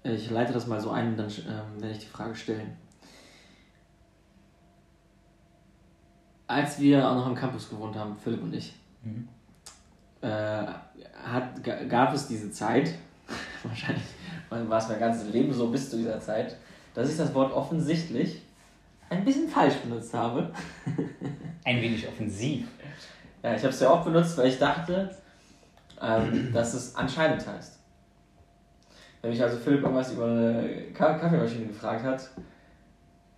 ich 0.05 0.31
leite 0.31 0.55
das 0.55 0.67
mal 0.67 0.81
so 0.81 0.89
ein, 0.91 1.19
dann 1.19 1.27
ähm, 1.29 1.83
werde 1.83 1.91
ich 1.95 1.99
die 1.99 2.07
Frage 2.07 2.35
stellen. 2.35 2.75
Als 6.47 6.79
wir 6.81 7.07
auch 7.07 7.15
noch 7.17 7.27
am 7.27 7.35
Campus 7.35 7.69
gewohnt 7.69 7.95
haben, 7.95 8.17
Philipp 8.17 8.43
und 8.43 8.55
ich, 8.55 8.75
Mhm. 9.03 9.29
äh, 10.23 10.29
hat, 10.29 11.63
ga- 11.63 11.85
gab 11.85 12.15
es 12.15 12.27
diese 12.27 12.51
Zeit, 12.51 12.95
wahrscheinlich 13.63 14.03
war 14.49 14.79
es 14.79 14.89
mein 14.89 14.99
ganzes 14.99 15.31
Leben 15.31 15.53
so 15.53 15.69
bis 15.69 15.91
zu 15.91 15.99
dieser 15.99 16.19
Zeit, 16.21 16.57
dass 16.95 17.11
ich 17.11 17.19
das 17.19 17.35
Wort 17.35 17.53
offensichtlich 17.53 18.41
ein 19.11 19.27
bisschen 19.27 19.47
falsch 19.51 19.75
benutzt 19.85 20.15
habe. 20.15 20.51
Ein 21.65 21.83
wenig 21.83 22.09
offensiv. 22.09 22.67
Ja, 23.43 23.55
ich 23.55 23.63
habe 23.63 23.69
es 23.75 23.79
ja 23.81 23.91
auch 23.91 24.03
benutzt, 24.03 24.37
weil 24.39 24.49
ich 24.49 24.59
dachte, 24.59 25.15
ähm, 26.01 26.53
dass 26.53 26.75
es 26.75 26.95
anscheinend 26.95 27.47
heißt. 27.47 27.79
Wenn 29.23 29.31
mich 29.31 29.43
also 29.43 29.57
Philipp 29.57 29.83
irgendwas 29.83 30.13
über 30.13 30.27
eine 30.27 30.93
Ka 30.93 31.15
Kaffeemaschine 31.15 31.67
gefragt 31.67 32.05
hat 32.05 32.31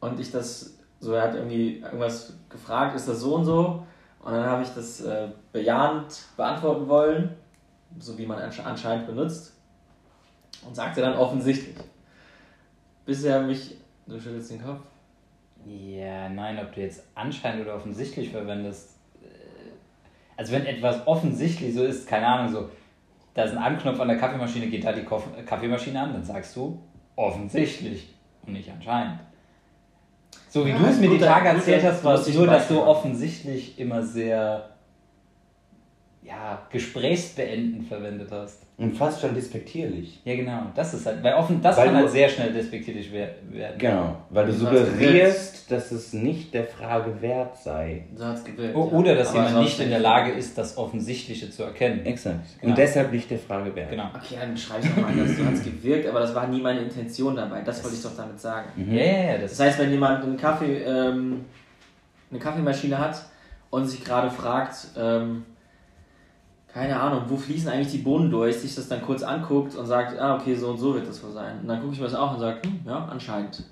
und 0.00 0.18
ich 0.20 0.30
das 0.30 0.74
so, 1.00 1.12
er 1.12 1.22
hat 1.22 1.34
irgendwie 1.34 1.78
irgendwas 1.78 2.34
gefragt, 2.48 2.96
ist 2.96 3.08
das 3.08 3.20
so 3.20 3.36
und 3.36 3.44
so? 3.44 3.86
Und 4.20 4.32
dann 4.32 4.44
habe 4.44 4.62
ich 4.62 4.68
das 4.70 5.00
äh, 5.02 5.28
bejahend 5.52 6.24
beantworten 6.36 6.88
wollen, 6.88 7.36
so 7.98 8.18
wie 8.18 8.26
man 8.26 8.38
ansche- 8.38 8.64
anscheinend 8.64 9.06
benutzt, 9.06 9.54
und 10.66 10.74
sagte 10.74 11.00
dann 11.00 11.16
offensichtlich. 11.16 11.76
Bis 13.06 13.24
er 13.24 13.40
mich, 13.40 13.76
du 14.06 14.20
schüttelst 14.20 14.50
den 14.50 14.62
Kopf, 14.62 14.80
Ja, 15.64 16.28
nein, 16.28 16.58
ob 16.58 16.72
du 16.74 16.80
jetzt 16.80 17.04
anscheinend 17.14 17.64
oder 17.64 17.76
offensichtlich 17.76 18.30
verwendest. 18.30 18.97
Also 20.38 20.52
wenn 20.52 20.66
etwas 20.66 21.04
offensichtlich 21.04 21.74
so 21.74 21.82
ist, 21.82 22.06
keine 22.06 22.28
Ahnung, 22.28 22.52
so, 22.52 22.68
da 23.34 23.42
ist 23.42 23.50
ein 23.50 23.58
Anknopf 23.58 23.98
an 23.98 24.06
der 24.06 24.18
Kaffeemaschine, 24.18 24.68
geht 24.68 24.84
da 24.84 24.92
die 24.92 25.02
Kaffeemaschine 25.02 26.00
an, 26.00 26.12
dann 26.12 26.24
sagst 26.24 26.54
du 26.54 26.78
offensichtlich 27.16 28.14
und 28.46 28.52
nicht 28.52 28.70
anscheinend. 28.70 29.18
So 30.48 30.64
wie 30.64 30.70
Ja, 30.70 30.78
du 30.78 30.86
es 30.86 31.00
mir 31.00 31.10
die 31.10 31.18
Tage 31.18 31.48
erzählt 31.48 31.82
hast, 31.82 32.04
war 32.04 32.14
es 32.14 32.32
nur, 32.32 32.46
dass 32.46 32.68
du 32.68 32.80
offensichtlich 32.80 33.80
immer 33.80 34.00
sehr 34.00 34.70
ja, 36.28 36.60
gesprächsbeendend 36.70 37.88
verwendet 37.88 38.28
hast. 38.30 38.62
Und 38.76 38.96
fast 38.96 39.20
schon 39.20 39.34
despektierlich. 39.34 40.20
Ja, 40.24 40.36
genau. 40.36 40.62
Das 40.76 40.94
ist 40.94 41.04
halt, 41.04 41.20
weil 41.24 41.34
offen, 41.34 41.60
das 41.60 41.76
Weil 41.76 41.86
kann 41.86 41.94
du- 41.94 42.00
halt 42.02 42.10
sehr 42.12 42.28
schnell 42.28 42.52
despektierlich 42.52 43.08
wer- 43.10 43.34
werden. 43.50 43.76
Genau, 43.78 44.16
weil 44.30 44.46
du 44.46 44.52
hat's 44.52 44.60
suggerierst, 44.60 45.70
dass 45.72 45.90
es 45.90 46.12
nicht 46.12 46.54
der 46.54 46.64
Frage 46.64 47.20
wert 47.20 47.56
sei. 47.56 48.04
so 48.14 48.24
hat 48.24 48.36
es 48.36 48.44
gewirkt. 48.44 48.76
O- 48.76 48.86
ja. 48.86 48.92
Oder 48.98 49.14
dass 49.16 49.30
Aber 49.30 49.46
jemand 49.48 49.64
nicht 49.64 49.80
in 49.80 49.90
der 49.90 49.98
Lage 49.98 50.30
ist, 50.30 50.56
das 50.56 50.78
Offensichtliche 50.78 51.50
zu 51.50 51.64
erkennen. 51.64 52.06
Exakt. 52.06 52.60
Genau. 52.60 52.70
Und 52.70 52.78
deshalb 52.78 53.10
nicht 53.12 53.28
der 53.30 53.40
Frage 53.40 53.74
wert. 53.74 53.90
Genau. 53.90 54.10
Okay, 54.14 54.36
dann 54.40 54.56
schreib 54.56 54.78
es 54.84 54.90
nochmal 54.90 55.10
anders. 55.10 55.36
Du 55.36 55.44
hast 55.44 55.64
gewirkt, 55.64 56.06
aber 56.08 56.20
das 56.20 56.32
war 56.36 56.46
nie 56.46 56.60
meine 56.60 56.80
Intention 56.80 57.34
dabei. 57.34 57.62
Das 57.62 57.82
wollte 57.82 57.96
ich 57.96 58.02
doch 58.02 58.16
damit 58.16 58.38
sagen. 58.38 58.68
Mhm. 58.76 58.94
Ja, 58.94 59.02
ja, 59.04 59.32
ja. 59.32 59.38
Das 59.38 59.56
Das, 59.56 59.60
heißt, 59.60 59.78
wenn 59.80 59.90
jemand 59.90 60.22
einen 60.22 60.36
Kaffee, 60.36 60.82
ähm, 60.84 61.44
eine 62.30 62.38
Kaffeemaschine 62.38 62.96
hat 62.96 63.24
und 63.70 63.86
sich 63.86 64.04
gerade 64.04 64.30
fragt, 64.30 64.76
ähm, 64.96 65.44
keine 66.72 67.00
Ahnung, 67.00 67.24
wo 67.28 67.36
fließen 67.36 67.70
eigentlich 67.70 67.92
die 67.92 67.98
Bohnen 67.98 68.30
durch, 68.30 68.56
sich 68.56 68.74
das 68.74 68.88
dann 68.88 69.02
kurz 69.02 69.22
anguckt 69.22 69.74
und 69.74 69.86
sagt, 69.86 70.18
ah, 70.18 70.36
okay, 70.36 70.54
so 70.54 70.70
und 70.70 70.78
so 70.78 70.94
wird 70.94 71.08
das 71.08 71.22
wohl 71.22 71.32
sein. 71.32 71.60
Und 71.60 71.68
dann 71.68 71.80
gucke 71.80 71.94
ich 71.94 71.98
mir 71.98 72.06
das 72.06 72.14
auch 72.14 72.34
und 72.34 72.40
sage, 72.40 72.60
hm, 72.62 72.80
ja, 72.86 73.04
anscheinend. 73.06 73.64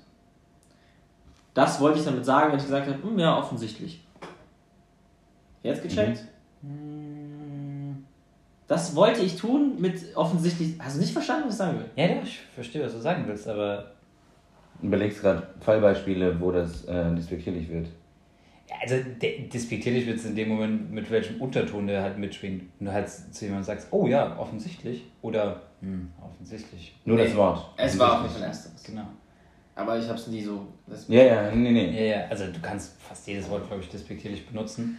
Das 1.53 1.79
wollte 1.79 1.99
ich 1.99 2.05
damit 2.05 2.25
sagen, 2.25 2.51
wenn 2.51 2.59
ich 2.59 2.65
gesagt 2.65 2.87
habe, 2.87 3.01
hm, 3.01 3.19
ja, 3.19 3.37
offensichtlich. 3.37 4.03
Jetzt 5.63 5.83
gecheckt? 5.83 6.23
Das 8.67 8.95
wollte 8.95 9.21
ich 9.21 9.37
tun 9.37 9.79
mit 9.79 10.15
offensichtlich. 10.15 10.75
Hast 10.79 10.97
du 10.97 11.01
nicht 11.01 11.13
verstanden, 11.13 11.45
was 11.45 11.53
ich 11.53 11.57
sagen 11.57 11.79
will? 11.79 11.89
ja, 11.95 12.15
ja, 12.15 12.21
ich 12.21 12.39
verstehe, 12.53 12.83
was 12.83 12.93
du 12.93 12.99
sagen 12.99 13.23
willst, 13.27 13.47
aber 13.47 13.91
Überlegst 14.81 15.21
gerade 15.21 15.47
Fallbeispiele, 15.61 16.39
wo 16.39 16.51
das 16.51 16.85
äh, 16.85 17.15
despektierlich 17.15 17.69
wird. 17.69 17.87
Also 18.81 18.95
de- 19.21 19.47
despektierlich 19.47 20.05
wird 20.05 20.17
es 20.17 20.25
in 20.25 20.35
dem 20.35 20.49
Moment, 20.49 20.91
mit 20.91 21.09
welchem 21.09 21.41
Unterton 21.41 21.87
der 21.87 22.01
halt 22.01 22.17
mitschwingt. 22.17 22.63
Wenn 22.79 22.87
du 22.87 22.93
halt 22.93 23.09
zu 23.09 23.45
jemandem 23.45 23.65
sagst, 23.65 23.87
oh 23.91 24.07
ja, 24.07 24.37
offensichtlich 24.37 25.03
oder 25.21 25.61
hm, 25.81 26.09
offensichtlich. 26.21 26.95
Nur 27.05 27.17
Nee, 27.17 27.25
das 27.25 27.35
Wort. 27.35 27.73
Es 27.77 27.97
war 27.97 28.17
auf 28.17 28.21
jeden 28.23 28.33
Fall 28.35 28.43
ersteres. 28.47 28.83
Genau. 28.83 29.07
Aber 29.75 29.97
ich 29.99 30.05
habe 30.07 30.17
es 30.17 30.27
nie 30.27 30.41
so. 30.41 30.65
Ja, 31.07 31.23
ja, 31.23 31.51
nee, 31.55 31.71
nee. 31.71 31.91
Ja, 32.09 32.17
ja, 32.17 32.27
also 32.29 32.45
du 32.47 32.59
kannst 32.61 32.99
fast 32.99 33.27
jedes 33.27 33.47
Wort, 33.49 33.67
glaube 33.67 33.83
ich, 33.83 33.89
despektierlich 33.89 34.45
benutzen. 34.47 34.97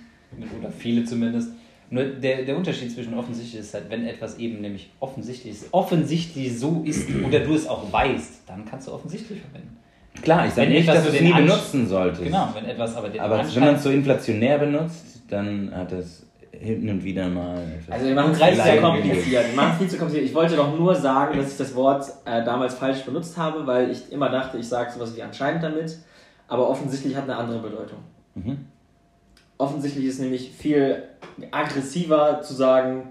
Oder 0.59 0.71
viele 0.71 1.05
zumindest. 1.05 1.51
Nur 1.91 2.05
der, 2.05 2.45
der 2.45 2.57
Unterschied 2.57 2.93
zwischen 2.93 3.15
offensichtlich 3.15 3.61
ist 3.61 3.73
halt, 3.75 3.89
wenn 3.91 4.07
etwas 4.07 4.39
eben 4.39 4.61
nämlich 4.61 4.91
offensichtlich 5.01 5.55
ist, 5.55 5.73
offensichtlich 5.73 6.59
so 6.59 6.83
ist 6.85 7.09
oder 7.27 7.41
du 7.41 7.55
es 7.55 7.67
auch 7.67 7.91
weißt, 7.91 8.43
dann 8.47 8.65
kannst 8.67 8.89
du 8.89 8.93
offensichtlich 8.93 9.41
verwenden. 9.41 9.79
Klar, 10.23 10.47
ich 10.47 10.55
sage 10.55 10.71
nicht, 10.71 10.89
dass 10.89 11.05
du 11.05 11.11
es 11.11 11.17
den 11.17 11.25
nie 11.25 11.33
benutzen 11.33 11.87
solltest. 11.87 12.25
Genau, 12.25 12.49
wenn 12.55 12.65
etwas 12.65 12.97
aber 12.97 13.09
den 13.09 13.21
Aber 13.21 13.39
wenn 13.39 13.65
man 13.65 13.75
es 13.77 13.83
so 13.83 13.91
inflationär 13.91 14.59
benutzt, 14.59 15.23
dann 15.29 15.73
hat 15.75 15.93
das 15.93 16.27
hin 16.51 16.89
und 16.89 17.05
wieder 17.05 17.29
mal. 17.29 17.63
Also 17.89 18.07
wir 18.07 18.15
machen 18.15 18.33
es 18.33 18.43
viel 18.43 18.57
zu 18.57 18.81
kompliziert. 18.81 19.49
Wir 19.49 19.57
machen 19.57 19.73
es 19.73 19.79
viel 19.79 19.89
zu 19.89 19.99
kompliziert. 19.99 20.29
Ich 20.29 20.35
wollte 20.35 20.57
doch 20.57 20.77
nur 20.77 20.95
sagen, 20.95 21.39
dass 21.39 21.53
ich 21.53 21.59
das 21.59 21.75
Wort 21.75 22.07
äh, 22.25 22.45
damals 22.45 22.75
falsch 22.75 23.03
benutzt 23.05 23.37
habe, 23.37 23.67
weil 23.67 23.91
ich 23.91 24.11
immer 24.11 24.29
dachte, 24.29 24.59
ich 24.59 24.69
sage 24.69 24.91
sowas 24.91 25.17
wie 25.17 25.23
anscheinend 25.23 25.63
damit, 25.63 25.99
aber 26.49 26.69
offensichtlich 26.69 27.17
hat 27.17 27.25
eine 27.25 27.37
andere 27.37 27.61
Bedeutung. 27.61 27.99
Mhm. 28.35 28.67
Offensichtlich 29.57 30.07
ist 30.07 30.21
nämlich 30.21 30.51
viel 30.51 31.05
aggressiver 31.51 32.43
zu 32.43 32.55
sagen, 32.55 33.11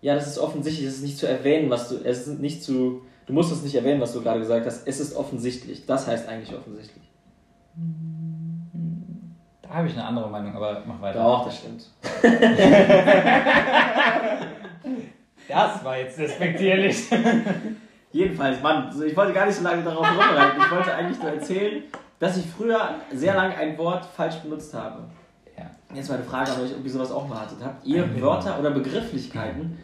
ja, 0.00 0.14
das 0.14 0.28
ist 0.28 0.38
offensichtlich, 0.38 0.86
es 0.86 0.96
ist 0.96 1.02
nicht 1.02 1.18
zu 1.18 1.28
erwähnen, 1.28 1.70
was 1.70 1.88
du, 1.88 1.96
es 2.04 2.26
ist 2.26 2.40
nicht 2.40 2.62
zu, 2.62 3.02
du 3.28 3.32
musst 3.32 3.52
es 3.52 3.62
nicht 3.62 3.76
erwähnen, 3.76 4.00
was 4.00 4.12
du 4.12 4.22
gerade 4.22 4.40
gesagt 4.40 4.66
hast, 4.66 4.88
es 4.88 4.98
ist 4.98 5.14
offensichtlich. 5.14 5.86
Das 5.86 6.08
heißt 6.08 6.28
eigentlich 6.28 6.56
offensichtlich. 6.56 7.04
Da 9.62 9.68
habe 9.68 9.86
ich 9.86 9.92
eine 9.92 10.04
andere 10.04 10.28
Meinung, 10.28 10.56
aber 10.56 10.82
mach 10.86 11.00
weiter. 11.00 11.22
Doch, 11.22 11.44
das 11.44 11.58
stimmt. 11.58 11.86
Das 15.48 15.82
war 15.82 15.96
jetzt 15.96 16.18
despektierlich. 16.18 17.06
Jedenfalls, 18.12 18.62
Mann, 18.62 18.90
ich 19.02 19.16
wollte 19.16 19.32
gar 19.32 19.46
nicht 19.46 19.56
so 19.56 19.64
lange 19.64 19.82
darauf 19.82 20.06
rumreiten. 20.06 20.60
Ich 20.60 20.70
wollte 20.70 20.94
eigentlich 20.94 21.22
nur 21.22 21.32
erzählen, 21.32 21.84
dass 22.18 22.36
ich 22.36 22.46
früher 22.46 22.96
sehr 23.14 23.34
lange 23.34 23.56
ein 23.56 23.78
Wort 23.78 24.04
falsch 24.04 24.36
benutzt 24.36 24.74
habe. 24.74 25.04
Ja. 25.56 25.70
Jetzt 25.94 26.10
meine 26.10 26.22
Frage 26.22 26.52
an 26.52 26.60
euch, 26.60 26.76
ob 26.76 26.84
ihr 26.84 26.90
sowas 26.90 27.10
auch 27.10 27.26
mal 27.26 27.40
hattet. 27.40 27.64
Habt 27.64 27.86
ihr 27.86 28.20
Wörter 28.20 28.58
oder 28.58 28.72
Begrifflichkeiten 28.72 29.78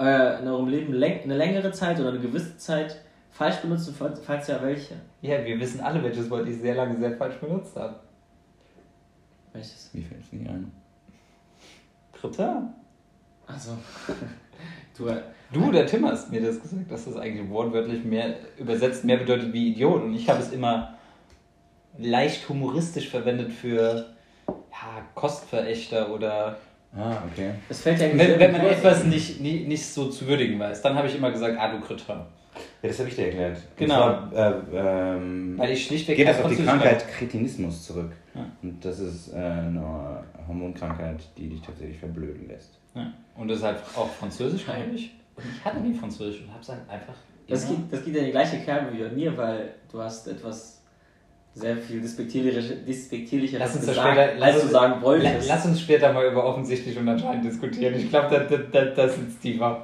äh, 0.00 0.40
in 0.40 0.48
eurem 0.48 0.68
Leben 0.68 1.24
eine 1.24 1.36
längere 1.36 1.72
Zeit 1.72 2.00
oder 2.00 2.10
eine 2.10 2.20
gewisse 2.20 2.56
Zeit 2.56 3.00
falsch 3.30 3.56
benutzt 3.56 3.88
und 3.88 3.96
falls, 3.96 4.20
falls 4.20 4.48
ja 4.48 4.60
welche? 4.62 4.94
Ja, 5.22 5.44
wir 5.44 5.58
wissen 5.60 5.80
alle, 5.80 6.02
welches 6.02 6.28
Wort 6.30 6.48
ich 6.48 6.58
sehr 6.58 6.74
lange 6.74 6.98
sehr 6.98 7.16
falsch 7.16 7.36
benutzt 7.36 7.76
habe. 7.76 8.00
Welches? 9.52 9.90
Mir 9.92 10.04
fällt 10.04 10.22
es 10.22 10.32
nicht 10.32 10.48
ein. 10.48 10.72
Dritter? 12.12 12.74
Also, 13.46 13.76
du, 14.96 15.08
äh, 15.08 15.22
Du, 15.52 15.72
der 15.72 15.86
Tim 15.86 16.06
hast 16.06 16.30
mir 16.30 16.40
das 16.40 16.62
gesagt, 16.62 16.92
dass 16.92 17.06
das 17.06 17.16
eigentlich 17.16 17.48
wortwörtlich 17.50 18.04
mehr 18.04 18.36
übersetzt 18.56 19.04
mehr 19.04 19.16
bedeutet 19.16 19.52
wie 19.52 19.72
Idiot. 19.72 20.02
Und 20.04 20.14
ich 20.14 20.28
habe 20.28 20.40
es 20.40 20.52
immer 20.52 20.94
leicht 21.98 22.48
humoristisch 22.48 23.08
verwendet 23.08 23.50
für 23.52 24.06
ja, 24.46 25.02
Kostverächter 25.16 26.14
oder 26.14 26.58
Ah, 26.96 27.22
okay. 27.30 27.52
es 27.68 27.80
fällt 27.82 28.00
ja 28.00 28.08
wenn, 28.16 28.38
wenn 28.38 28.52
man 28.52 28.62
etwas 28.62 29.04
nicht, 29.04 29.40
nicht, 29.40 29.68
nicht 29.68 29.86
so 29.86 30.08
zu 30.08 30.26
würdigen 30.26 30.58
weiß, 30.58 30.82
dann 30.82 30.94
habe 30.96 31.06
ich 31.06 31.14
immer 31.14 31.30
gesagt, 31.30 31.56
ah 31.58 31.72
du 31.72 31.80
Kritter. 31.80 32.26
Ja, 32.82 32.88
das 32.88 32.98
habe 32.98 33.08
ich 33.08 33.14
dir 33.16 33.26
erklärt. 33.26 33.56
Und 33.58 33.76
Genau. 33.76 33.94
zwar, 33.96 34.32
äh, 34.72 35.16
ähm, 35.16 35.54
Weil 35.56 35.70
ich 35.70 35.86
schlichtweg 35.86 36.16
geht 36.16 36.28
das 36.28 36.42
auf 36.42 36.50
die 36.50 36.62
Krankheit 36.62 37.06
Kretinismus 37.08 37.86
zurück. 37.86 38.10
Ja. 38.34 38.44
Und 38.62 38.84
das 38.84 38.98
ist 38.98 39.32
äh, 39.32 39.36
eine 39.36 40.24
Hormonkrankheit, 40.48 41.20
die 41.36 41.48
dich 41.48 41.60
tatsächlich 41.60 41.98
verblöden 41.98 42.48
lässt. 42.48 42.78
Ja. 42.94 43.12
Und 43.36 43.48
das 43.48 43.58
ist 43.58 43.64
halt 43.64 43.78
auch 43.96 44.10
Französisch, 44.10 44.64
glaube 44.64 44.80
ich. 44.94 45.12
Und 45.36 45.44
ich 45.56 45.64
hatte 45.64 45.80
nie 45.80 45.94
Französisch 45.94 46.42
und 46.42 46.50
habe 46.50 46.60
es 46.60 46.68
halt 46.68 46.80
einfach. 46.88 47.14
Das 47.48 47.68
geht, 47.68 47.78
das 47.90 48.04
geht 48.04 48.14
ja 48.14 48.20
in 48.20 48.26
die 48.26 48.32
gleiche 48.32 48.58
Kerbe 48.58 48.92
wie 48.96 49.02
bei 49.02 49.10
mir, 49.10 49.36
weil 49.36 49.74
du 49.90 50.00
hast 50.00 50.26
etwas 50.28 50.79
sehr 51.54 51.76
viel 51.76 52.00
despektierlicheres 52.00 52.84
despektierlicheres 52.86 53.60
Lass 53.60 53.76
uns 53.76 53.86
gesagt, 53.86 54.06
später- 54.06 54.30
als 54.44 54.54
lass- 54.54 54.62
du 54.62 54.68
sagen 54.68 55.02
wolltest. 55.02 55.48
Lass 55.48 55.66
uns 55.66 55.80
später 55.80 56.12
mal 56.12 56.26
über 56.26 56.44
offensichtlich 56.44 56.96
und 56.98 57.08
anscheinend 57.08 57.44
diskutieren. 57.44 57.94
Ich 57.96 58.08
glaube, 58.08 58.28
da, 58.30 58.38
da, 58.56 58.62
da, 58.70 58.84
da 58.90 59.08
sitzt 59.08 59.40
tiefer. 59.42 59.82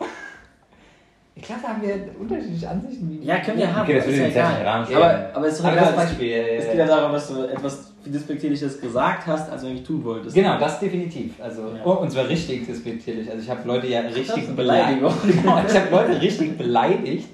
Ich 1.38 1.42
glaube, 1.42 1.60
da 1.62 1.68
haben 1.68 1.82
wir 1.82 1.94
unterschiedliche 2.18 2.66
Ansichten. 2.70 3.20
Ja, 3.22 3.38
können 3.40 3.58
wir 3.58 3.74
haben, 3.74 3.82
Okay, 3.82 3.96
das 3.98 4.06
ist 4.06 4.18
ja 4.18 4.26
egal. 4.26 4.66
Aber, 4.66 5.30
aber 5.34 5.46
es 5.48 5.54
ist 5.54 5.64
doch 5.64 5.70
egal. 5.72 5.84
das 5.84 5.96
Beispiel, 5.96 6.32
Es 6.32 6.66
geht 6.66 6.76
ja 6.78 6.86
darum, 6.86 7.12
dass 7.12 7.28
du 7.28 7.42
etwas 7.42 7.92
despektierliches 8.06 8.80
gesagt 8.80 9.26
hast, 9.26 9.50
als 9.50 9.60
du 9.60 9.68
eigentlich 9.68 9.82
tun 9.86 10.02
wolltest. 10.04 10.34
Genau, 10.34 10.58
das 10.58 10.80
definitiv. 10.80 11.32
Also, 11.42 11.62
Ja. 11.62 11.84
oh, 11.84 11.90
und 12.00 12.10
zwar 12.10 12.26
richtig 12.28 12.66
despektierlich. 12.66 13.28
Also 13.30 13.42
ich 13.42 13.50
habe 13.50 13.68
Leute 13.68 13.86
ja 13.88 14.00
richtig 14.00 14.34
eine 14.46 14.54
Beleidigung. 14.56 15.12
Genau, 15.26 15.60
ich 15.68 15.74
habe 15.74 15.90
Leute 15.90 16.20
richtig 16.22 16.56
beleidigt, 16.56 17.28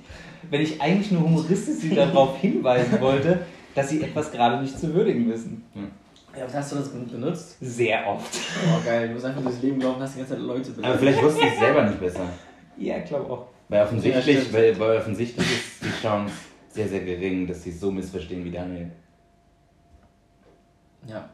wenn 0.51 0.61
ich 0.63 0.81
eigentlich 0.83 1.13
nur 1.13 1.23
humoristisch 1.23 1.95
darauf 1.95 2.39
hinweisen 2.41 3.01
wollte, 3.01 3.41
dass 3.75 3.89
sie 3.89 4.03
etwas 4.03 4.31
gerade 4.31 4.61
nicht 4.63 4.79
zu 4.79 4.93
würdigen 4.95 5.29
wissen. 5.31 5.65
Ja, 6.37 6.45
was 6.47 6.55
hast 6.55 6.73
du 6.73 6.77
das 6.77 6.89
benutzt? 6.89 7.57
Sehr 7.61 8.07
oft. 8.07 8.39
Oh 8.67 8.85
geil, 8.85 9.09
du 9.09 9.15
musst 9.15 9.27
einfach 9.27 9.43
durchs 9.43 9.61
Leben 9.63 9.81
laufen, 9.81 10.01
hast 10.01 10.15
die 10.15 10.19
ganze 10.21 10.35
Zeit 10.35 10.43
Leute 10.43 10.69
Aber 10.71 10.77
beleidigt. 10.77 11.01
vielleicht 11.01 11.23
wusste 11.23 11.41
ich 11.47 11.53
es 11.53 11.59
selber 11.59 11.83
nicht 11.85 12.01
besser. 12.01 12.27
Ja, 12.79 12.97
ich 12.99 13.05
glaube 13.05 13.31
auch. 13.31 13.47
Weil 13.69 13.79
Ja, 13.79 13.85
offensichtlich, 13.85 14.39
stimmt. 14.39 14.53
weil, 14.55 14.79
weil 14.79 14.97
offensichtlich 14.99 15.47
ist 15.47 15.83
die 15.85 16.01
Chance 16.03 16.35
sehr, 16.71 16.89
sehr 16.89 17.01
gering, 17.05 17.47
dass 17.47 17.63
sie 17.63 17.71
es 17.71 17.81
so 17.81 17.91
missverstehen 17.91 18.45
wie 18.45 18.51
Daniel. 18.51 18.91
Ja. 21.07 21.29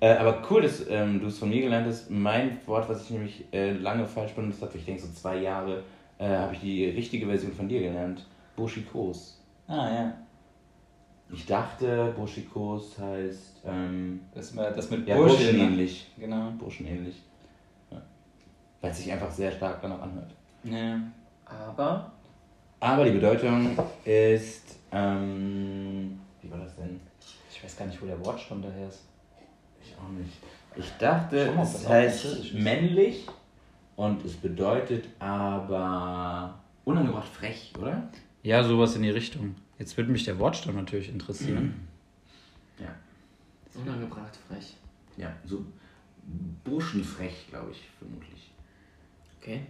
Äh, 0.00 0.12
aber 0.14 0.42
cool, 0.50 0.62
dass 0.62 0.84
ähm, 0.88 1.20
du 1.20 1.26
es 1.26 1.38
von 1.38 1.48
mir 1.48 1.62
gelernt 1.62 1.86
hast. 1.86 2.10
Mein 2.10 2.58
Wort, 2.66 2.88
was 2.88 3.02
ich 3.04 3.10
nämlich 3.10 3.44
äh, 3.52 3.72
lange 3.72 4.06
falsch 4.06 4.32
benutzt 4.32 4.60
habe, 4.62 4.76
ich 4.76 4.84
denke 4.84 5.02
so 5.02 5.08
zwei 5.12 5.38
Jahre, 5.38 5.82
äh, 6.18 6.28
habe 6.28 6.54
ich 6.54 6.60
die 6.60 6.84
richtige 6.86 7.26
Version 7.26 7.52
von 7.52 7.68
dir 7.68 7.80
gelernt. 7.80 8.26
Boschikos. 8.56 9.40
Ah 9.66 9.88
ja. 9.92 10.12
Ich 11.34 11.46
dachte, 11.46 12.14
Boschikos 12.16 12.96
heißt 12.98 13.62
ähm, 13.66 14.20
Das, 14.32 14.54
das 14.54 14.90
mit 14.90 15.06
ja, 15.08 15.16
Bursche. 15.16 15.36
burschenähnlich. 15.36 16.06
Genau. 16.16 16.52
Burschenähnlich. 16.52 17.16
Ja. 17.90 18.00
Weil 18.80 18.90
es 18.92 18.98
sich 18.98 19.10
einfach 19.10 19.30
sehr 19.30 19.50
stark 19.50 19.80
danach 19.82 20.02
anhört. 20.02 20.30
Ja. 20.62 21.00
Aber, 21.44 22.12
Aber 22.78 23.04
die 23.04 23.10
Bedeutung 23.10 23.76
ist, 24.04 24.78
ähm, 24.92 26.20
wie 26.40 26.50
war 26.50 26.58
das 26.58 26.76
denn? 26.76 27.00
Ich 27.52 27.62
weiß 27.62 27.76
gar 27.78 27.86
nicht, 27.86 28.00
wo 28.00 28.06
der 28.06 28.24
Wortstamm 28.24 28.62
daher 28.62 28.88
ist. 28.88 29.02
Ich 29.82 29.94
auch 29.98 30.08
nicht. 30.10 30.38
Ich 30.76 30.90
dachte, 30.98 31.50
Schau 31.54 31.62
es 31.62 31.88
heißt 31.88 32.54
männlich 32.54 33.26
und 33.96 34.24
es 34.24 34.34
bedeutet 34.36 35.06
aber 35.18 36.54
unangebracht 36.84 37.28
frech, 37.28 37.72
oder? 37.78 38.08
Ja, 38.42 38.62
sowas 38.62 38.94
in 38.96 39.02
die 39.02 39.10
Richtung. 39.10 39.56
Jetzt 39.78 39.96
würde 39.96 40.10
mich 40.12 40.24
der 40.24 40.38
Wortstamm 40.38 40.76
natürlich 40.76 41.08
interessieren. 41.08 41.88
Ja. 42.78 42.94
unangebracht 43.80 44.36
frech. 44.48 44.74
Ja, 45.16 45.32
so 45.44 45.64
burschenfrech, 46.64 47.48
glaube 47.50 47.70
ich, 47.72 47.82
vermutlich. 47.98 48.52
Okay. 49.40 49.62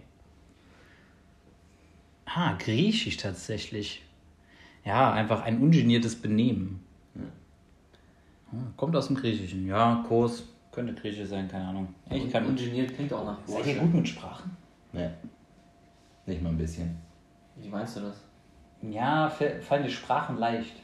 Ah, 2.25 2.53
griechisch 2.57 3.17
tatsächlich. 3.17 4.03
Ja, 4.83 5.11
einfach 5.13 5.41
ein 5.43 5.59
ungeniertes 5.59 6.15
Benehmen. 6.15 6.79
Ah, 8.51 8.55
Kommt 8.77 8.95
aus 8.95 9.07
dem 9.07 9.15
Griechischen. 9.15 9.67
Ja, 9.67 10.03
Kurs. 10.07 10.43
Könnte 10.71 10.93
griechisch 10.93 11.29
sein, 11.29 11.47
keine 11.47 11.67
Ahnung. 11.67 11.93
Ich 12.09 12.29
kann 12.31 12.45
Ungeniert 12.45 12.93
klingt 12.93 13.11
auch 13.13 13.25
nach 13.25 13.37
Seid 13.47 13.59
ihr 13.59 13.63
Bursche. 13.75 13.79
gut 13.79 13.93
mit 13.93 14.07
Sprachen? 14.09 14.57
Ne. 14.93 15.13
Nicht 16.25 16.41
mal 16.41 16.49
ein 16.49 16.57
bisschen. 16.57 16.95
Wie 17.55 17.69
meinst 17.69 17.95
du 17.97 18.01
das? 18.01 18.17
Ja, 18.81 19.29
fa- 19.29 19.59
fallen 19.61 19.83
die 19.83 19.91
Sprachen 19.91 20.37
leicht. 20.37 20.75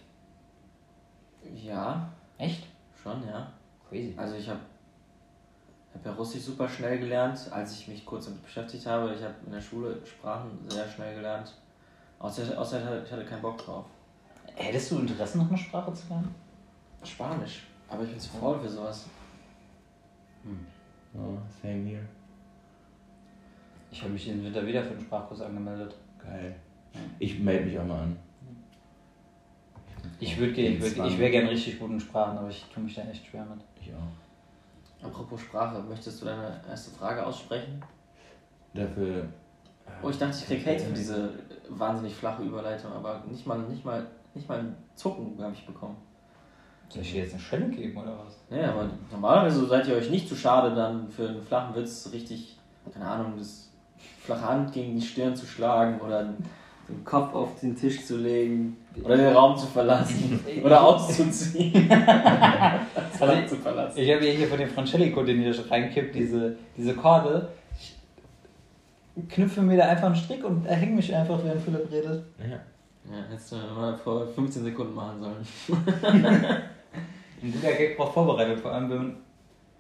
Ja, 1.56 2.10
Echt? 2.38 2.68
schon, 3.02 3.26
ja. 3.28 3.52
Crazy. 3.90 4.14
Also 4.18 4.36
ich 4.36 4.48
habe 4.50 4.60
hab 5.94 6.06
ja 6.06 6.14
Russisch 6.14 6.44
super 6.44 6.68
schnell 6.70 7.00
gelernt, 7.00 7.52
als 7.52 7.74
ich 7.74 7.88
mich 7.88 8.06
kurz 8.06 8.26
damit 8.26 8.42
beschäftigt 8.44 8.86
habe. 8.86 9.14
Ich 9.14 9.22
habe 9.24 9.36
in 9.46 9.52
der 9.52 9.62
Schule 9.62 10.00
Sprachen 10.06 10.58
sehr 10.70 10.88
schnell 10.88 11.16
gelernt. 11.16 11.54
Außer, 12.20 12.58
außer 12.60 13.04
ich 13.04 13.12
hatte- 13.12 13.26
keinen 13.26 13.42
Bock 13.42 13.58
drauf. 13.58 13.86
Hättest 14.56 14.92
du 14.92 15.00
Interesse, 15.00 15.38
noch 15.40 15.48
eine 15.50 15.58
Sprache 15.58 15.94
zu 15.94 16.08
lernen? 16.10 16.34
Spanisch. 17.04 17.64
Aber 17.90 18.04
ich 18.04 18.12
bin 18.12 18.20
zu 18.20 18.30
faul 18.30 18.60
für 18.60 18.70
sowas. 18.70 19.08
Oh, 21.14 21.38
same 21.62 21.86
here. 21.86 22.06
Ich 23.92 24.02
habe 24.02 24.14
mich 24.14 24.28
im 24.30 24.44
Winter 24.44 24.66
wieder 24.66 24.82
für 24.84 24.92
den 24.94 25.02
Sprachkurs 25.02 25.42
angemeldet. 25.42 25.96
Geil. 26.24 26.56
Ich 27.20 27.40
melde 27.40 27.66
mich 27.66 27.80
auch 27.80 27.86
mal 27.86 28.02
an. 28.02 28.18
Ich 30.20 30.38
würde 30.38 30.54
ich, 30.54 30.82
würd, 30.82 30.96
Zwang. 30.96 31.08
ich 31.08 31.18
wäre 31.18 31.32
gern 31.32 31.48
richtig 31.48 31.80
gut 31.80 31.90
in 31.90 32.00
Sprachen, 32.00 32.38
aber 32.38 32.50
ich 32.50 32.64
tue 32.74 32.84
mich 32.84 32.96
da 32.96 33.02
echt 33.04 33.26
schwer 33.26 33.46
mit. 33.46 33.60
Ich 33.82 33.92
auch. 33.94 35.06
Apropos 35.08 35.42
Sprache, 35.42 35.82
möchtest 35.82 36.22
du 36.22 36.26
deine 36.26 36.62
erste 36.70 36.92
Frage 36.92 37.26
aussprechen? 37.26 37.84
Dafür. 38.74 39.28
Oh, 40.04 40.10
ich 40.10 40.18
dachte, 40.18 40.38
ich 40.38 40.46
krieg 40.46 40.66
Hate 40.66 40.86
für 40.86 40.94
diese 40.94 41.34
wahnsinnig 41.70 42.14
flache 42.14 42.44
Überleitung, 42.44 42.92
aber 42.94 43.24
nicht 43.30 43.46
mal, 43.48 43.60
nicht 43.60 43.84
mal, 43.84 44.06
nicht 44.34 44.48
mal 44.48 44.60
ein 44.60 44.76
Zucken 44.96 45.42
habe 45.42 45.54
ich 45.54 45.66
bekommen. 45.66 45.98
Soll 46.90 47.02
ich 47.02 47.14
dir 47.14 47.24
jetzt 47.24 47.34
eine 47.34 47.42
Schelle 47.42 47.70
geben 47.70 47.98
oder 47.98 48.18
was? 48.20 48.38
Ja, 48.56 48.72
aber 48.72 48.90
normalerweise 49.10 49.66
seid 49.66 49.88
ihr 49.88 49.96
euch 49.96 50.10
nicht 50.10 50.28
zu 50.28 50.36
schade, 50.36 50.76
dann 50.76 51.10
für 51.10 51.30
einen 51.30 51.42
flachen 51.42 51.76
Witz 51.76 52.10
richtig, 52.14 52.60
keine 52.94 53.06
Ahnung, 53.06 53.34
das 53.38 53.72
flache 54.20 54.48
Hand 54.48 54.74
gegen 54.74 54.96
die 54.96 55.02
Stirn 55.02 55.36
zu 55.36 55.46
schlagen 55.46 56.00
oder 56.02 56.34
den 56.92 57.04
Kopf 57.06 57.34
auf 57.34 57.60
den 57.60 57.76
Tisch 57.76 58.06
zu 58.06 58.18
legen 58.18 58.78
oder 59.04 59.18
den 59.18 59.34
Raum 59.34 59.58
zu 59.58 59.68
verlassen 59.68 60.40
oder 60.64 60.84
auszuziehen. 60.84 61.88
das 61.90 63.22
Also 63.22 63.56
zu 63.56 63.62
verlassen. 63.62 63.98
Ich 64.00 64.12
habe 64.14 64.26
ja 64.26 64.32
hier 64.32 64.48
von 64.48 64.58
dem 64.58 64.70
Francelico, 64.70 65.24
den 65.24 65.42
ihr 65.42 65.54
reinkippt, 65.72 66.16
diese, 66.16 66.56
diese 66.78 66.94
Korde. 66.96 67.50
Ich 69.16 69.28
knüpfe 69.30 69.62
mir 69.62 69.78
da 69.78 69.90
einfach 69.90 70.08
einen 70.08 70.16
Strick 70.16 70.44
und 70.44 70.66
erhänge 70.66 70.96
mich 70.96 71.14
einfach, 71.14 71.40
während 71.44 71.62
Philipp 71.62 71.92
redet. 71.92 72.24
Ja. 72.40 72.60
Ja, 73.12 73.18
hättest 73.30 73.52
du 73.52 73.56
mal 73.56 73.98
vor 73.98 74.28
15 74.28 74.64
Sekunden 74.64 74.94
machen 74.94 75.20
sollen. 75.20 75.48
Ein 77.44 77.52
guter 77.52 77.74
Gag 77.74 77.98
braucht 77.98 78.14
Vorbereitung, 78.14 78.58
vor 78.58 78.72
allem 78.74 78.90
wenn 78.90 79.16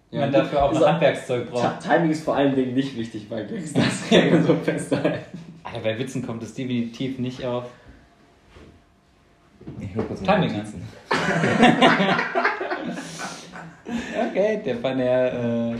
Ja, 0.09 0.21
man 0.21 0.31
dafür 0.31 0.63
auch 0.63 0.73
auch- 0.73 0.87
Handwerkszeug 0.87 1.51
braucht. 1.51 1.79
Timing 1.81 2.09
ist 2.09 2.23
vor 2.23 2.35
allen 2.35 2.55
Dingen 2.55 2.73
nicht 2.73 2.97
wichtig 2.97 3.29
bei 3.29 3.43
Gags. 3.43 3.73
Das 3.73 4.09
kann 4.09 4.31
man 4.31 4.43
so 4.43 4.55
festhalten. 4.55 5.37
Alter, 5.71 5.83
bei 5.83 5.97
Witzen 5.97 6.25
kommt 6.25 6.43
es 6.43 6.53
definitiv 6.53 7.17
nicht 7.19 7.45
auf. 7.45 7.65
Ich 9.79 9.95
hol 9.95 10.03
kurz 10.05 10.21
Timing 10.21 10.51
Notizen. 10.51 10.83
Okay, 14.31 14.61
der 14.63 14.81
war 14.81 14.95
der. 14.95 15.33
Äh, 15.33 15.75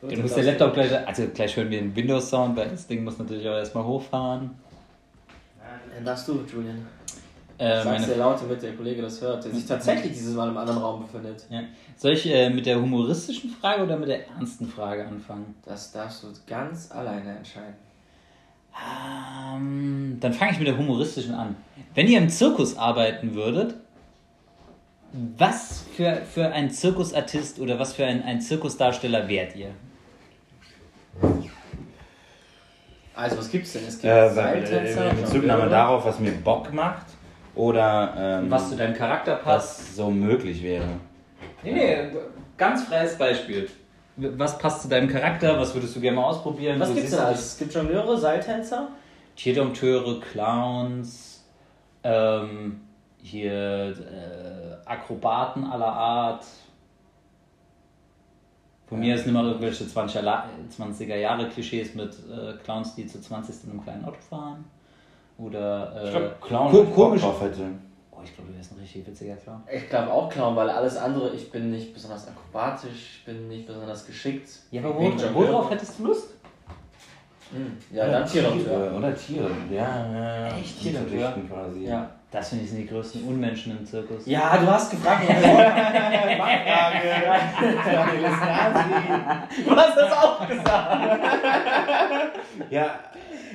dann 0.00 0.22
muss 0.22 0.34
der 0.34 0.44
Laptop 0.44 0.72
gleich. 0.72 1.06
Also 1.06 1.26
gleich 1.28 1.56
hören 1.56 1.70
wir 1.70 1.80
den 1.80 1.94
Windows-Sound, 1.94 2.56
weil 2.56 2.70
das 2.70 2.86
Ding 2.86 3.04
muss 3.04 3.18
natürlich 3.18 3.46
auch 3.46 3.56
erstmal 3.56 3.84
hochfahren. 3.84 4.50
Dann 5.94 6.04
darfst 6.04 6.28
du, 6.28 6.40
Julian. 6.50 6.86
Äh, 7.58 7.82
Sag's 7.82 8.06
sehr 8.06 8.16
laut, 8.16 8.40
damit 8.40 8.62
der 8.62 8.74
Kollege 8.74 9.02
das 9.02 9.20
hört, 9.20 9.44
der 9.44 9.52
sich 9.52 9.66
tatsächlich 9.66 10.12
dieses 10.12 10.34
Mal 10.34 10.48
im 10.48 10.56
anderen 10.56 10.80
Raum 10.80 11.02
befindet. 11.02 11.44
ja. 11.50 11.60
Soll 11.96 12.12
ich 12.12 12.26
äh, 12.26 12.48
mit 12.48 12.64
der 12.66 12.80
humoristischen 12.80 13.50
Frage 13.50 13.82
oder 13.82 13.96
mit 13.98 14.08
der 14.08 14.26
ernsten 14.28 14.66
Frage 14.66 15.06
anfangen? 15.06 15.54
Das 15.64 15.92
darfst 15.92 16.24
du 16.24 16.28
ganz 16.46 16.90
alleine 16.90 17.36
entscheiden. 17.36 17.74
Ähm, 18.74 20.16
dann 20.20 20.32
fange 20.32 20.52
ich 20.52 20.58
mit 20.58 20.66
der 20.68 20.76
humoristischen 20.78 21.34
an. 21.34 21.56
Wenn 21.94 22.08
ihr 22.08 22.18
im 22.18 22.28
Zirkus 22.28 22.76
arbeiten 22.76 23.34
würdet, 23.34 23.74
was 25.36 25.84
für, 25.94 26.22
für 26.22 26.48
ein 26.52 26.70
Zirkusartist 26.70 27.60
oder 27.60 27.78
was 27.78 27.92
für 27.92 28.06
ein, 28.06 28.22
ein 28.22 28.40
Zirkusdarsteller 28.40 29.28
wärt 29.28 29.54
ihr? 29.56 29.70
Also, 33.14 33.36
was 33.38 33.50
gibt's 33.50 33.74
denn? 33.74 33.82
Es 33.86 34.00
gibt 34.00 34.04
Äh, 34.12 34.30
Seiltänzer, 34.30 35.10
in 35.10 35.16
Bezugnahme 35.20 35.68
darauf, 35.68 36.04
was 36.06 36.18
mir 36.18 36.32
Bock 36.32 36.72
macht 36.72 37.06
oder 37.54 38.14
ähm, 38.42 38.50
Was 38.50 38.70
zu 38.70 38.76
deinem 38.76 38.94
Charakter 38.94 39.36
passt? 39.36 39.80
was 39.80 39.96
so 39.96 40.10
möglich 40.10 40.62
wäre. 40.62 40.86
Nee, 41.62 41.72
nee, 41.72 41.96
ganz 42.56 42.84
freies 42.84 43.16
Beispiel. 43.18 43.68
Was 44.16 44.58
passt 44.58 44.82
zu 44.82 44.88
deinem 44.88 45.08
Charakter? 45.08 45.58
Was 45.58 45.74
würdest 45.74 45.96
du 45.96 46.00
gerne 46.00 46.16
mal 46.16 46.24
ausprobieren? 46.26 46.78
Was 46.78 46.88
Du 46.88 46.94
gibt's 46.94 47.10
siehst 47.10 47.20
denn 47.20 47.28
dich- 47.28 47.36
alles? 47.36 47.46
Es 47.52 47.58
gibt 47.58 47.74
Jongleure, 47.74 48.18
Seiltänzer. 48.18 48.88
Tierdompteure, 49.36 50.20
Clowns, 50.20 51.44
ähm, 52.04 52.80
hier 53.22 53.52
äh, 53.96 54.88
Akrobaten 54.88 55.64
aller 55.64 55.86
Art. 55.92 56.44
Von 58.86 59.00
mir 59.00 59.14
ist 59.14 59.24
nicht 59.24 59.32
mal 59.32 59.46
irgendwelche 59.46 59.84
20er, 59.84 60.20
La- 60.20 60.44
20er 60.76 61.16
Jahre 61.16 61.48
Klischees 61.48 61.94
mit 61.94 62.12
äh, 62.30 62.52
Clowns, 62.62 62.94
die 62.94 63.06
zu 63.06 63.20
20 63.22 63.64
in 63.64 63.70
einem 63.70 63.82
kleinen 63.82 64.04
Auto 64.04 64.18
fahren. 64.28 64.64
Oder 65.38 65.94
äh, 65.96 66.04
Ich 66.04 66.10
glaube, 66.10 66.34
Clown 66.42 66.70
ko- 66.70 66.84
wo 68.22 68.24
ich 68.24 68.34
glaube, 68.34 68.50
du 68.52 68.56
wärst 68.56 68.72
ein 68.72 68.78
richtig 68.78 69.06
witziger 69.06 69.36
Clown. 69.36 69.62
Ich 69.72 69.88
glaube 69.88 70.12
auch 70.12 70.28
Clown, 70.30 70.56
weil 70.56 70.70
alles 70.70 70.96
andere, 70.96 71.30
ich 71.34 71.50
bin 71.50 71.70
nicht 71.70 71.92
besonders 71.92 72.26
akrobatisch, 72.28 73.18
ich 73.18 73.24
bin 73.24 73.48
nicht 73.48 73.66
besonders 73.66 74.06
geschickt. 74.06 74.48
Ja, 74.70 74.82
aber 74.82 74.96
wo, 74.96 75.12
worauf 75.34 75.70
hättest 75.70 75.98
du 75.98 76.06
Lust? 76.06 76.28
Hm, 77.50 77.76
Ja, 77.90 78.06
dann 78.08 78.24
Tierdompteur. 78.26 78.96
Oder 78.96 79.14
Tiere, 79.14 79.50
ja. 79.70 80.06
ja, 80.10 80.48
ja. 80.48 80.56
Echt, 80.56 80.78
verrichten 80.78 81.50
quasi. 81.50 81.84
Ja. 81.84 82.08
Das 82.30 82.48
finde 82.48 82.64
ich 82.64 82.70
sind 82.70 82.80
die 82.80 82.86
größten 82.86 83.24
Unmenschen 83.28 83.76
im 83.76 83.84
Zirkus. 83.84 84.24
Ja, 84.24 84.56
du 84.56 84.66
hast 84.66 84.90
gefragt. 84.90 85.24
du 85.28 85.34
hast 89.76 89.96
das 89.98 90.12
auch 90.12 90.48
gesagt. 90.48 91.02
Ja, 92.70 93.00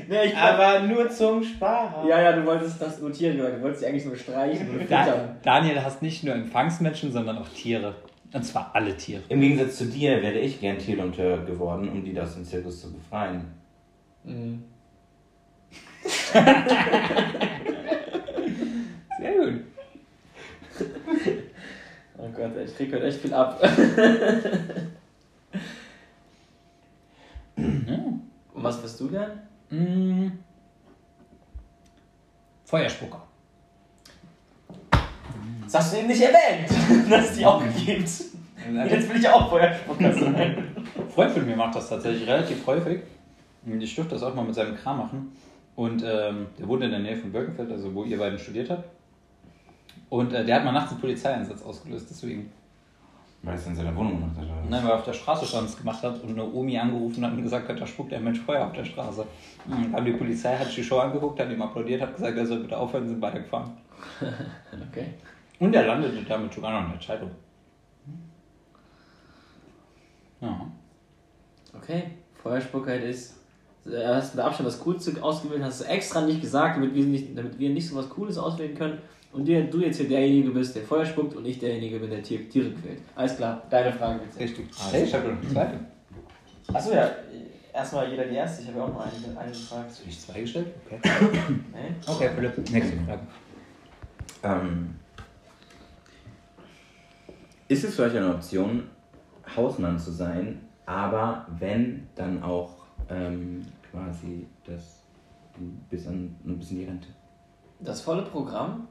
Nee, 0.10 0.26
ich 0.26 0.38
aber 0.38 0.82
nur 0.82 1.10
zum 1.10 1.44
Spaß. 1.44 2.08
ja, 2.08 2.22
ja, 2.22 2.32
du 2.34 2.46
wolltest 2.46 2.82
das 2.82 3.02
notieren, 3.02 3.38
du 3.38 3.62
wolltest 3.62 3.82
sie 3.82 3.88
eigentlich 3.88 4.06
nur 4.06 4.16
streichen 4.16 4.88
Da. 4.90 5.36
Daniel, 5.44 5.84
hast 5.84 6.02
nicht 6.02 6.24
nur 6.24 6.34
Empfangsmenschen, 6.36 7.12
sondern 7.12 7.38
auch 7.38 7.50
Tiere. 7.50 7.96
Und 8.34 8.44
zwar 8.44 8.72
alle 8.74 8.96
Tiere. 8.96 9.24
Im 9.30 9.40
Gegensatz 9.42 9.78
zu 9.78 9.86
dir 9.86 10.22
wäre 10.22 10.38
ich 10.40 10.60
gern 10.60 10.78
Tierdompteur 10.78 11.46
geworden, 11.46 11.90
um 11.90 12.04
die 12.04 12.20
aus 12.20 12.36
dem 12.36 12.44
Zirkus 12.44 12.82
zu 12.82 12.92
befreien. 12.94 13.46
Mhm. 14.24 14.64
Sehr 19.20 19.34
gut. 19.34 19.62
Oh 22.18 22.30
Gott, 22.36 22.52
ich 22.66 22.76
krieg 22.76 22.94
heute 22.94 23.06
echt 23.06 23.22
viel 23.22 23.34
ab. 23.34 23.62
Und 27.56 28.64
was 28.64 28.82
bist 28.82 29.00
du 29.00 29.08
denn? 29.08 29.32
Mm. 29.70 30.28
Feuerspucker. 32.66 33.22
Das 35.64 35.76
hast 35.76 35.94
du 35.94 35.98
eben 36.00 36.08
nicht 36.08 36.22
erwähnt, 36.22 36.70
dass 37.10 37.32
es 37.32 37.38
die 37.38 37.46
auch 37.46 37.62
gibt. 37.62 37.88
Jetzt 37.88 39.10
will 39.10 39.18
ich 39.18 39.28
auch 39.28 39.50
Feuerspucker 39.50 40.14
sein. 40.14 40.36
Ein 40.36 41.10
Freund 41.10 41.32
von 41.32 41.46
mir 41.46 41.56
macht 41.56 41.76
das 41.76 41.90
tatsächlich 41.90 42.28
relativ 42.28 42.66
häufig. 42.66 43.02
Ich 43.80 43.96
durfte 43.96 44.16
das 44.16 44.24
auch 44.24 44.34
mal 44.34 44.46
mit 44.46 44.56
seinem 44.56 44.76
Kram 44.76 44.98
machen. 44.98 45.32
Und 45.76 46.04
ähm, 46.04 46.48
der 46.58 46.68
wohnt 46.68 46.84
in 46.84 46.92
der 46.92 47.00
Nähe 47.00 47.16
von 47.16 47.32
Birkenfeld, 47.32 47.72
also 47.72 47.94
wo 47.94 48.04
ihr 48.04 48.18
beiden 48.18 48.40
studiert 48.40 48.70
habt. 48.70 48.90
Und 50.10 50.34
äh, 50.34 50.44
der 50.44 50.56
hat 50.56 50.66
mal 50.66 50.72
nachts 50.72 50.92
einen 50.92 51.02
Polizeieinsatz 51.02 51.62
ausgelöst, 51.62 52.08
deswegen. 52.10 52.52
Weil 53.44 53.56
es 53.56 53.68
in 53.68 53.76
seiner 53.76 53.96
Wohnung 53.96 54.20
gemacht 54.20 54.38
hat. 54.38 54.44
oder 54.46 54.56
was? 54.64 54.70
Nein, 54.70 54.84
weil 54.84 54.92
er 54.92 54.96
auf 54.98 55.04
der 55.06 55.14
Straße 55.14 55.46
Stanz 55.46 55.78
gemacht 55.78 56.02
hat 56.04 56.22
und 56.24 56.32
eine 56.32 56.44
Omi 56.52 56.78
angerufen 56.78 57.24
hat 57.26 57.32
und 57.34 57.44
gesagt 57.44 57.70
hat, 57.70 57.80
da 57.80 57.86
spuckt 57.88 58.12
ein 58.14 58.24
Mensch 58.24 58.40
Feuer 58.40 58.66
auf 58.66 58.74
der 58.74 58.84
Straße. 58.84 59.22
Und 59.66 59.72
dann 59.72 59.92
kam 59.94 60.06
die 60.06 60.12
Polizei, 60.14 60.58
hat 60.58 60.66
sich 60.68 60.76
die 60.78 60.84
Show 60.84 60.98
angeguckt, 61.00 61.40
hat 61.40 61.50
ihm 61.50 61.62
applaudiert, 61.62 62.02
hat 62.02 62.16
gesagt, 62.16 62.36
er 62.38 62.46
soll 62.46 62.60
bitte 62.60 62.78
aufhören, 62.78 63.08
sind 63.08 63.22
weitergefahren. 63.22 63.72
Okay. 64.92 65.08
Und 65.60 65.74
er 65.74 65.88
landete 65.88 66.24
damit 66.24 66.54
sogar 66.54 66.72
noch 66.72 66.88
in 66.88 66.92
der 67.00 67.02
Zeitung. 67.08 67.32
Ja. 70.42 70.68
Okay, 71.76 72.04
Feuerspucker 72.42 72.96
ist. 72.96 73.38
äh, 73.86 74.06
Hast 74.06 74.36
mit 74.36 74.44
Abstand 74.44 74.68
das 74.68 74.80
Coolste 74.80 75.22
ausgewählt, 75.24 75.64
hast 75.64 75.82
du 75.82 75.86
extra 75.86 76.22
nicht 76.22 76.42
gesagt, 76.42 76.78
damit 76.78 76.94
wir 76.94 77.06
nicht, 77.06 77.36
damit 77.38 77.58
wir 77.58 77.70
nicht 77.72 77.88
so 77.90 77.96
was 77.96 78.10
Cooles 78.10 78.38
auswählen 78.38 78.76
können. 78.76 79.00
Und 79.38 79.46
dir, 79.46 79.64
du 79.70 79.82
jetzt 79.82 79.98
hier 79.98 80.08
derjenige 80.08 80.50
bist, 80.50 80.76
der 80.76 80.82
Feuer 80.82 81.06
spuckt 81.06 81.36
und 81.36 81.46
ich 81.46 81.60
derjenige 81.60 82.00
bin, 82.00 82.10
der 82.10 82.24
Tier, 82.24 82.50
Tiere 82.50 82.72
quält. 82.72 83.02
Alles 83.14 83.36
klar, 83.36 83.62
deine 83.70 83.94
Frage 83.94 84.22
bitte. 84.22 84.40
Richtig. 84.40 84.66
Hey, 84.92 85.04
ich 85.04 85.14
habe 85.14 85.28
noch 85.28 85.40
eine 85.40 85.48
zweite. 85.48 85.80
Achso, 86.74 86.92
ja, 86.92 87.12
erstmal 87.72 88.10
jeder 88.10 88.26
die 88.26 88.34
erste. 88.34 88.64
Ich 88.64 88.70
habe 88.70 88.80
ja 88.80 88.86
auch 88.86 88.94
noch 88.94 89.02
eine, 89.02 89.40
eine 89.40 89.52
gefragt. 89.52 89.90
Hast 89.90 90.02
du 90.02 90.06
nicht 90.08 90.20
zwei 90.20 90.42
gestellt? 90.42 90.68
Okay. 90.90 91.00
Nee? 91.72 91.96
Okay, 92.08 92.30
Philipp. 92.34 92.72
Nächste 92.72 92.98
Frage. 92.98 93.22
Ähm, 94.42 94.96
ist 97.68 97.84
es 97.84 97.96
für 97.96 98.06
euch 98.06 98.18
eine 98.18 98.34
Option, 98.34 98.90
Hausmann 99.56 100.00
zu 100.00 100.12
sein, 100.12 100.62
aber 100.88 101.46
wenn, 101.60 102.08
dann 102.16 102.42
auch 102.42 102.72
ähm, 103.08 103.68
quasi 103.92 104.48
das 104.66 105.04
bis 105.92 106.08
an 106.08 106.36
ein 106.44 106.58
bisschen 106.58 106.80
die 106.80 106.86
Rente? 106.86 107.10
Das 107.82 108.02
volle 108.02 108.24
Programm? 108.24 108.88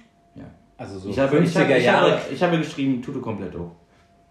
Also 0.78 0.98
so 0.98 1.08
ich, 1.08 1.18
habe, 1.18 1.38
ich, 1.38 1.50
50er 1.50 1.60
habe, 1.60 1.78
ich, 1.78 1.84
Jahre. 1.84 2.12
habe, 2.12 2.34
ich 2.34 2.42
habe 2.42 2.58
geschrieben, 2.58 3.00
Tuto 3.02 3.20
completo. 3.20 3.72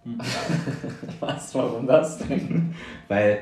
Was? 1.19 1.55
Warum 1.55 1.87
das 1.87 2.19
denn? 2.19 2.75
Weil, 3.07 3.39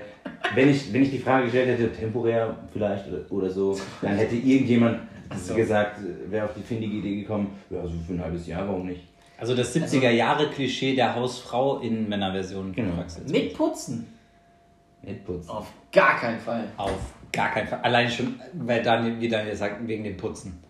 wenn 0.56 0.70
ich, 0.70 0.94
wenn 0.94 1.04
ich 1.04 1.12
die 1.12 1.20
Frage 1.20 1.46
gestellt 1.46 1.78
hätte, 1.78 1.92
temporär 1.92 2.56
vielleicht 2.72 3.06
oder, 3.30 3.50
so, 3.50 3.78
dann 4.02 4.16
hätte 4.16 4.36
irgendjemand 4.36 5.00
so. 5.36 5.56
gesagt, 5.56 6.00
wäre 6.30 6.46
auf 6.46 6.54
die 6.56 6.62
findige 6.62 6.98
Idee 6.98 7.22
gekommen, 7.22 7.52
ja, 7.70 7.82
so 7.84 7.94
für 8.08 8.14
ein 8.14 8.24
halbes 8.24 8.48
Jahr, 8.48 8.66
warum 8.68 8.86
nicht? 8.86 9.02
Also 9.38 9.56
das 9.56 9.76
70er 9.76 10.12
Jahre 10.12 10.50
Klischee 10.50 10.96
der 10.96 11.16
Hausfrau 11.16 11.80
in 11.80 12.08
Männerversion. 12.08 12.72
Genau. 12.72 12.94
Mit 13.28 13.54
Putzen? 13.54 14.08
Mit 15.02 15.26
Putzen. 15.26 15.50
Auf 15.50 15.68
gar 15.92 16.18
keinen 16.18 16.40
Fall. 16.40 16.64
Auf 16.78 17.14
gar 17.34 17.52
keinen 17.52 17.68
Fall. 17.68 17.80
Allein 17.82 18.10
schon, 18.10 18.40
weil 18.54 18.82
Daniel, 18.82 19.20
wie 19.20 19.28
Daniel 19.28 19.56
sagt, 19.56 19.86
wegen 19.86 20.06
dem 20.06 20.16
Putzen. 20.16 20.63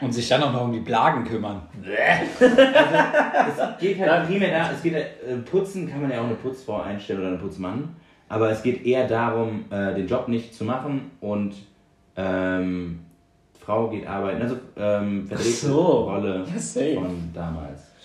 Und 0.00 0.12
sich 0.12 0.28
dann 0.28 0.42
auch 0.42 0.52
noch 0.52 0.64
um 0.64 0.72
die 0.72 0.80
Blagen 0.80 1.24
kümmern. 1.24 1.62
Es 2.40 3.78
geht 3.78 4.00
halt 4.00 4.26
primär 4.26 4.50
da, 4.50 4.72
es 4.72 4.82
geht 4.82 4.94
äh, 4.94 5.36
putzen 5.44 5.88
kann 5.88 6.00
man 6.00 6.10
ja 6.10 6.20
auch 6.20 6.24
eine 6.24 6.34
Putzfrau 6.34 6.80
einstellen 6.80 7.20
oder 7.20 7.28
einen 7.28 7.38
Putzmann, 7.38 7.96
aber 8.28 8.50
es 8.50 8.62
geht 8.62 8.86
eher 8.86 9.06
darum, 9.06 9.66
äh, 9.70 9.94
den 9.94 10.06
Job 10.06 10.28
nicht 10.28 10.54
zu 10.54 10.64
machen 10.64 11.10
und 11.20 11.54
ähm, 12.16 13.00
Frau 13.60 13.88
geht 13.88 14.06
arbeiten. 14.06 14.40
Also 14.40 14.56
ähm, 14.76 15.26
verdrehte 15.26 15.66
so. 15.66 15.82
Rolle 15.82 16.44
Ja, 16.94 17.00
von 17.00 17.30
damals. 17.34 17.95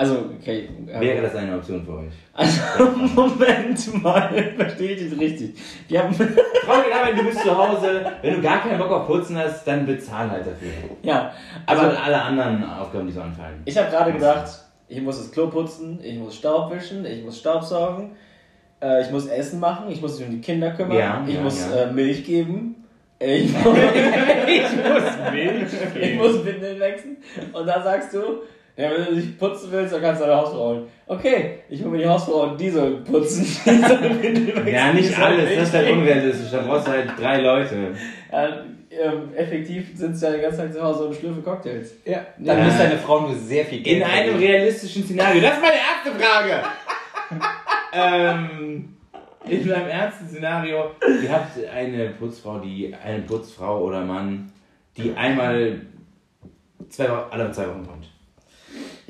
Also, 0.00 0.30
okay. 0.40 0.66
äh, 0.86 0.98
Wäre 0.98 1.20
das 1.20 1.34
eine 1.34 1.56
Option 1.56 1.84
für 1.84 1.98
euch? 1.98 2.12
Also, 2.32 2.62
Moment 3.14 4.02
mal, 4.02 4.30
verstehe 4.56 4.92
ich 4.92 5.10
das 5.10 5.20
richtig. 5.20 5.54
Wir 5.88 6.02
haben, 6.02 6.14
Frau 6.14 6.80
geht 6.82 6.94
arbeiten, 6.94 7.18
du 7.18 7.24
bist 7.24 7.40
zu 7.40 7.54
Hause. 7.54 8.06
Wenn 8.22 8.36
du 8.36 8.40
gar 8.40 8.62
keinen 8.62 8.78
Bock 8.78 8.90
auf 8.90 9.06
Putzen 9.06 9.36
hast, 9.36 9.66
dann 9.66 9.84
bezahl 9.84 10.30
halt 10.30 10.46
dafür. 10.46 10.70
ja, 11.02 11.34
Aber 11.66 11.82
also, 11.82 11.98
alle 11.98 12.22
anderen 12.22 12.64
Aufgaben, 12.64 13.08
die 13.08 13.12
so 13.12 13.20
anfallen. 13.20 13.60
ich 13.66 13.76
habe 13.76 13.90
gerade 13.90 14.14
gedacht, 14.14 14.48
ich 14.88 15.02
muss 15.02 15.18
das 15.18 15.30
Klo 15.32 15.48
putzen, 15.48 16.00
ich 16.02 16.16
muss 16.16 16.34
Staub 16.34 16.72
wischen, 16.72 17.04
ich 17.04 17.22
muss 17.22 17.38
Staubsaugen, 17.38 18.12
äh, 18.80 19.02
ich 19.02 19.10
muss 19.10 19.26
Essen 19.26 19.60
machen, 19.60 19.90
ich 19.90 20.00
muss 20.00 20.18
mich 20.18 20.26
um 20.26 20.34
die 20.34 20.40
Kinder 20.40 20.70
kümmern, 20.70 20.96
Ja, 20.96 21.22
ich 21.28 21.34
ja, 21.34 21.42
muss 21.42 21.68
ja. 21.70 21.82
Äh, 21.82 21.92
Milch 21.92 22.24
geben, 22.24 22.86
ich 23.18 23.52
muss, 23.52 23.64
Ich 24.46 24.62
muss 24.62 25.30
Milch 25.30 25.72
ich 26.00 26.14
muss 26.16 26.42
Windeln 26.42 26.80
wechseln 26.80 27.18
und 27.52 27.66
dann 27.66 27.82
sagst 27.82 28.14
du, 28.14 28.40
ja, 28.80 28.90
wenn 28.90 29.04
du 29.06 29.14
dich 29.20 29.38
putzen 29.38 29.68
willst, 29.70 29.92
dann 29.94 30.00
kannst 30.02 30.20
du 30.22 30.26
deine 30.26 30.40
Hausfrau 30.40 30.68
holen. 30.70 30.86
Okay, 31.06 31.58
ich 31.68 31.80
hole 31.82 31.90
mir 31.90 31.98
die 31.98 32.08
Hausfrau 32.08 32.44
und 32.44 32.60
die 32.60 32.70
soll 32.70 32.98
putzen. 33.04 33.44
Die 33.64 34.52
soll 34.52 34.68
Ja, 34.68 34.92
nicht 34.92 35.18
alles, 35.18 35.54
das 35.56 35.68
ist 35.68 35.74
halt 35.74 35.90
unrealistisch. 35.90 36.50
Da 36.52 36.62
brauchst 36.62 36.86
du 36.86 36.92
halt 36.92 37.10
drei 37.18 37.40
Leute. 37.40 37.94
Ja, 38.32 38.48
ähm, 38.90 39.34
effektiv 39.36 39.90
sind 39.96 40.14
sie 40.16 40.26
ja 40.26 40.32
die 40.32 40.40
ganze 40.40 40.58
Zeit 40.58 40.72
zu 40.72 40.82
Hause 40.82 41.04
und 41.06 41.14
schlürfen 41.14 41.42
Cocktails. 41.44 41.94
Ja. 42.04 42.24
Dann 42.38 42.58
Ja. 42.58 42.64
muss 42.64 42.78
deine 42.78 42.96
Frau 42.98 43.20
nur 43.20 43.34
sehr 43.34 43.64
viel 43.64 43.80
Geld 43.82 43.96
In 43.98 44.02
einem 44.02 44.30
verdienen. 44.32 44.52
realistischen 44.52 45.04
Szenario. 45.04 45.40
Das 45.42 45.54
ist 45.54 45.62
meine 45.62 45.74
erste 45.74 46.24
Frage. 46.24 46.62
ähm, 47.92 48.96
in 49.48 49.72
einem 49.72 49.88
ernsten 49.88 50.28
Szenario, 50.28 50.90
ihr 51.22 51.32
habt 51.32 51.52
eine 51.72 52.10
Putzfrau, 52.10 52.58
die 52.58 52.94
eine 53.04 53.20
Putzfrau 53.22 53.80
oder 53.84 54.00
Mann, 54.02 54.50
die 54.96 55.12
einmal 55.16 55.80
zwei 56.88 57.08
Wochen, 57.10 57.24
alle 57.30 57.50
zwei 57.52 57.68
Wochen 57.68 57.86
kommt. 57.86 58.09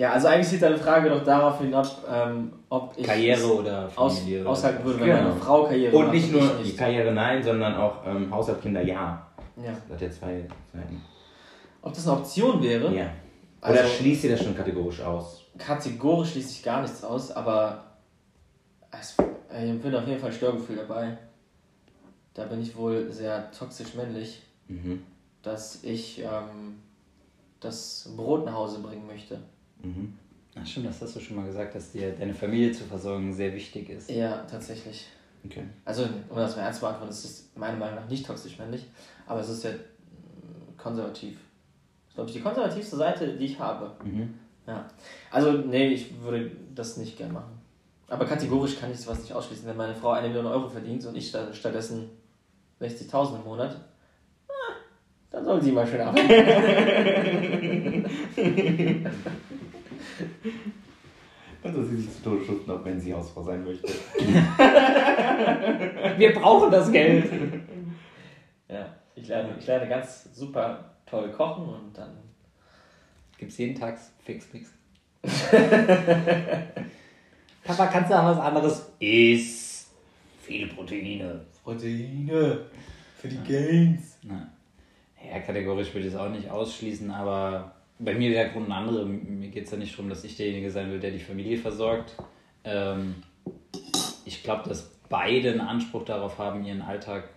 Ja, 0.00 0.12
also 0.12 0.28
eigentlich 0.28 0.48
zieht 0.48 0.62
deine 0.62 0.78
Frage 0.78 1.10
doch 1.10 1.22
darauf 1.22 1.60
hinab, 1.60 1.86
ähm, 2.10 2.50
ob 2.70 2.94
ich 2.96 3.04
Karriere 3.04 3.44
oder 3.54 3.90
aus, 3.96 4.18
Familie. 4.20 4.40
oder- 4.40 4.48
aushalten 4.50 4.82
würde, 4.82 5.00
wenn 5.00 5.06
Genau. 5.08 5.22
meine 5.28 5.34
Frau 5.36 5.64
Karriere 5.64 5.94
Und 5.94 6.10
nicht 6.10 6.32
nur 6.32 6.58
ich 6.62 6.70
die 6.70 6.76
Karriere 6.76 7.12
nein, 7.12 7.42
sondern 7.42 7.74
auch 7.74 8.06
ähm, 8.06 8.30
Haushalt, 8.34 8.62
Kinder 8.62 8.80
ja. 8.80 9.26
Ja. 9.58 9.72
Das 9.88 9.96
hat 9.96 10.00
ja 10.00 10.10
zwei 10.10 10.48
Seiten. 10.72 11.02
Ob 11.82 11.92
das 11.92 12.08
eine 12.08 12.16
Option 12.16 12.62
wäre? 12.62 12.94
Ja. 12.94 13.10
Oder 13.60 13.80
Also- 13.82 13.92
schließt 13.98 14.24
ihr 14.24 14.30
das 14.30 14.42
schon 14.42 14.56
kategorisch 14.56 15.02
aus? 15.02 15.42
Kategorisch 15.58 16.30
schließt 16.30 16.48
sich 16.48 16.62
gar 16.62 16.80
nichts 16.80 17.04
aus, 17.04 17.30
aber 17.32 17.84
es, 18.98 19.16
ich 19.50 19.68
empfinde 19.68 19.98
auf 19.98 20.06
jeden 20.08 20.18
Fall 20.18 20.32
Störgefühl 20.32 20.76
dabei. 20.76 21.18
Da 22.32 22.44
bin 22.44 22.62
ich 22.62 22.74
wohl 22.74 23.12
sehr 23.12 23.50
toxisch 23.52 23.92
männlich, 23.94 24.40
Mhm. 24.66 25.02
dass 25.42 25.84
ich 25.84 26.20
ähm, 26.20 26.80
das 27.60 28.08
Brot 28.16 28.46
nach 28.46 28.54
Hause 28.54 28.78
bringen 28.78 29.06
möchte. 29.06 29.40
Mhm. 29.82 30.14
Ach 30.60 30.66
stimmt, 30.66 30.86
das 30.86 31.00
hast 31.00 31.14
du 31.16 31.20
schon 31.20 31.36
mal 31.36 31.46
gesagt, 31.46 31.74
dass 31.74 31.92
dir 31.92 32.12
deine 32.12 32.34
Familie 32.34 32.72
zu 32.72 32.84
versorgen 32.84 33.32
sehr 33.32 33.54
wichtig 33.54 33.88
ist. 33.88 34.10
Ja, 34.10 34.38
tatsächlich. 34.50 35.06
Okay. 35.44 35.62
Also, 35.84 36.04
um 36.28 36.36
das 36.36 36.56
mal 36.56 36.62
ernst 36.62 36.80
zu 36.80 36.86
beantworten, 36.86 37.10
es 37.12 37.24
ist 37.24 37.56
meiner 37.56 37.76
Meinung 37.78 37.94
nach 37.96 38.08
nicht 38.08 38.26
toxisch 38.26 38.58
männlich, 38.58 38.84
aber 39.26 39.40
es 39.40 39.48
ist 39.48 39.64
ja 39.64 39.70
konservativ. 40.76 41.38
Das 41.38 42.08
ist, 42.10 42.14
glaube 42.14 42.30
ich, 42.30 42.36
die 42.36 42.42
konservativste 42.42 42.96
Seite, 42.96 43.34
die 43.36 43.44
ich 43.46 43.58
habe. 43.58 43.92
Mhm. 44.04 44.34
Ja. 44.66 44.86
Also, 45.30 45.52
nee, 45.52 45.88
ich 45.88 46.20
würde 46.20 46.50
das 46.74 46.96
nicht 46.96 47.16
gern 47.16 47.32
machen. 47.32 47.58
Aber 48.08 48.24
kategorisch 48.26 48.78
kann 48.78 48.90
ich 48.90 48.98
sowas 48.98 49.20
nicht 49.20 49.32
ausschließen. 49.32 49.66
Wenn 49.68 49.76
meine 49.76 49.94
Frau 49.94 50.10
eine 50.10 50.28
Million 50.28 50.46
Euro 50.46 50.68
verdient 50.68 51.06
und 51.06 51.16
ich 51.16 51.28
sta- 51.28 51.52
stattdessen 51.54 52.10
60.000 52.80 53.36
im 53.36 53.44
Monat, 53.44 53.76
dann 55.30 55.44
soll 55.44 55.62
sie 55.62 55.72
mal 55.72 55.86
schön 55.86 56.00
arbeiten. 56.00 56.28
Dann 61.62 61.74
soll 61.74 61.84
sie 61.84 61.96
sich 61.98 62.10
zu 62.16 62.22
Tode 62.22 62.42
schuften, 62.44 62.70
auch 62.72 62.82
wenn 62.84 62.98
sie 62.98 63.12
Hausfrau 63.12 63.42
sein 63.42 63.62
möchte. 63.62 63.86
Wir 66.16 66.32
brauchen 66.32 66.70
das 66.70 66.90
Geld. 66.90 67.30
ja, 68.66 68.94
ich 69.14 69.28
lerne, 69.28 69.56
ich 69.58 69.66
lerne 69.66 69.86
ganz 69.88 70.34
super 70.34 70.94
toll 71.04 71.30
kochen 71.30 71.68
und 71.68 71.96
dann. 71.96 72.16
Gibt's 73.36 73.58
jeden 73.58 73.78
Tag 73.78 73.98
Fix 74.24 74.46
Fix. 74.46 74.72
Papa, 77.64 77.86
kannst 77.88 78.10
du 78.10 78.14
noch 78.14 78.24
was 78.24 78.38
anderes? 78.38 78.90
Iss. 78.98 79.90
Viele 80.42 80.66
Proteine. 80.68 81.44
Proteine 81.62 82.60
für 83.18 83.28
die 83.28 83.42
Gains. 83.46 84.16
Na. 84.22 84.50
Ja, 85.30 85.40
kategorisch 85.40 85.94
würde 85.94 86.08
ich 86.08 86.14
es 86.14 86.18
auch 86.18 86.28
nicht 86.28 86.50
ausschließen, 86.50 87.10
aber 87.10 87.74
bei 87.98 88.14
mir 88.14 88.30
wäre 88.30 88.44
der 88.44 88.52
Grund 88.52 88.68
ein 88.68 88.72
anderer. 88.72 89.04
Mir 89.04 89.48
geht 89.48 89.66
es 89.66 89.70
ja 89.70 89.78
nicht 89.78 89.92
darum, 89.92 90.08
dass 90.08 90.24
ich 90.24 90.36
derjenige 90.36 90.70
sein 90.70 90.90
will, 90.90 90.98
der 90.98 91.12
die 91.12 91.18
Familie 91.18 91.56
versorgt. 91.56 92.16
Ähm, 92.64 93.16
ich 94.24 94.42
glaube, 94.42 94.68
dass 94.68 94.90
beide 95.08 95.50
einen 95.50 95.60
Anspruch 95.60 96.04
darauf 96.04 96.38
haben, 96.38 96.64
ihren 96.64 96.82
Alltag 96.82 97.28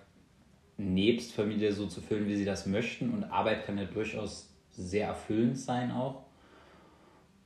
nebst 0.78 1.34
Familie 1.34 1.72
so 1.72 1.86
zu 1.88 2.02
füllen, 2.02 2.28
wie 2.28 2.36
sie 2.36 2.46
das 2.46 2.66
möchten. 2.66 3.12
Und 3.12 3.26
Arbeit 3.26 3.66
kann 3.66 3.78
ja 3.78 3.86
durchaus 3.86 4.50
sehr 4.72 5.08
erfüllend 5.08 5.60
sein 5.60 5.92
auch. 5.92 6.24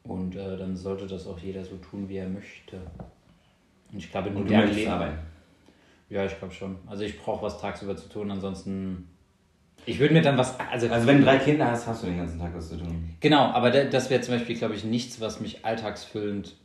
Und 0.03 0.35
äh, 0.35 0.57
dann 0.57 0.77
sollte 0.77 1.07
das 1.07 1.27
auch 1.27 1.39
jeder 1.39 1.65
so 1.65 1.75
tun, 1.77 2.07
wie 2.07 2.17
er 2.17 2.29
möchte. 2.29 2.77
Und 3.91 3.97
ich 3.97 4.09
glaube, 4.09 4.29
in 4.29 4.35
modernen 4.35 4.73
Leben. 4.73 4.91
arbeiten. 4.91 5.17
Ja, 6.09 6.25
ich 6.25 6.37
glaube 6.37 6.53
schon. 6.53 6.77
Also 6.87 7.03
ich 7.03 7.19
brauche 7.19 7.43
was 7.43 7.59
tagsüber 7.59 7.97
zu 7.97 8.07
tun, 8.07 8.31
ansonsten. 8.31 9.09
Ich 9.87 9.99
würde 9.99 10.13
mir 10.13 10.21
dann 10.21 10.37
was. 10.37 10.59
Also, 10.59 10.89
Also 10.89 11.07
wenn 11.07 11.19
du 11.19 11.23
drei 11.23 11.37
Kinder 11.37 11.71
hast, 11.71 11.87
hast 11.87 12.03
du 12.03 12.07
den 12.07 12.17
ganzen 12.17 12.37
Tag 12.37 12.53
was 12.53 12.67
zu 12.69 12.77
tun. 12.77 13.15
Genau, 13.21 13.45
aber 13.45 13.71
da- 13.71 13.85
das 13.85 14.09
wäre 14.09 14.19
zum 14.21 14.35
Beispiel, 14.35 14.57
glaube 14.57 14.75
ich, 14.75 14.83
nichts, 14.83 15.21
was 15.21 15.39
mich 15.39 15.63
alltagsfüllend. 15.65 16.57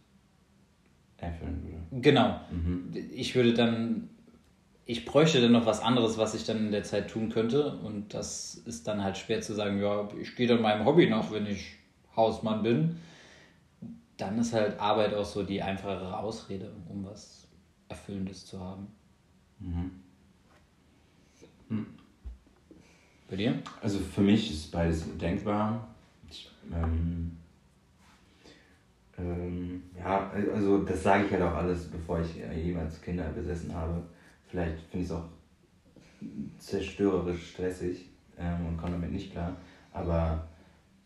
Erfüllen 1.19 1.63
würde. 1.63 2.03
Genau. 2.03 2.41
Mhm. 2.51 2.93
Ich 3.15 3.35
würde 3.37 3.55
dann. 3.55 4.09
Ich 4.87 5.05
bräuchte 5.05 5.41
dann 5.41 5.53
noch 5.53 5.67
was 5.67 5.81
anderes, 5.81 6.19
was 6.19 6.35
ich 6.35 6.45
dann 6.45 6.59
in 6.59 6.73
der 6.73 6.83
Zeit 6.83 7.09
tun 7.09 7.29
könnte. 7.29 7.77
Und 7.79 8.13
das 8.13 8.57
ist 8.57 8.89
dann 8.89 9.05
halt 9.05 9.17
schwer 9.17 9.41
zu 9.41 9.55
sagen, 9.55 9.81
ja, 9.81 10.09
ich 10.21 10.35
gehe 10.35 10.49
dann 10.49 10.61
meinem 10.61 10.85
Hobby 10.85 11.09
nach, 11.09 11.31
wenn 11.31 11.47
ich 11.47 11.77
Hausmann 12.17 12.65
bin. 12.65 12.97
Dann 14.17 14.37
ist 14.39 14.53
halt 14.53 14.81
Arbeit 14.81 15.15
auch 15.15 15.25
so 15.25 15.45
die 15.45 15.63
einfachere 15.63 16.19
Ausrede, 16.19 16.73
um 16.89 17.05
was 17.05 17.47
Erfüllendes 17.89 18.45
zu 18.47 18.59
haben. 18.59 18.89
Mhm. 19.61 19.93
Bei 23.33 23.37
dir? 23.37 23.63
Also 23.81 23.99
für 23.99 24.21
mich 24.21 24.51
ist 24.51 24.71
beides 24.71 25.07
denkbar. 25.17 25.89
Ich, 26.29 26.51
ähm, 26.71 27.39
ähm, 29.17 29.85
ja, 29.99 30.31
also 30.31 30.85
das 30.85 31.03
sage 31.03 31.25
ich 31.25 31.33
halt 31.33 31.41
auch 31.41 31.55
alles, 31.55 31.87
bevor 31.87 32.21
ich 32.21 32.39
äh, 32.39 32.61
jemals 32.61 33.01
Kinder 33.01 33.25
besessen 33.31 33.75
habe. 33.75 34.03
Vielleicht 34.51 34.81
finde 34.81 34.99
ich 34.99 35.11
es 35.11 35.17
auch 35.17 35.25
zerstörerisch 36.59 37.53
stressig 37.53 38.11
ähm, 38.37 38.67
und 38.67 38.77
komme 38.77 38.93
damit 38.93 39.13
nicht 39.13 39.33
klar. 39.33 39.57
Aber 39.95 40.47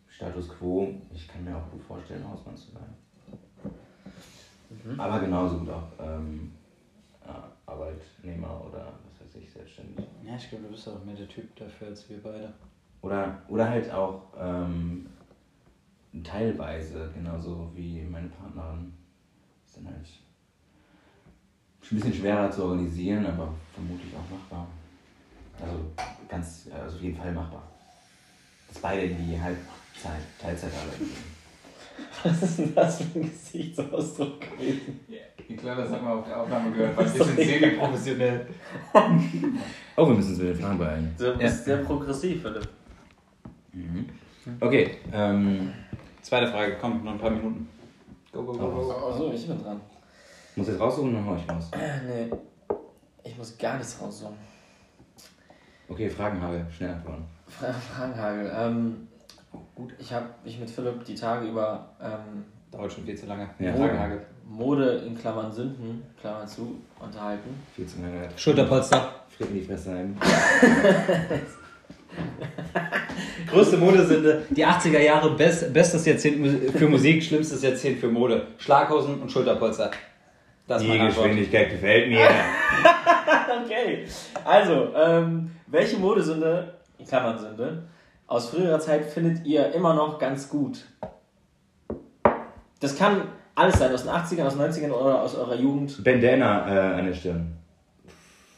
Status 0.08 0.48
quo, 0.48 0.92
ich 1.14 1.28
kann 1.28 1.44
mir 1.44 1.56
auch 1.56 1.70
gut 1.70 1.82
vorstellen, 1.84 2.28
Hausmann 2.28 2.56
zu 2.56 2.72
sein. 2.72 2.92
Aber 4.98 5.20
genauso 5.20 5.58
gut 5.58 5.70
auch 5.70 5.92
ähm, 6.00 6.50
ja, 7.24 7.52
Arbeitnehmer 7.66 8.66
oder 8.68 8.98
was 9.36 9.42
weiß 9.42 9.48
ich, 9.48 9.52
selbstständig. 9.52 10.06
Ja, 10.24 10.36
ich 10.36 10.48
glaube, 10.48 10.64
du 10.64 10.70
bist 10.70 10.88
auch 10.88 11.04
mehr 11.04 11.14
der 11.14 11.28
Typ 11.28 11.54
dafür 11.56 11.88
als 11.88 12.08
wir 12.08 12.22
beide. 12.22 12.52
Oder, 13.02 13.42
oder 13.48 13.68
halt 13.68 13.90
auch 13.92 14.22
ähm, 14.38 15.08
teilweise, 16.24 17.10
genauso 17.14 17.70
wie 17.74 18.02
meine 18.02 18.28
Partnerin. 18.28 18.92
Ist 19.64 19.76
dann 19.76 19.86
halt 19.86 20.06
ein 21.90 21.96
bisschen 21.96 22.14
schwerer 22.14 22.50
zu 22.50 22.64
organisieren, 22.64 23.26
aber 23.26 23.52
vermutlich 23.72 24.12
auch 24.14 24.36
machbar. 24.36 24.66
Also 25.60 25.78
ganz, 26.28 26.68
also 26.72 26.96
auf 26.96 27.02
jeden 27.02 27.16
Fall 27.16 27.32
machbar. 27.32 27.62
Dass 28.68 28.78
beide 28.78 29.02
in 29.02 29.28
die 29.28 29.40
Halbzeit, 29.40 30.22
Teilzeit 30.40 30.72
arbeiten. 30.74 31.10
Was 32.28 32.42
ist 32.42 32.58
denn 32.58 32.74
das 32.74 33.02
für 33.02 33.18
ein 33.18 33.22
Gesichtsausdruck 33.30 34.40
gewesen? 34.40 35.00
Ich 35.48 35.56
glaube, 35.56 35.82
das 35.82 35.90
hat 35.92 36.02
man 36.02 36.18
auf 36.18 36.26
der 36.26 36.40
Aufnahme 36.40 36.70
gehört, 36.72 36.96
weil 36.96 37.14
wir 37.14 37.24
sind 37.24 37.36
semi-professionell. 37.36 38.46
Oh, 39.96 40.08
wir 40.08 40.14
müssen 40.14 40.30
uns 40.30 40.38
mit 40.38 40.48
den 40.48 40.56
Fragen 40.56 40.78
beeilen. 40.78 41.14
Du 41.18 41.36
bist 41.38 41.64
sehr 41.64 41.76
progressiv, 41.78 42.42
Philipp. 42.42 42.68
Mhm. 43.72 44.06
Okay, 44.60 44.96
ähm, 45.12 45.72
Zweite 46.22 46.48
Frage, 46.48 46.76
komm, 46.80 47.04
noch 47.04 47.12
ein 47.12 47.18
paar 47.18 47.30
Minuten. 47.30 47.68
Go, 48.32 48.42
go, 48.42 48.52
go, 48.52 48.68
go. 48.68 48.92
Achso, 49.10 49.32
ich 49.32 49.46
bin 49.46 49.62
dran. 49.62 49.80
muss 50.56 50.66
jetzt 50.66 50.80
raussuchen 50.80 51.14
oder 51.14 51.24
hau 51.24 51.36
ich 51.36 51.48
raus? 51.48 51.70
Äh, 51.72 52.26
nee. 52.28 52.36
Ich 53.22 53.38
muss 53.38 53.56
gar 53.56 53.76
nichts 53.76 54.00
raussuchen. 54.00 54.34
Okay, 55.88 56.10
Fragen 56.10 56.40
habe, 56.42 56.66
schnell 56.76 56.90
antworten. 56.94 57.24
Fra- 57.46 57.72
Fragenhagel. 57.72 58.52
Ähm, 58.58 59.08
gut, 59.74 59.92
ich 59.98 60.12
habe 60.12 60.26
mich 60.44 60.58
mit 60.58 60.70
Philipp 60.70 61.04
die 61.04 61.14
Tage 61.14 61.46
über 61.46 61.90
ähm, 62.02 62.44
Dauert 62.70 62.92
schon 62.92 63.04
viel 63.04 63.16
zu 63.16 63.26
lange. 63.26 63.48
Ja. 63.58 63.72
Fragenhagel. 63.72 64.22
Mode 64.44 65.02
in 65.06 65.18
Klammern 65.18 65.50
Sünden, 65.52 66.02
Klammern 66.20 66.46
zu, 66.46 66.80
unterhalten. 67.00 67.50
Viel 67.74 67.86
zu 67.86 68.00
lange. 68.02 68.28
Schulterpolster. 68.36 69.14
Fritt 69.36 69.48
in 69.50 69.54
die 69.54 69.62
Fresse 69.62 69.90
ein. 69.92 70.16
Größte 73.50 73.76
Modesünde. 73.76 74.44
Die 74.50 74.66
80er 74.66 75.00
Jahre, 75.00 75.30
best, 75.36 75.72
bestes 75.72 76.04
Jahrzehnt 76.06 76.70
für 76.72 76.88
Musik, 76.88 77.22
schlimmstes 77.22 77.62
Jahrzehnt 77.62 77.98
für 77.98 78.08
Mode. 78.08 78.46
Schlaghosen 78.58 79.20
und 79.20 79.30
Schulterpolster. 79.30 79.90
Das 80.66 80.82
ist 80.82 80.92
Die. 80.92 80.98
Geschwindigkeit 80.98 81.70
gefällt 81.70 82.08
mir. 82.08 82.28
Okay, 83.64 84.04
also, 84.44 84.92
ähm, 84.94 85.50
welche 85.66 85.96
Modesünde, 85.96 86.74
in 86.98 87.06
Klammern 87.06 87.38
Sünde, 87.38 87.84
aus 88.26 88.50
früherer 88.50 88.80
Zeit 88.80 89.04
findet 89.06 89.44
ihr 89.46 89.72
immer 89.72 89.94
noch 89.94 90.18
ganz 90.18 90.48
gut? 90.48 90.84
Das 92.80 92.96
kann 92.96 93.22
alles 93.54 93.78
sein, 93.78 93.92
aus 93.92 94.02
den 94.02 94.12
80ern, 94.12 94.44
aus 94.46 94.56
den 94.56 94.62
90ern 94.62 94.90
oder 94.90 95.22
aus 95.22 95.34
eurer 95.34 95.54
Jugend. 95.54 96.02
Bandana 96.04 96.94
äh, 96.94 96.98
an 97.00 97.06
der 97.06 97.14
Stirn. 97.14 97.52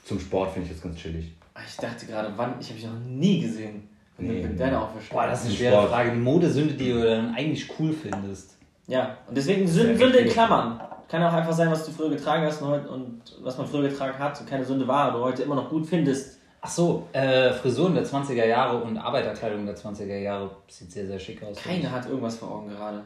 Zum 0.05 0.19
Sport 0.19 0.53
finde 0.53 0.69
ich 0.69 0.75
das 0.75 0.83
ganz 0.83 0.97
chillig. 0.97 1.33
Ah, 1.55 1.61
Ich 1.67 1.77
dachte 1.77 2.07
gerade, 2.07 2.33
wann? 2.37 2.55
Ich 2.61 2.69
habe 2.69 2.79
dich 2.81 2.87
noch 2.89 2.99
nie 3.07 3.41
gesehen. 3.43 3.89
Nee, 4.19 4.43
Bandana 4.43 4.89
der 4.95 5.01
Stirn. 5.03 5.17
Boah, 5.17 5.27
das 5.27 5.41
ist 5.43 5.47
eine 5.47 5.55
schwere 5.57 5.73
Sport. 5.77 5.89
Frage. 5.91 6.11
Eine 6.11 6.21
Modesünde, 6.21 6.75
die 6.75 6.91
du 6.93 7.03
dann 7.07 7.35
eigentlich 7.35 7.71
cool 7.79 7.93
findest. 7.93 8.57
Ja, 8.89 9.19
und 9.29 9.37
deswegen 9.37 9.69
Sünde, 9.69 10.03
in. 10.19 10.29
Klammern. 10.31 10.81
Kann 11.09 11.23
auch 11.23 11.33
einfach 11.33 11.53
sein, 11.53 11.71
was 11.71 11.87
du 11.87 11.93
früher 11.93 12.11
getragen 12.11 12.45
hast 12.45 12.61
und, 12.61 12.69
heute- 12.69 12.89
und 12.91 13.23
was 13.43 13.57
man 13.57 13.67
früher 13.67 13.89
getragen 13.89 14.19
hat 14.19 14.39
und 14.41 14.47
keine 14.49 14.65
Sünde 14.65 14.87
war, 14.89 15.15
oder 15.15 15.25
heute 15.25 15.43
immer 15.43 15.55
noch 15.55 15.71
gut 15.71 15.87
findest. 15.87 16.38
Ach 16.61 16.71
so, 16.71 17.07
äh, 17.13 17.53
Frisuren 17.53 17.95
der 17.95 18.05
20er 18.05 18.45
Jahre 18.45 18.83
und 18.83 18.97
Arbeiterkleidung 18.97 19.65
der 19.65 19.77
20er 19.77 20.19
Jahre 20.19 20.51
sieht 20.67 20.91
sehr, 20.91 21.07
sehr 21.07 21.19
schick 21.19 21.43
aus. 21.43 21.57
Keiner 21.57 21.91
hat 21.91 22.07
irgendwas 22.07 22.37
vor 22.37 22.51
Augen 22.51 22.69
gerade. 22.69 23.03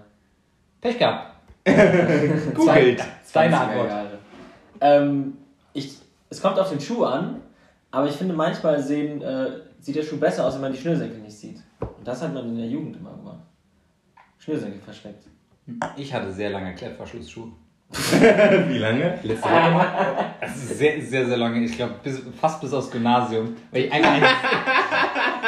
Pech 0.80 0.98
gehabt. 0.98 1.36
Googelt. 2.55 3.03
Deine 3.32 3.57
20er 3.57 3.59
Antwort. 3.59 3.90
Ähm, 4.80 5.36
ich, 5.74 5.96
es 6.30 6.40
kommt 6.40 6.59
auf 6.59 6.70
den 6.70 6.80
Schuh 6.80 7.05
an, 7.05 7.42
aber 7.90 8.09
ich 8.09 8.14
finde 8.14 8.34
manchmal 8.34 8.82
sehen, 8.82 9.20
äh, 9.20 9.61
sieht 9.80 9.96
der 9.96 10.03
Schuh 10.03 10.16
besser 10.16 10.46
aus, 10.46 10.55
wenn 10.55 10.62
man 10.62 10.72
die 10.72 10.78
Schnürsenkel 10.78 11.18
nicht 11.18 11.36
sieht. 11.36 11.62
Und 11.80 12.07
das 12.07 12.22
hat 12.22 12.32
man 12.32 12.48
in 12.48 12.57
der 12.57 12.66
Jugend 12.66 12.96
immer 12.96 13.11
gemacht. 13.11 13.42
Schnürsenkel 14.38 14.80
versteckt. 14.80 15.24
Ich 15.96 16.12
hatte 16.12 16.32
sehr 16.32 16.50
lange 16.50 16.74
Klettverschlussschuhe. 16.74 17.53
Wie 18.68 18.78
lange? 18.78 19.18
Letzte 19.22 19.45
Woche? 19.45 19.86
Also 20.40 20.74
sehr, 20.74 21.01
sehr, 21.03 21.26
sehr 21.26 21.36
lange. 21.36 21.62
Ich 21.64 21.76
glaube, 21.76 21.95
bis, 22.03 22.22
fast 22.40 22.61
bis 22.61 22.72
aufs 22.72 22.90
Gymnasium. 22.90 23.55
Weil 23.70 23.84
ich 23.84 23.93
ein, 23.93 24.03
ein, 24.05 24.22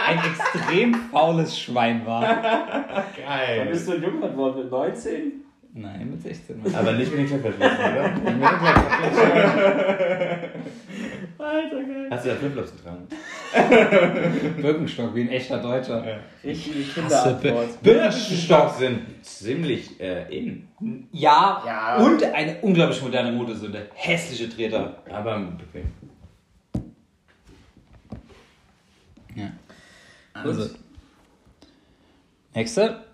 ein 0.06 0.18
extrem 0.18 0.94
faules 1.10 1.58
Schwein 1.58 2.04
war. 2.04 2.20
Wann 2.22 3.04
Geil. 3.16 3.66
bist 3.70 3.88
du 3.88 3.92
ein 3.92 4.02
Jungfern 4.02 4.32
geworden? 4.32 4.58
Mit 4.58 4.70
19? 4.70 5.32
Nein, 5.76 6.08
mit 6.10 6.22
16. 6.22 6.62
Aber 6.74 6.92
nicht 6.92 7.10
mit 7.10 7.20
den 7.20 7.26
Klettverschlüssen, 7.26 7.78
oder? 7.78 8.04
Alter, 11.38 11.82
geil. 11.82 12.06
Hast 12.10 12.24
du 12.24 12.28
da 12.28 12.34
Flipflops 12.36 12.72
getragen? 12.76 13.08
Birkenstock, 14.60 15.14
wie 15.14 15.22
ein 15.22 15.28
echter 15.28 15.58
Deutscher. 15.58 16.04
Richtige 16.42 16.80
Hasse 16.80 16.92
Kinderantwort. 17.00 17.82
Birkenstock 17.82 18.70
sind 18.74 19.24
ziemlich 19.24 20.00
äh, 20.00 20.36
in. 20.36 20.68
Ja, 21.12 21.62
Ja. 21.66 21.96
und 22.04 22.22
eine 22.22 22.56
unglaublich 22.62 23.00
moderne 23.02 23.32
Modesünde. 23.32 23.88
Hässliche 23.94 24.48
Treter. 24.48 25.02
Aber 25.10 25.38
bequem. 25.38 25.92
Ja. 29.34 29.50
Also. 30.32 30.70
Nächste. 32.54 33.04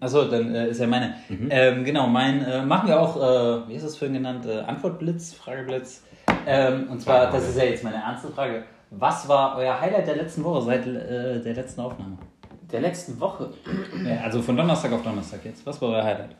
Achso, 0.00 0.24
dann 0.28 0.54
äh, 0.54 0.68
ist 0.68 0.80
ja 0.80 0.86
meine. 0.86 1.14
Ähm, 1.50 1.84
genau, 1.84 2.06
mein, 2.08 2.44
äh, 2.44 2.62
machen 2.64 2.88
wir 2.88 3.00
auch, 3.00 3.16
äh, 3.16 3.68
wie 3.68 3.74
ist 3.74 3.84
das 3.84 3.96
vorhin 3.96 4.14
genannt? 4.14 4.44
Äh, 4.44 4.60
Antwortblitz, 4.60 5.32
Frageblitz. 5.34 6.02
Ähm, 6.46 6.88
und 6.90 7.00
zwar, 7.00 7.30
das 7.30 7.48
ist 7.48 7.56
ja 7.56 7.64
jetzt 7.64 7.84
meine 7.84 7.96
ernste 7.96 8.28
Frage. 8.28 8.64
Was 8.98 9.28
war 9.28 9.56
euer 9.56 9.80
Highlight 9.80 10.06
der 10.06 10.16
letzten 10.16 10.44
Woche 10.44 10.62
seit 10.62 10.86
äh, 10.86 11.40
der 11.40 11.54
letzten 11.54 11.80
Aufnahme? 11.80 12.18
Der 12.70 12.80
letzten 12.80 13.18
Woche. 13.20 13.50
Ja, 14.04 14.22
also 14.22 14.40
von 14.40 14.56
Donnerstag 14.56 14.92
auf 14.92 15.02
Donnerstag 15.02 15.44
jetzt. 15.44 15.64
Was 15.66 15.80
war 15.80 15.90
euer 15.90 16.04
Highlight? 16.04 16.36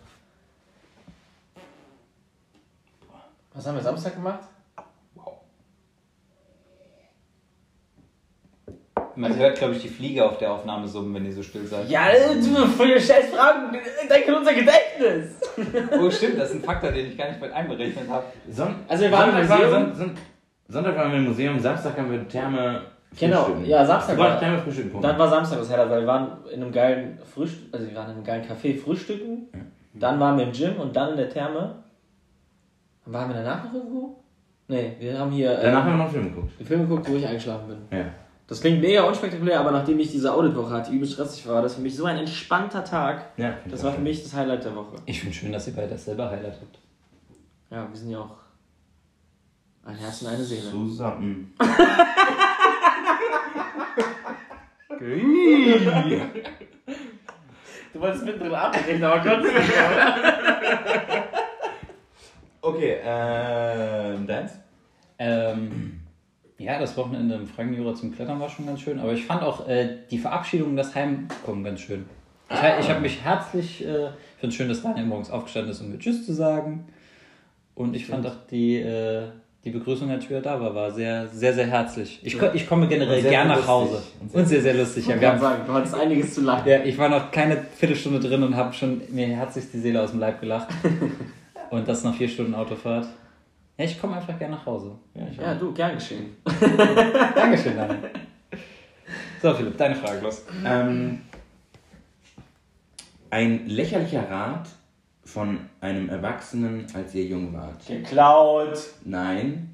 Was 3.53 3.67
haben 3.67 3.77
wir 3.77 3.83
Samstag 3.83 4.15
gemacht? 4.15 4.41
Man 9.17 9.37
hört, 9.37 9.59
glaube 9.59 9.75
ich, 9.75 9.83
die 9.83 9.89
Fliege 9.89 10.25
auf 10.25 10.39
der 10.39 10.51
Aufnahme 10.51 10.89
summen, 10.89 11.15
wenn 11.15 11.25
ihr 11.25 11.33
so 11.33 11.43
still 11.43 11.65
seid. 11.67 11.89
Ja, 11.89 12.09
die 12.11 13.01
scheiß 13.01 13.27
Fragen. 13.33 13.79
Denk 14.11 14.29
an 14.29 14.35
unser 14.35 14.55
Gedächtnis. 14.55 15.37
Oh, 16.01 16.11
stimmt, 16.11 16.41
das 16.41 16.51
ist 16.51 16.57
ein 16.57 16.65
Faktor, 16.65 16.91
den 16.91 17.07
ich 17.07 17.17
gar 17.17 17.29
nicht 17.29 17.41
mit 17.41 17.53
einberechnet 17.53 18.09
habe. 18.09 18.25
Also 18.89 19.03
wir 19.05 19.13
waren 19.13 19.39
im 19.39 19.47
Sonntag, 19.47 19.61
Museum. 19.61 19.95
Son 19.95 19.95
Son 19.95 20.15
Sonntag 20.69 20.97
waren 20.97 21.11
wir 21.13 21.19
im 21.19 21.25
Museum, 21.27 21.59
Samstag 21.61 21.97
haben 21.99 22.11
wir 22.11 22.27
Therme. 22.29 22.83
Genau, 23.19 23.45
frühstücken. 23.45 23.67
ja, 23.71 23.85
Samstag 23.87 24.19
war- 24.19 24.39
Therme 24.41 24.59
frühstücken. 24.59 25.01
Dann 25.01 25.19
war 25.19 25.29
Samstag 25.29 25.59
das 25.59 25.71
Highlight, 25.71 25.91
weil 25.91 26.01
wir 26.01 26.07
waren 26.09 26.29
in 26.53 26.63
einem 26.63 26.73
geilen 26.73 27.19
Frühstück, 27.33 27.73
also 27.73 27.87
wir 27.87 27.95
waren 27.95 28.11
in 28.11 28.17
einem 28.17 28.25
geilen 28.25 28.45
Café 28.45 28.77
frühstücken. 28.77 29.49
Dann 29.95 30.19
waren 30.19 30.37
wir 30.37 30.45
im 30.47 30.53
Gym 30.53 30.77
und 30.81 30.97
dann 30.97 31.11
in 31.11 31.17
der 31.19 31.29
Therme. 31.31 31.77
Waren 33.07 33.29
wir 33.29 33.37
danach 33.37 33.65
noch 33.65 33.75
irgendwo? 33.75 34.17
Nee, 34.67 34.97
wir 34.99 35.17
haben 35.19 35.31
hier 35.31 35.55
Danach 35.57 35.85
haben 35.85 35.93
ähm, 35.93 35.99
wir 35.99 36.05
noch 36.05 36.05
einen 36.05 36.13
Film 36.13 36.35
geguckt. 36.35 36.59
den 36.59 36.67
Film 36.67 36.89
geguckt, 36.89 37.09
wo 37.11 37.15
ich 37.17 37.27
eingeschlafen 37.27 37.69
bin. 37.69 37.99
Ja. 37.99 38.07
Das 38.47 38.61
klingt 38.61 38.81
mega 38.81 39.03
unspektakulär, 39.05 39.61
aber 39.61 39.71
nachdem 39.71 39.99
ich 40.01 40.11
diese 40.11 40.33
Auditwoche 40.33 40.71
hatte, 40.71 40.91
die 40.91 40.97
übel 40.97 41.07
stressig 41.09 41.47
war, 41.49 41.63
das 41.63 41.75
für 41.77 41.83
mich 41.83 41.95
so 41.97 42.05
ein 42.07 42.17
entspannter 42.19 42.83
Tag. 42.83 43.27
ja 43.37 43.55
Das 43.71 43.85
war 43.85 43.93
für 43.93 44.01
mich 44.01 44.23
das 44.23 44.35
Highlight 44.35 44.65
der 44.65 44.75
Woche. 44.75 44.97
Ich 45.07 45.21
finde 45.21 45.35
schön, 45.37 45.53
dass 45.53 45.67
ihr 45.69 45.75
beide 45.77 45.89
dasselbe 45.91 46.29
Highlight 46.29 46.59
habt. 46.61 46.79
Ja, 47.71 47.87
wir 47.89 47.97
sind 47.97 48.11
ja 48.11 48.19
auch 48.19 48.37
ein 49.85 49.97
Herz 49.97 50.23
und 50.23 50.29
eine 50.29 50.45
Seele. 50.45 50.71
Zusammen. 50.71 51.55
Du 57.93 58.01
wolltest 58.01 58.25
mittendrin 58.25 58.55
abbrechen, 58.55 59.05
aber 59.05 59.23
Gott 59.23 59.45
Okay, 62.63 62.97
ähm, 63.05 64.27
deins? 64.27 64.53
Ähm, 65.19 66.01
ja, 66.59 66.79
das 66.79 66.97
Wochenende 66.97 67.35
im 67.35 67.47
Frankenjura 67.47 67.95
zum 67.95 68.15
Klettern 68.15 68.41
war 68.41 68.49
schon 68.49 68.67
ganz 68.67 68.81
schön, 68.81 68.99
aber 68.99 69.13
ich 69.13 69.27
fand 69.27 69.43
auch 69.43 69.69
äh, 69.69 69.99
die 70.11 70.19
Verabschiedung 70.19 70.71
und 70.71 70.77
das 70.77 70.95
Heimkommen 70.95 71.63
ganz 71.63 71.81
schön. 71.81 72.07
Ich, 72.51 72.57
ich 72.57 72.91
habe 72.91 73.01
mich 73.01 73.23
herzlich, 73.23 73.85
äh, 73.85 74.07
ich 74.07 74.41
finde 74.41 74.49
es 74.49 74.55
schön, 74.55 74.69
dass 74.69 74.83
Daniel 74.83 75.07
morgens 75.07 75.31
aufgestanden 75.31 75.71
ist, 75.71 75.81
um 75.81 75.91
mir 75.91 75.99
Tschüss 75.99 76.25
zu 76.25 76.33
sagen. 76.33 76.87
Und 77.75 77.95
ich 77.95 78.07
fand 78.07 78.27
auch 78.27 78.47
die, 78.51 78.77
äh, 78.77 79.29
die 79.65 79.71
Begrüßung, 79.71 80.11
als 80.11 80.25
ich 80.25 80.31
wieder 80.31 80.43
da 80.43 80.61
war, 80.61 80.75
war 80.75 80.91
sehr, 80.91 81.27
sehr, 81.29 81.55
sehr 81.55 81.67
herzlich. 81.67 82.21
Ich, 82.23 82.39
ko 82.39 82.47
ich 82.53 82.67
komme 82.69 82.87
generell 82.87 83.23
sehr, 83.23 83.31
gern 83.31 83.49
sehr 83.49 83.57
nach 83.57 83.67
Hause. 83.67 84.03
Und 84.21 84.35
Und 84.35 84.47
sehr- 84.47 84.61
sehr, 84.61 84.75
sehr 84.75 84.83
lustig. 84.83 85.07
Ja, 85.07 85.15
Ich 85.15 85.21
wir 85.21 85.29
kann 85.29 85.37
haben, 85.37 85.43
sagen, 85.43 85.63
du 85.67 85.73
hattest 85.73 85.95
einiges 85.95 86.35
zu 86.35 86.43
lachen. 86.43 86.69
ja, 86.69 86.79
ich 86.85 86.99
war 86.99 87.09
noch 87.09 87.31
keine 87.31 87.57
Viertelstunde 87.77 88.21
drin 88.21 88.43
und 88.43 88.55
habe 88.55 88.73
schon 88.75 89.01
mir 89.11 89.27
herzlich 89.29 89.65
die 89.73 89.79
Seele 89.79 90.03
aus 90.03 90.11
dem 90.11 90.21
Leib 90.21 90.41
gelacht. 90.41 90.69
und 91.71 91.89
das 91.89 92.05
nach 92.05 92.15
vier 92.15 92.29
Stunden 92.29 92.55
Autofahrt. 92.55 93.07
Ja, 93.79 93.85
ich 93.87 93.99
komme 94.01 94.17
einfach 94.17 94.39
gern 94.39 94.51
nach 94.53 94.65
Hause. 94.67 94.93
Ja, 95.15 95.23
ich 95.31 95.37
Ja, 95.39 95.55
du, 95.55 95.73
gern 95.73 95.95
geschehen. 95.95 96.37
Dankeschön, 97.35 97.77
Daniel. 97.77 97.99
So, 99.43 99.53
Philipp, 99.53 99.77
deine 99.77 99.95
Frage 99.95 100.21
los. 100.23 100.43
Ähm, 100.65 101.21
ein 103.31 103.67
lächerlicher 103.67 104.31
Rat 104.31 104.69
von 105.25 105.59
einem 105.81 106.09
Erwachsenen, 106.09 106.87
als 106.95 107.15
ihr 107.15 107.25
jung 107.25 107.53
wart. 107.55 107.87
Geklaut. 107.87 108.79
Nein. 109.05 109.71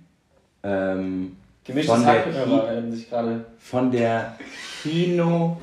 Ähm, 0.63 1.37
Gemischtes 1.65 1.95
Von 1.95 2.05
der 2.05 2.23
Ki- 2.23 2.91
sich 2.91 3.11
gerade. 3.11 3.45
von 3.59 3.91
der 3.93 4.37
Kino, 4.83 5.61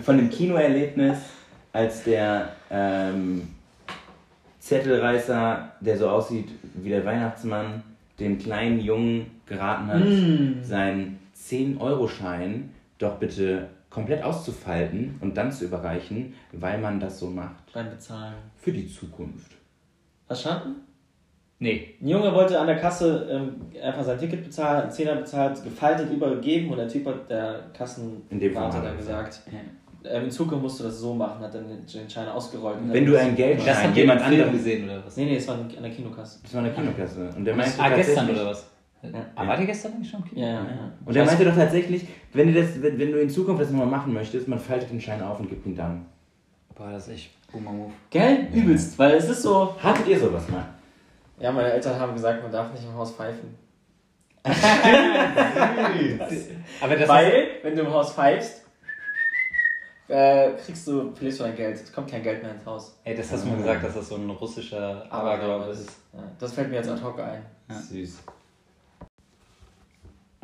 von 0.00 0.16
dem 0.16 0.30
Kinoerlebnis, 0.30 1.18
als 1.72 2.04
der 2.04 2.50
ähm, 2.70 3.48
Zettelreißer, 4.60 5.72
der 5.80 5.98
so 5.98 6.08
aussieht 6.08 6.48
wie 6.74 6.88
der 6.90 7.04
Weihnachtsmann, 7.04 7.82
dem 8.18 8.38
kleinen 8.38 8.80
Jungen 8.80 9.26
geraten 9.46 9.86
hat, 9.88 10.00
Mm. 10.04 10.62
seinen 10.62 11.18
10-Euro-Schein 11.36 12.70
doch 12.98 13.16
bitte 13.16 13.68
komplett 13.96 14.22
auszufalten 14.22 15.16
und 15.22 15.38
dann 15.38 15.50
zu 15.50 15.64
überreichen, 15.64 16.34
weil 16.52 16.76
man 16.76 17.00
das 17.00 17.18
so 17.18 17.28
macht. 17.28 17.72
Beim 17.72 17.88
Bezahlen. 17.88 18.34
Für 18.58 18.70
die 18.70 18.86
Zukunft. 18.86 19.52
Verstanden? 20.26 20.82
Nee. 21.58 21.94
Ein 22.02 22.08
Junge 22.08 22.34
wollte 22.34 22.60
an 22.60 22.66
der 22.66 22.76
Kasse 22.76 23.26
ähm, 23.30 23.54
einfach 23.82 24.04
sein 24.04 24.18
Ticket 24.18 24.44
bezahlen, 24.44 24.76
hat 24.76 24.82
einen 24.82 24.92
Zehner 24.92 25.14
bezahlt, 25.14 25.64
gefaltet 25.64 26.12
übergeben 26.12 26.68
und 26.70 26.76
der 26.76 26.88
Typ 26.88 27.06
hat, 27.06 27.30
der 27.30 27.70
In 28.28 28.38
dem 28.38 28.58
hat 28.58 28.74
dann 28.74 28.98
gesagt, 28.98 29.40
ähm, 30.04 30.24
in 30.24 30.30
Zukunft 30.30 30.62
musst 30.62 30.80
du 30.80 30.84
das 30.84 31.00
so 31.00 31.14
machen, 31.14 31.42
hat 31.42 31.54
dann 31.54 31.64
den 31.66 32.10
Schein 32.10 32.28
ausgerollt. 32.28 32.76
und 32.76 32.92
Wenn 32.92 33.06
du 33.06 33.18
ein 33.18 33.34
Geldschein 33.34 33.66
Das 33.66 33.82
habt 33.82 33.96
ihr 33.96 34.02
jemand 34.02 34.20
anderem... 34.20 34.52
gesehen, 34.52 34.84
oder 34.84 35.06
was? 35.06 35.16
Nee, 35.16 35.24
nee, 35.24 35.36
es 35.36 35.48
war 35.48 35.54
an 35.54 35.70
der 35.80 35.90
Kinokasse. 35.90 36.40
Das 36.42 36.52
war 36.52 36.60
eine 36.62 36.70
Kinokasse. 36.74 37.30
Und 37.34 37.46
der 37.46 37.56
meinte 37.56 37.80
Ah, 37.80 37.88
gestern 37.88 38.28
oder 38.28 38.44
was? 38.44 38.66
Ah, 39.34 39.46
war 39.46 39.56
der 39.56 39.66
gestern 39.66 39.92
eigentlich 39.92 40.10
schon 40.10 40.20
im 40.20 40.28
Kino? 40.28 40.40
Ja, 40.40 40.48
ja, 40.48 40.62
ja. 40.64 40.92
Und 41.04 41.16
er 41.16 41.24
meinte 41.24 41.44
doch 41.44 41.54
tatsächlich, 41.54 42.06
wenn 42.32 42.52
du, 42.52 42.60
das, 42.60 42.80
wenn, 42.82 42.98
wenn 42.98 43.12
du 43.12 43.20
in 43.20 43.30
Zukunft 43.30 43.62
das 43.62 43.70
nochmal 43.70 43.86
machen 43.86 44.12
möchtest, 44.12 44.48
man 44.48 44.58
faltet 44.58 44.90
den 44.90 45.00
Schein 45.00 45.22
auf 45.22 45.40
und 45.40 45.48
gibt 45.48 45.66
ihn 45.66 45.76
dann. 45.76 46.06
Boah, 46.74 46.90
das 46.90 47.08
ist 47.08 47.14
echt 47.14 47.30
Boomer 47.52 47.72
Move. 47.72 47.92
Gell? 48.10 48.48
Übelst, 48.52 48.98
weil 48.98 49.14
es 49.14 49.28
ist 49.28 49.42
so. 49.42 49.74
Hattet 49.82 50.06
ihr 50.08 50.18
sowas 50.18 50.48
mal? 50.48 50.66
Ja, 51.38 51.52
meine 51.52 51.72
Eltern 51.72 51.98
haben 51.98 52.12
gesagt, 52.14 52.42
man 52.42 52.50
darf 52.52 52.72
nicht 52.72 52.84
im 52.84 52.94
Haus 52.94 53.12
pfeifen. 53.12 53.54
Aber 56.80 56.96
das 56.96 57.08
Weil, 57.08 57.48
wenn 57.62 57.74
du 57.74 57.82
im 57.82 57.92
Haus 57.92 58.12
pfeifst, 58.12 58.62
äh, 60.08 60.50
kriegst 60.52 60.86
du, 60.86 61.12
verlierst 61.12 61.40
du 61.40 61.44
dein 61.44 61.56
Geld. 61.56 61.74
Es 61.76 61.92
kommt 61.92 62.08
kein 62.10 62.22
Geld 62.22 62.42
mehr 62.42 62.52
ins 62.52 62.64
Haus. 62.64 62.98
ey, 63.04 63.16
das 63.16 63.32
hast 63.32 63.44
du 63.44 63.50
mir 63.50 63.56
gesagt, 63.56 63.84
dass 63.84 63.94
das 63.94 64.08
so 64.08 64.14
ein 64.16 64.30
russischer 64.30 65.04
Aberglaube 65.10 65.72
ist. 65.72 65.90
Ja, 66.12 66.22
das 66.38 66.52
fällt 66.52 66.70
mir 66.70 66.76
jetzt 66.76 66.88
ad 66.90 67.02
hoc 67.02 67.18
ein. 67.18 67.42
Ja. 67.68 67.74
Süß. 67.74 68.22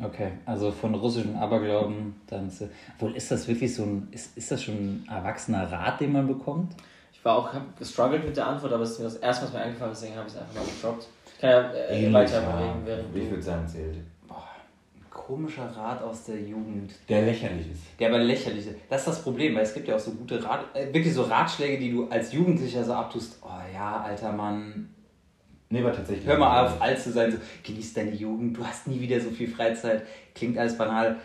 Okay, 0.01 0.31
also 0.45 0.71
von 0.71 0.95
russischen 0.95 1.35
Aberglauben, 1.35 2.15
dann 2.27 2.47
ist, 2.47 2.63
wohl 2.99 3.15
ist 3.15 3.31
das 3.31 3.47
wirklich 3.47 3.73
so 3.73 3.83
ein, 3.83 4.07
ist, 4.11 4.35
ist 4.37 4.51
das 4.51 4.63
schon 4.63 4.75
ein 4.75 5.07
erwachsener 5.09 5.71
Rat, 5.71 6.01
den 6.01 6.11
man 6.11 6.27
bekommt? 6.27 6.75
Ich 7.13 7.23
war 7.23 7.37
auch, 7.37 7.53
hab 7.53 7.77
gestruggelt 7.77 8.25
mit 8.25 8.35
der 8.35 8.47
Antwort, 8.47 8.73
aber 8.73 8.83
es 8.83 8.91
ist 8.91 8.99
mir 8.99 9.05
das 9.05 9.15
erste, 9.17 9.45
was 9.45 9.53
mir 9.53 9.59
eingefallen 9.59 9.93
ist, 9.93 10.01
deswegen 10.01 10.17
habe 10.17 10.27
ich 10.27 10.33
es 10.33 10.41
einfach 10.41 10.55
mal 10.55 10.65
gedroppt. 10.65 11.07
Ich 11.35 11.39
kann 11.39 11.49
ja 11.49 11.73
äh, 11.73 12.13
weiter 12.13 12.41
ja. 12.41 12.51
bewegen, 12.51 12.81
während 12.85 13.15
Ich 13.15 13.29
würde 13.29 13.43
sagen, 13.43 13.67
zählt. 13.67 13.95
Ein 13.95 15.09
komischer 15.09 15.65
Rat 15.67 16.01
aus 16.01 16.25
der 16.25 16.41
Jugend. 16.41 16.91
Der 17.07 17.21
lächerlich 17.21 17.71
ist. 17.71 17.81
Der 17.97 18.09
aber 18.09 18.19
lächerlich 18.19 18.67
ist. 18.67 18.75
Das 18.89 19.01
ist 19.01 19.07
das 19.07 19.21
Problem, 19.21 19.55
weil 19.55 19.63
es 19.63 19.73
gibt 19.73 19.87
ja 19.87 19.95
auch 19.95 19.99
so 19.99 20.11
gute 20.11 20.43
Rat, 20.43 20.65
äh, 20.73 20.93
wirklich 20.93 21.13
so 21.13 21.23
Ratschläge, 21.23 21.77
die 21.77 21.91
du 21.91 22.09
als 22.09 22.33
Jugendlicher 22.33 22.83
so 22.83 22.93
abtust. 22.93 23.39
Oh 23.41 23.73
ja, 23.73 24.01
alter 24.01 24.33
Mann, 24.33 24.89
Nee, 25.73 25.83
war 25.83 25.91
tatsächlich. 25.91 26.27
hör 26.27 26.37
mal 26.37 26.65
auf, 26.67 26.79
alt 26.79 26.99
zu 26.99 27.11
sein. 27.11 27.31
So, 27.31 27.39
genieß 27.63 27.95
deine 27.95 28.11
Jugend, 28.11 28.55
du 28.55 28.63
hast 28.63 28.85
nie 28.87 29.01
wieder 29.01 29.19
so 29.19 29.31
viel 29.31 29.47
Freizeit. 29.47 30.03
Klingt 30.35 30.55
alles 30.55 30.77
banal, 30.77 31.15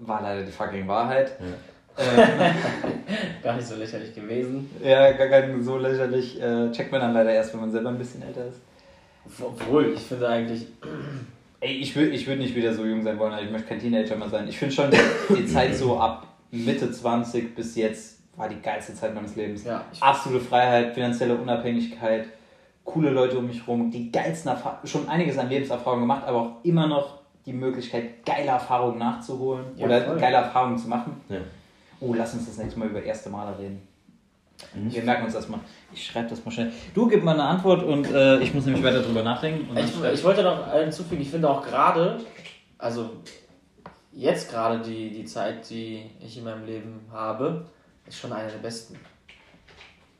war 0.00 0.20
leider 0.20 0.42
die 0.42 0.50
fucking 0.50 0.88
Wahrheit. 0.88 1.32
Ähm, 1.96 2.26
Gar 3.44 3.56
nicht 3.56 3.68
so 3.68 3.76
lächerlich 3.76 4.12
gewesen. 4.12 4.68
ja, 4.82 5.12
gar 5.12 5.28
kein 5.28 5.62
so 5.62 5.78
lächerlich. 5.78 6.40
Äh, 6.42 6.72
checkt 6.72 6.90
man 6.90 7.00
dann 7.00 7.12
leider 7.14 7.32
erst, 7.32 7.52
wenn 7.54 7.60
man 7.60 7.70
selber 7.70 7.90
ein 7.90 7.98
bisschen 7.98 8.22
älter 8.22 8.46
ist. 8.48 8.60
Obwohl, 9.40 9.92
ich 9.94 10.00
finde 10.00 10.28
eigentlich, 10.28 10.66
Ey, 11.60 11.74
ich 11.76 11.94
würde 11.94 12.10
ich 12.10 12.26
würd 12.26 12.40
nicht 12.40 12.56
wieder 12.56 12.74
so 12.74 12.84
jung 12.84 13.04
sein 13.04 13.16
wollen, 13.20 13.32
also 13.32 13.44
ich 13.44 13.52
möchte 13.52 13.68
kein 13.68 13.78
Teenager 13.78 14.16
mehr 14.16 14.28
sein. 14.28 14.48
Ich 14.48 14.58
finde 14.58 14.74
schon 14.74 14.90
die, 14.90 15.46
Zeit 15.46 15.76
so 15.76 15.96
ab 15.96 16.26
Mitte 16.50 16.90
20 16.90 17.54
bis 17.54 17.76
jetzt 17.76 18.18
war 18.34 18.48
die 18.48 18.60
geilste 18.60 18.94
Zeit 18.94 19.14
meines 19.14 19.36
Lebens. 19.36 19.62
Ja, 19.62 19.84
Absolute 20.00 20.44
Freiheit, 20.44 20.94
finanzielle 20.94 21.36
Unabhängigkeit, 21.36 22.26
coole 22.84 23.10
Leute 23.10 23.38
um 23.38 23.46
mich 23.46 23.66
rum, 23.66 23.90
die 23.90 24.10
geilsten 24.10 24.50
Erfahrungen, 24.50 24.86
schon 24.86 25.08
einiges 25.08 25.38
an 25.38 25.48
Lebenserfahrung 25.48 26.00
gemacht, 26.00 26.24
aber 26.26 26.40
auch 26.40 26.50
immer 26.64 26.86
noch 26.86 27.20
die 27.46 27.52
Möglichkeit, 27.52 28.24
geile 28.24 28.48
Erfahrungen 28.50 28.98
nachzuholen 28.98 29.64
Ja, 29.76 29.86
oder 29.86 30.02
voll. 30.02 30.18
geile 30.18 30.36
Erfahrungen 30.36 30.78
zu 30.78 30.88
machen. 30.88 31.20
Ja. 31.28 31.38
Oh, 32.00 32.14
lass 32.14 32.34
uns 32.34 32.46
das 32.46 32.58
nächste 32.58 32.78
Mal 32.78 32.88
über 32.88 33.02
erste 33.02 33.30
Male 33.30 33.56
reden. 33.58 33.86
Mhm. 34.74 34.92
Wir 34.92 35.02
merken 35.02 35.24
uns 35.24 35.34
das 35.34 35.48
mal. 35.48 35.60
Ich 35.92 36.06
schreibe 36.06 36.28
das 36.28 36.44
mal 36.44 36.50
schnell. 36.50 36.72
Du 36.94 37.08
gib 37.08 37.22
mal 37.24 37.32
eine 37.32 37.44
Antwort 37.44 37.82
und 37.82 38.10
äh, 38.10 38.38
ich 38.40 38.54
muss 38.54 38.64
nämlich 38.64 38.84
weiter 38.84 39.02
drüber 39.02 39.22
nachdenken. 39.22 39.76
Ich, 39.76 40.02
ich 40.12 40.24
wollte 40.24 40.42
noch 40.42 40.72
hinzufügen, 40.72 41.22
ich 41.22 41.30
finde 41.30 41.50
auch 41.50 41.62
gerade, 41.64 42.20
also 42.78 43.10
jetzt 44.12 44.50
gerade 44.50 44.80
die, 44.80 45.10
die 45.10 45.24
Zeit, 45.24 45.68
die 45.70 46.02
ich 46.20 46.38
in 46.38 46.44
meinem 46.44 46.64
Leben 46.66 47.00
habe, 47.12 47.66
ist 48.06 48.18
schon 48.18 48.32
eine 48.32 48.50
der 48.50 48.58
besten. 48.58 48.96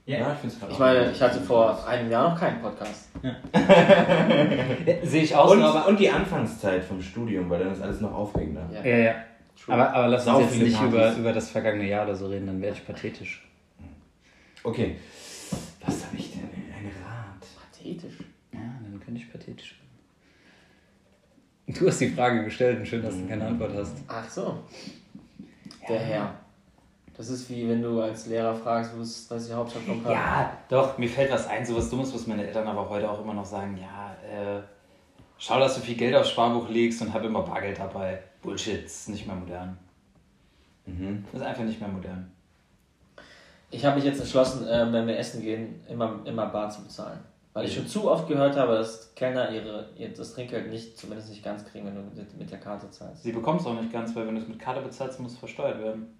Ja, 0.04 0.32
ich 0.32 0.38
finde 0.40 0.56
es 0.66 0.72
Ich 0.72 0.78
meine, 0.78 1.12
ich 1.12 1.22
hatte 1.22 1.40
vor 1.40 1.86
einem 1.86 2.10
Jahr 2.10 2.30
noch 2.30 2.38
keinen 2.38 2.60
Podcast. 2.60 3.08
Äh, 3.22 5.06
Sehe 5.06 5.22
ich 5.22 5.36
aus, 5.36 5.52
und, 5.52 5.62
aber. 5.62 5.86
und 5.86 6.00
die 6.00 6.10
Anfangszeit 6.10 6.82
vom 6.82 7.00
Studium, 7.00 7.48
weil 7.48 7.60
dann 7.60 7.72
ist 7.72 7.80
alles 7.82 8.00
noch 8.00 8.12
aufregender. 8.12 8.68
Ja. 8.72 8.84
Ja, 8.84 8.96
ja. 8.96 9.14
Aber, 9.68 9.94
aber 9.94 10.08
lass 10.08 10.24
Sau 10.24 10.38
uns 10.38 10.50
jetzt 10.50 10.62
nicht 10.62 10.76
Partys. 10.76 10.92
über, 10.92 11.16
über 11.16 11.32
das 11.32 11.50
vergangene 11.50 11.88
Jahr 11.88 12.04
oder 12.04 12.16
so 12.16 12.26
reden, 12.26 12.46
dann 12.48 12.60
werde 12.60 12.76
ich 12.76 12.84
pathetisch. 12.84 13.46
Okay. 14.64 14.96
Was 15.84 16.06
habe 16.06 16.16
ich 16.16 16.32
denn? 16.32 16.42
Ein 16.42 16.90
Rat. 17.04 17.46
Pathetisch. 17.70 18.18
Ja, 18.52 18.60
dann 18.60 19.00
könnte 19.04 19.20
ich 19.20 19.30
pathetisch 19.30 19.76
werden. 21.66 21.78
Du 21.78 21.86
hast 21.86 22.00
die 22.00 22.08
Frage 22.08 22.44
gestellt 22.44 22.80
und 22.80 22.86
schön, 22.86 23.02
dass 23.02 23.16
du 23.16 23.26
keine 23.28 23.46
Antwort 23.46 23.72
hast. 23.76 23.98
Ach 24.08 24.28
so. 24.28 24.64
Der 25.88 26.00
Herr. 26.00 26.34
Das 27.16 27.28
ist 27.28 27.48
wie 27.50 27.68
wenn 27.68 27.82
du 27.82 28.00
als 28.00 28.26
Lehrer 28.26 28.54
fragst, 28.54 28.96
wo 28.96 29.02
ist, 29.02 29.30
was 29.30 29.46
die 29.46 29.52
Hauptstadt 29.52 29.82
von 29.82 30.02
Prag? 30.02 30.12
Ja, 30.12 30.58
doch, 30.68 30.96
mir 30.96 31.08
fällt 31.08 31.30
was 31.30 31.46
ein, 31.46 31.64
sowas 31.64 31.90
Dummes, 31.90 32.14
was 32.14 32.26
meine 32.26 32.46
Eltern 32.46 32.66
aber 32.66 32.88
heute 32.88 33.10
auch 33.10 33.20
immer 33.20 33.34
noch 33.34 33.44
sagen. 33.44 33.78
Ja, 33.78 34.14
äh, 34.22 34.62
schau, 35.36 35.58
dass 35.58 35.74
du 35.74 35.82
viel 35.82 35.96
Geld 35.96 36.14
aufs 36.14 36.30
Sparbuch 36.30 36.68
legst 36.70 37.02
und 37.02 37.12
hab 37.12 37.22
immer 37.22 37.42
Bargeld 37.42 37.78
dabei. 37.78 38.22
Bullshit, 38.40 38.84
ist 38.84 39.10
nicht 39.10 39.26
mehr 39.26 39.36
modern. 39.36 39.78
Mhm. 40.86 41.24
Das 41.30 41.42
ist 41.42 41.46
einfach 41.46 41.64
nicht 41.64 41.80
mehr 41.80 41.90
modern. 41.90 42.32
Ich 43.70 43.84
habe 43.84 43.96
mich 43.96 44.04
jetzt 44.04 44.20
entschlossen, 44.20 44.66
äh, 44.66 44.92
wenn 44.92 45.06
wir 45.06 45.18
essen 45.18 45.42
gehen, 45.42 45.84
immer, 45.88 46.20
immer 46.24 46.46
bar 46.46 46.70
zu 46.70 46.82
bezahlen. 46.82 47.20
Weil 47.52 47.66
ich 47.66 47.74
schon 47.74 47.86
zu 47.86 48.10
oft 48.10 48.28
gehört 48.28 48.56
habe, 48.56 48.76
dass 48.76 49.14
Kellner 49.14 49.50
ihre, 49.50 49.90
ihr, 49.96 50.08
das 50.08 50.34
Trinkgeld 50.34 50.70
nicht, 50.70 50.96
zumindest 50.96 51.28
nicht 51.28 51.44
ganz 51.44 51.64
kriegen, 51.66 51.86
wenn 51.86 51.94
du 51.94 52.00
mit, 52.00 52.38
mit 52.38 52.50
der 52.50 52.58
Karte 52.58 52.90
zahlst. 52.90 53.22
Sie 53.22 53.32
bekommen 53.32 53.58
es 53.58 53.66
auch 53.66 53.78
nicht 53.78 53.92
ganz, 53.92 54.16
weil 54.16 54.26
wenn 54.26 54.34
du 54.34 54.40
es 54.40 54.48
mit 54.48 54.58
Karte 54.58 54.80
bezahlst, 54.80 55.20
muss 55.20 55.32
es 55.32 55.38
versteuert 55.38 55.78
werden. 55.78 56.18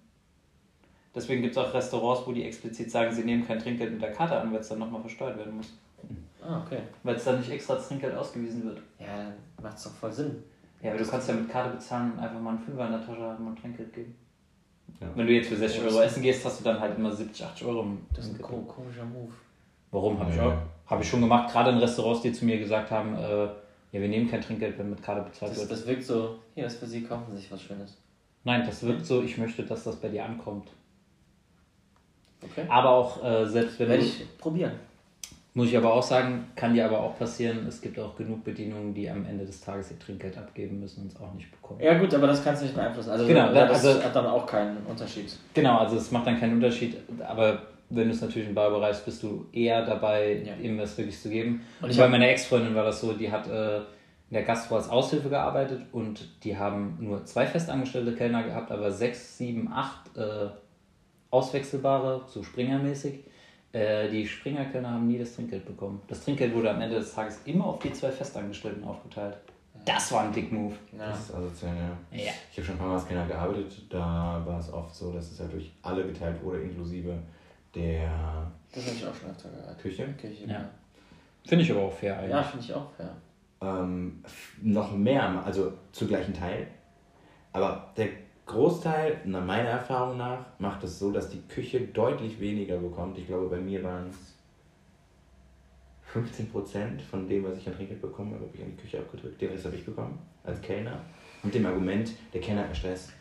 Deswegen 1.15 1.41
gibt 1.43 1.55
es 1.55 1.57
auch 1.63 1.73
Restaurants, 1.73 2.25
wo 2.25 2.31
die 2.31 2.43
explizit 2.43 2.89
sagen, 2.89 3.13
sie 3.13 3.23
nehmen 3.23 3.45
kein 3.45 3.59
Trinkgeld 3.59 3.91
mit 3.93 4.01
der 4.01 4.11
Karte 4.11 4.35
an, 4.39 4.51
weil 4.51 4.59
es 4.61 4.69
dann 4.69 4.79
nochmal 4.79 5.01
versteuert 5.01 5.37
werden 5.37 5.55
muss. 5.57 5.73
Ah, 6.41 6.61
okay. 6.65 6.79
Weil 7.03 7.15
es 7.15 7.23
dann 7.23 7.37
nicht 7.39 7.49
extra 7.51 7.75
als 7.75 7.87
Trinkgeld 7.87 8.15
ausgewiesen 8.15 8.65
wird. 8.65 8.79
Ja, 8.99 9.05
dann 9.17 9.33
macht 9.61 9.77
es 9.77 9.83
doch 9.83 9.91
voll 9.91 10.11
Sinn. 10.11 10.43
Ja, 10.81 10.89
aber 10.91 10.99
du 10.99 11.05
kannst 11.09 11.29
ja 11.29 11.35
mit 11.35 11.49
Karte 11.49 11.75
bezahlen 11.75 12.11
und 12.13 12.19
einfach 12.19 12.39
mal 12.41 12.49
einen 12.51 12.59
Fünfer 12.59 12.85
in 12.85 12.91
der 12.91 13.05
Tasche 13.05 13.21
haben 13.21 13.47
und 13.47 13.57
Trinkgeld 13.59 13.93
geben. 13.93 14.15
Ja. 14.99 15.07
Wenn 15.15 15.27
du 15.27 15.33
jetzt 15.33 15.47
für 15.49 15.55
60 15.55 15.81
Euro 15.83 16.01
essen 16.01 16.21
gehst, 16.21 16.43
hast 16.43 16.59
du 16.59 16.63
dann 16.65 16.79
halt 16.79 16.97
immer 16.97 17.11
70, 17.11 17.45
80 17.45 17.67
Euro 17.67 17.81
im 17.83 17.99
Das 18.13 18.25
ist 18.25 18.33
ein 18.35 18.41
komischer 18.41 19.05
Move. 19.05 19.31
Warum? 19.91 20.19
Habe 20.19 20.31
ich, 20.31 20.37
Ja. 20.37 20.47
auch- 20.49 20.89
hab 20.91 21.01
ich 21.01 21.07
schon 21.07 21.21
gemacht. 21.21 21.51
Gerade 21.51 21.69
in 21.71 21.77
Restaurants, 21.77 22.21
die 22.21 22.33
zu 22.33 22.43
mir 22.45 22.57
gesagt 22.59 22.91
haben, 22.91 23.15
äh, 23.15 23.43
ja, 23.45 23.53
wir 24.01 24.07
nehmen 24.09 24.29
kein 24.29 24.41
Trinkgeld, 24.41 24.77
wenn 24.77 24.89
mit 24.89 25.01
Karte 25.01 25.21
bezahlt 25.21 25.51
Das, 25.51 25.59
wird. 25.59 25.71
das 25.71 25.87
wirkt 25.87 26.03
so, 26.03 26.39
hier, 26.55 26.63
das 26.63 26.73
ist 26.73 26.79
für 26.79 26.87
Sie, 26.87 27.03
kaufen 27.03 27.25
Sie 27.31 27.37
sich 27.37 27.51
was 27.51 27.61
Schönes. 27.61 27.97
Nein, 28.43 28.63
das 28.65 28.83
wirkt 28.83 29.05
so, 29.05 29.21
ich 29.21 29.37
möchte, 29.37 29.63
dass 29.63 29.83
das 29.85 29.95
bei 29.95 30.09
dir 30.09 30.25
ankommt. 30.25 30.67
Okay. 32.51 32.65
Aber 32.69 32.89
auch, 32.89 33.23
äh, 33.23 33.45
selbst 33.45 33.79
wenn 33.79 33.89
Werde 33.89 34.03
ich 34.03 34.25
probieren. 34.37 34.73
Muss 35.55 35.67
ich 35.67 35.77
aber 35.77 35.93
auch 35.93 36.01
sagen, 36.01 36.45
kann 36.55 36.73
dir 36.73 36.83
aber 36.85 36.99
auch 36.99 37.15
passieren, 37.19 37.67
es 37.67 37.79
gibt 37.79 37.99
auch 37.99 38.15
genug 38.15 38.43
Bedienungen, 38.43 38.91
die 38.91 39.07
am 39.07 39.23
Ende 39.23 39.45
des 39.45 39.61
Tages 39.61 39.91
ihr 39.91 39.99
Trinkgeld 39.99 40.35
abgeben 40.35 40.79
müssen 40.79 41.03
und 41.03 41.11
es 41.11 41.21
auch 41.21 41.31
nicht 41.35 41.51
bekommen. 41.51 41.79
Ja 41.79 41.95
gut, 41.99 42.11
aber 42.15 42.25
das 42.25 42.43
kannst 42.43 42.63
du 42.63 42.65
nicht 42.65 42.75
beeinflussen. 42.75 43.11
Also, 43.11 43.27
Genau, 43.27 43.53
das 43.53 43.85
also- 43.85 44.03
hat 44.03 44.15
dann 44.15 44.25
auch 44.25 44.47
keinen 44.47 44.77
Unterschied. 44.87 45.31
Genau, 45.53 45.77
also 45.77 45.97
es 45.97 46.09
macht 46.09 46.25
dann 46.25 46.39
keinen 46.39 46.53
Unterschied, 46.53 46.97
aber 47.27 47.61
wenn 47.91 48.07
du 48.07 48.15
es 48.15 48.21
natürlich 48.21 48.47
im 48.49 48.55
Bar 48.55 48.71
bereist, 48.71 49.05
bist 49.05 49.21
du 49.21 49.45
eher 49.53 49.85
dabei, 49.85 50.41
Ja. 50.43 50.55
ihm 50.55 50.79
was 50.79 50.97
wirklich 50.97 51.21
zu 51.21 51.29
geben. 51.29 51.61
Und 51.79 51.85
Und 51.85 51.91
ich 51.91 51.97
bei 51.99 52.07
meiner 52.07 52.27
Ex-Freundin 52.29 52.73
war 52.73 52.85
das 52.85 52.99
so, 52.99 53.13
die 53.13 53.31
hat 53.31 53.47
äh, 53.47 53.77
in 53.77 53.83
der 54.31 54.43
Gastro 54.43 54.77
als 54.77 54.89
Aushilfe 54.89 55.29
gearbeitet 55.29 55.81
und 55.91 56.27
die 56.43 56.57
haben 56.57 56.97
nur 56.99 57.23
zwei 57.25 57.45
festangestellte 57.45 58.15
Kellner 58.15 58.41
gehabt, 58.41 58.71
aber 58.71 58.89
sechs, 58.89 59.37
sieben, 59.37 59.71
acht 59.71 60.17
äh, 60.17 60.47
auswechselbare, 61.33 62.21
so 62.27 62.43
Springermäßig. 62.43 63.19
Äh, 63.71 64.07
die 64.09 64.27
Springerkellner 64.27 64.91
haben 64.91 65.07
nie 65.07 65.17
das 65.17 65.33
Trinkgeld 65.35 65.65
bekommen. 65.65 65.99
Das 66.07 66.23
Trinkgeld 66.23 66.53
wurde 66.53 66.69
am 66.69 66.79
Ende 66.79 66.97
des 66.97 67.13
Tages 67.13 67.39
immer 67.45 67.65
auf 67.65 67.79
die 67.79 67.91
zwei 67.91 68.11
Festangestellten 68.11 68.83
aufgeteilt. 68.83 69.37
Das 69.83 70.11
war 70.11 70.21
ein 70.21 70.31
Dick-Move. 70.31 70.75
Ja. 70.95 71.09
Das 71.09 71.21
ist 71.21 71.33
asozial, 71.33 71.75
ja. 71.75 72.17
Ja. 72.25 72.31
Ich 72.51 72.57
habe 72.57 72.65
schon 72.67 72.75
ein 72.75 72.77
paar 72.77 72.87
Mal 72.89 72.95
als 72.95 73.07
Kellner 73.07 73.25
gearbeitet, 73.25 73.81
da 73.89 74.41
war 74.45 74.59
es 74.59 74.71
oft 74.71 74.93
so, 74.93 75.11
dass 75.11 75.31
es 75.31 75.39
halt 75.39 75.51
durch 75.51 75.71
alle 75.81 76.05
geteilt 76.05 76.41
wurde, 76.43 76.61
inklusive 76.61 77.17
der 77.73 78.51
Das 78.71 78.85
habe 78.85 78.95
ich 78.95 79.05
auch 79.07 79.15
schon 79.15 79.31
öfter 79.31 79.49
gehört. 79.49 79.79
Küche. 79.79 80.07
Küche, 80.21 80.45
Ja. 80.45 80.53
ja. 80.53 80.69
Finde 81.45 81.63
ich 81.65 81.71
aber 81.71 81.81
auch 81.81 81.91
fair 81.93 82.15
eigentlich. 82.19 82.29
Ja, 82.31 82.43
finde 82.43 82.65
ich 82.65 82.73
auch 82.73 82.91
fair. 82.95 83.09
Ähm, 83.61 84.23
noch 84.61 84.95
mehr, 84.95 85.43
also 85.43 85.73
zu 85.91 86.05
gleichen 86.07 86.33
Teil. 86.33 86.67
Aber 87.51 87.91
der 87.97 88.07
Großteil, 88.45 89.21
nach 89.25 89.45
meiner 89.45 89.69
Erfahrung 89.69 90.17
nach, 90.17 90.45
macht 90.59 90.83
es 90.83 90.99
so, 90.99 91.11
dass 91.11 91.29
die 91.29 91.41
Küche 91.47 91.79
deutlich 91.81 92.39
weniger 92.39 92.77
bekommt. 92.77 93.17
Ich 93.17 93.27
glaube, 93.27 93.47
bei 93.47 93.57
mir 93.61 93.81
waren 93.83 94.09
es 94.09 94.33
15% 96.13 96.99
von 97.09 97.27
dem, 97.27 97.43
was 97.43 97.57
ich 97.57 97.67
an 97.67 97.73
Trinkgeld 97.75 98.01
bekommen 98.01 98.33
habe, 98.33 98.45
habe 98.45 98.55
ich 98.55 98.61
an 98.61 98.71
die 98.75 98.81
Küche 98.81 98.99
abgedrückt. 98.99 99.41
Den 99.41 99.49
Rest 99.51 99.65
habe 99.65 99.75
ich 99.75 99.85
bekommen, 99.85 100.19
als 100.43 100.61
Kellner. 100.61 100.99
Mit 101.41 101.55
dem 101.55 101.65
Argument, 101.65 102.11
der 102.33 102.41
Kellner 102.41 102.67
hat 102.67 102.77
Stress. 102.77 103.11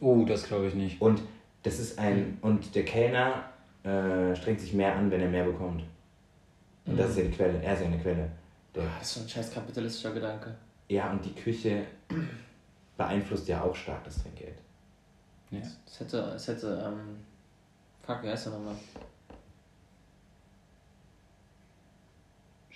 Oh, 0.00 0.24
das 0.26 0.44
glaube 0.44 0.66
ich 0.66 0.74
nicht. 0.74 1.00
Und 1.00 1.22
das 1.62 1.78
ist 1.78 1.98
ein. 1.98 2.38
Und 2.42 2.74
der 2.74 2.84
Kellner 2.84 3.44
äh, 3.84 4.34
strengt 4.34 4.60
sich 4.60 4.72
mehr 4.72 4.96
an, 4.96 5.10
wenn 5.10 5.20
er 5.20 5.28
mehr 5.30 5.44
bekommt. 5.44 5.82
Und 6.86 6.98
das 6.98 7.10
ist 7.10 7.18
ja 7.18 7.24
die 7.24 7.30
Quelle. 7.30 7.62
Er 7.62 7.74
ist 7.74 7.80
ja 7.80 7.86
eine 7.86 7.98
Quelle. 7.98 8.28
Der, 8.74 8.82
Das 8.98 9.08
ist 9.08 9.14
so 9.14 9.20
ein 9.20 9.28
scheiß 9.28 9.54
kapitalistischer 9.54 10.12
Gedanke. 10.12 10.54
ja, 10.88 11.10
und 11.12 11.24
die 11.24 11.32
Küche 11.34 11.82
beeinflusst 12.96 13.48
ja 13.48 13.62
auch 13.62 13.74
stark 13.74 14.04
das 14.04 14.22
Trinkgeld. 14.22 14.58
Ja. 15.50 15.60
Es 15.86 16.00
hätte, 16.00 16.18
es 16.34 16.48
hätte, 16.48 16.82
ähm, 16.86 17.16
fuck, 18.02 18.22
wie 18.22 18.28
heißt 18.28 18.46
der 18.46 18.52
nochmal? 18.54 18.76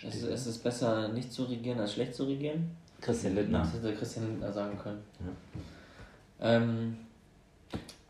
Es 0.01 0.15
ist, 0.15 0.23
es 0.25 0.47
ist 0.47 0.63
besser, 0.63 1.09
nicht 1.09 1.33
zu 1.33 1.43
regieren, 1.45 1.81
als 1.81 1.95
schlecht 1.95 2.15
zu 2.15 2.25
regieren. 2.25 2.71
Christian 3.01 3.35
Lindner. 3.35 3.61
Das 3.61 3.73
hätte 3.75 3.95
Christian 3.95 4.27
Lindner 4.29 4.53
sagen 4.53 4.79
können. 4.79 5.03
Ja. 5.21 5.27
Ähm, 6.57 6.97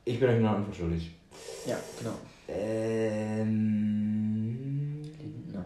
Ich 0.05 0.21
bin 0.21 0.29
euch 0.29 0.41
noch 0.41 0.51
Antwort 0.51 0.77
schuldig. 0.77 1.13
ja, 1.67 1.79
genau. 1.99 2.15
Ähm. 2.49 3.55
Lindner. 5.19 5.65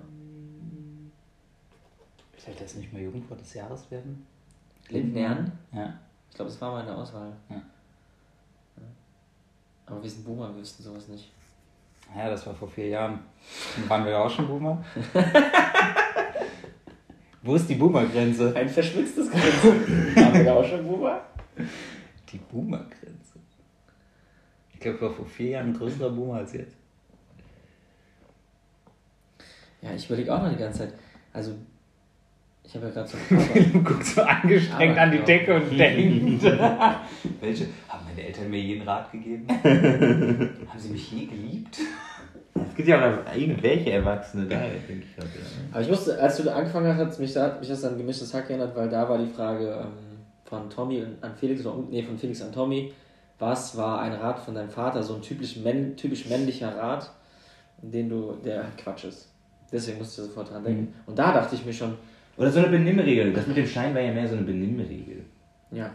Sollte 2.37 2.63
das 2.65 2.75
nicht 2.77 2.93
mal 2.93 3.03
Jugendwort 3.03 3.41
des 3.41 3.55
Jahres 3.55 3.91
werden? 3.91 4.25
Lindnern? 4.89 5.51
Ja. 5.73 5.99
Ich 6.33 6.37
glaube, 6.37 6.51
das 6.51 6.59
war 6.63 6.73
meine 6.73 6.97
Auswahl. 6.97 7.31
Ja. 7.51 7.57
Ja. 7.57 7.63
Aber 9.85 10.03
wir 10.03 10.09
sind 10.09 10.25
Boomer, 10.25 10.49
wir 10.49 10.63
wüssten 10.63 10.83
sowas 10.83 11.07
nicht. 11.09 11.31
Ja, 12.17 12.31
das 12.31 12.47
war 12.47 12.55
vor 12.55 12.69
vier 12.69 12.89
Jahren. 12.89 13.19
Waren 13.87 14.07
wir 14.07 14.19
auch 14.19 14.31
schon 14.31 14.47
Boomer? 14.47 14.83
Wo 17.43 17.55
ist 17.55 17.69
die 17.69 17.75
Boomer-Grenze? 17.75 18.57
Ein 18.57 18.71
verschmitztes 18.71 19.31
Grenzen. 19.31 20.17
Haben 20.17 20.33
wir 20.33 20.45
da 20.45 20.55
auch 20.55 20.65
schon 20.65 20.89
Boomer? 20.89 21.21
Die 22.33 22.39
Boomer-Grenze. 22.39 23.39
Ich 24.73 24.81
glaube, 24.81 25.03
war 25.03 25.11
vor 25.11 25.27
vier 25.27 25.51
Jahren 25.51 25.67
ein 25.67 25.77
größerer 25.77 26.09
Boomer 26.09 26.37
als 26.37 26.55
jetzt. 26.55 26.77
Ja, 29.83 29.93
ich 29.93 30.07
überlege 30.07 30.35
auch 30.35 30.43
noch 30.43 30.51
die 30.51 30.57
ganze 30.57 30.79
Zeit. 30.79 30.95
Also, 31.31 31.57
ich 32.73 32.77
habe 32.77 32.87
ja 32.87 32.93
gerade 32.93 33.09
so 33.09 33.19
Du 33.73 33.83
guckst 33.83 34.15
so 34.15 34.23
angestrengt 34.23 34.93
Aber 34.93 35.01
an 35.03 35.11
die. 35.11 35.19
Decke 35.19 35.55
und 35.57 35.71
denkst. 35.79 36.43
Welche? 37.41 37.67
Haben 37.89 38.05
meine 38.07 38.27
Eltern 38.27 38.49
mir 38.51 38.61
jeden 38.61 38.89
Rat 38.89 39.13
gegeben? 39.13 39.47
Haben 39.49 40.79
sie 40.79 40.89
mich 40.91 41.13
je 41.13 41.27
geliebt? 41.27 41.79
Es 42.55 42.75
gibt 42.75 42.89
ja 42.89 42.99
auch 42.99 43.37
irgendwelche 43.37 43.93
Erwachsene 43.93 44.47
da, 44.47 44.57
denke 44.61 45.05
ich. 45.05 45.17
Halt, 45.19 45.29
ja. 45.35 45.43
Aber 45.73 45.81
ich 45.83 45.89
musste, 45.89 46.19
als 46.21 46.37
du 46.39 46.51
angefangen 46.55 46.87
hast, 46.97 46.99
hat 47.13 47.19
mich, 47.19 47.33
da- 47.35 47.43
hat 47.45 47.61
mich 47.61 47.69
das 47.69 47.85
an 47.85 47.99
gemischtes 47.99 48.33
Hack 48.33 48.49
erinnert, 48.49 48.75
weil 48.75 48.89
da 48.89 49.07
war 49.09 49.19
die 49.19 49.31
Frage 49.31 49.69
ähm, 49.83 50.21
von 50.45 50.71
Tommy 50.71 51.05
an 51.21 51.35
Felix, 51.39 51.65
oder 51.67 51.83
nee, 51.91 52.03
von 52.03 52.17
Felix 52.19 52.41
an 52.41 52.53
Tommy, 52.53 52.93
was 53.39 53.77
war 53.77 54.01
ein 54.01 54.13
Rat 54.15 54.39
von 54.39 54.55
deinem 54.55 54.71
Vater, 54.71 55.03
so 55.03 55.15
ein 55.17 55.23
typisch, 55.23 55.57
männ, 55.59 55.97
typisch 55.97 56.27
männlicher 56.29 56.75
Rat, 56.77 57.11
den 57.83 58.09
du, 58.09 58.35
der 58.45 58.63
halt 58.65 58.79
Quatsch 58.79 59.05
ist. 59.05 59.29
Deswegen 59.73 59.99
musste 59.99 60.23
ich 60.23 60.29
sofort 60.29 60.51
dran 60.51 60.63
denken. 60.65 60.95
Und 61.07 61.19
da 61.19 61.33
dachte 61.33 61.55
ich 61.55 61.65
mir 61.67 61.73
schon, 61.73 61.95
Oder 62.37 62.51
so 62.51 62.59
eine 62.61 62.69
Benimmregel. 62.69 63.33
Das 63.33 63.47
mit 63.47 63.57
dem 63.57 63.67
Stein 63.67 63.95
war 63.95 64.01
ja 64.01 64.13
mehr 64.13 64.27
so 64.29 64.37
eine 64.37 64.45
Benimmregel. 64.45 65.25
ja. 65.71 65.91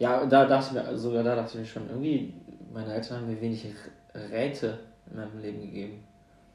Ja, 0.00 0.26
da 0.26 0.44
dachte 0.44 0.66
ich 0.68 0.72
mir, 0.72 0.84
also 0.88 1.08
sogar 1.10 1.22
da 1.22 1.36
dachte 1.36 1.52
ich 1.52 1.60
mir 1.60 1.64
schon, 1.66 1.88
irgendwie, 1.88 2.34
meine 2.72 2.92
Eltern 2.92 3.18
haben 3.20 3.28
mir 3.32 3.40
wenig 3.40 3.64
Räte 4.12 4.76
in 5.08 5.16
meinem 5.16 5.40
Leben 5.40 5.60
gegeben. 5.60 6.02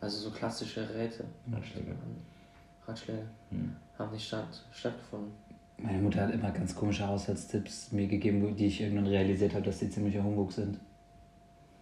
Also 0.02 0.18
so 0.30 0.32
klassische 0.32 0.82
Räte. 0.94 1.24
Ratschläge. 1.52 1.96
Ratschläge 2.86 3.22
Hm. 3.50 3.74
haben 3.98 4.12
nicht 4.12 4.28
statt, 4.28 4.46
stattgefunden. 4.74 5.32
Meine 5.78 6.00
Mutter 6.02 6.22
hat 6.28 6.34
immer 6.34 6.52
ganz 6.52 6.76
komische 6.76 7.08
Haushaltstipps 7.08 7.94
mir 7.94 8.08
gegeben, 8.08 8.56
die 8.58 8.68
ich 8.68 8.82
irgendwann 8.82 9.08
realisiert 9.08 9.54
habe, 9.54 9.64
dass 9.64 9.80
die 9.80 9.90
ziemlicher 9.90 10.22
Humbug 10.22 10.52
sind. 10.52 10.78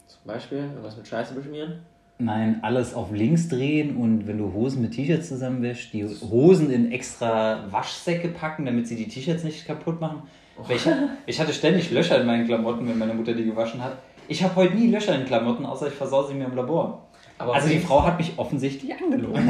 Zum 0.06 0.20
Beispiel 0.26 0.60
irgendwas 0.60 0.96
mit 0.96 1.08
Scheiße 1.08 1.34
beschmieren. 1.34 1.80
Nein, 2.20 2.60
alles 2.64 2.96
auf 2.96 3.12
links 3.12 3.48
drehen 3.48 3.96
und 3.96 4.26
wenn 4.26 4.40
du 4.40 4.52
Hosen 4.52 4.82
mit 4.82 4.94
T-Shirts 4.94 5.28
zusammenwäschst, 5.28 5.94
die 5.94 6.04
Hosen 6.04 6.72
in 6.72 6.92
extra 6.92 7.66
Waschsäcke 7.70 8.30
packen, 8.30 8.66
damit 8.66 8.88
sie 8.88 8.96
die 8.96 9.08
T-Shirts 9.08 9.44
nicht 9.44 9.68
kaputt 9.68 10.02
machen. 10.02 10.24
Weil 10.58 10.78
Ich, 10.78 10.88
ich 11.28 11.40
hatte 11.40 11.54
ständig 11.54 11.92
Löcher 11.92 12.20
in 12.20 12.26
meinen 12.26 12.48
Klamotten, 12.48 12.88
wenn 12.88 12.98
meine 12.98 13.14
Mutter 13.14 13.34
die 13.34 13.46
gewaschen 13.46 13.84
hat. 13.84 13.98
Ich 14.28 14.44
habe 14.44 14.56
heute 14.56 14.76
nie 14.76 14.88
Löcher 14.88 15.14
in 15.16 15.26
Klamotten, 15.26 15.66
außer 15.66 15.88
ich 15.88 15.94
versau 15.94 16.24
sie 16.24 16.34
mir 16.34 16.46
im 16.46 16.56
Labor. 16.56 17.08
Aber 17.38 17.54
also 17.54 17.70
die 17.70 17.78
Frau 17.78 18.04
hat 18.04 18.18
mich 18.18 18.34
offensichtlich 18.38 18.92
angelogen. 18.96 19.48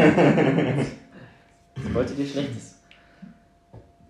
Sie 1.77 1.93
wollte 1.93 2.15
dir 2.15 2.25
Schlechtes. 2.25 2.79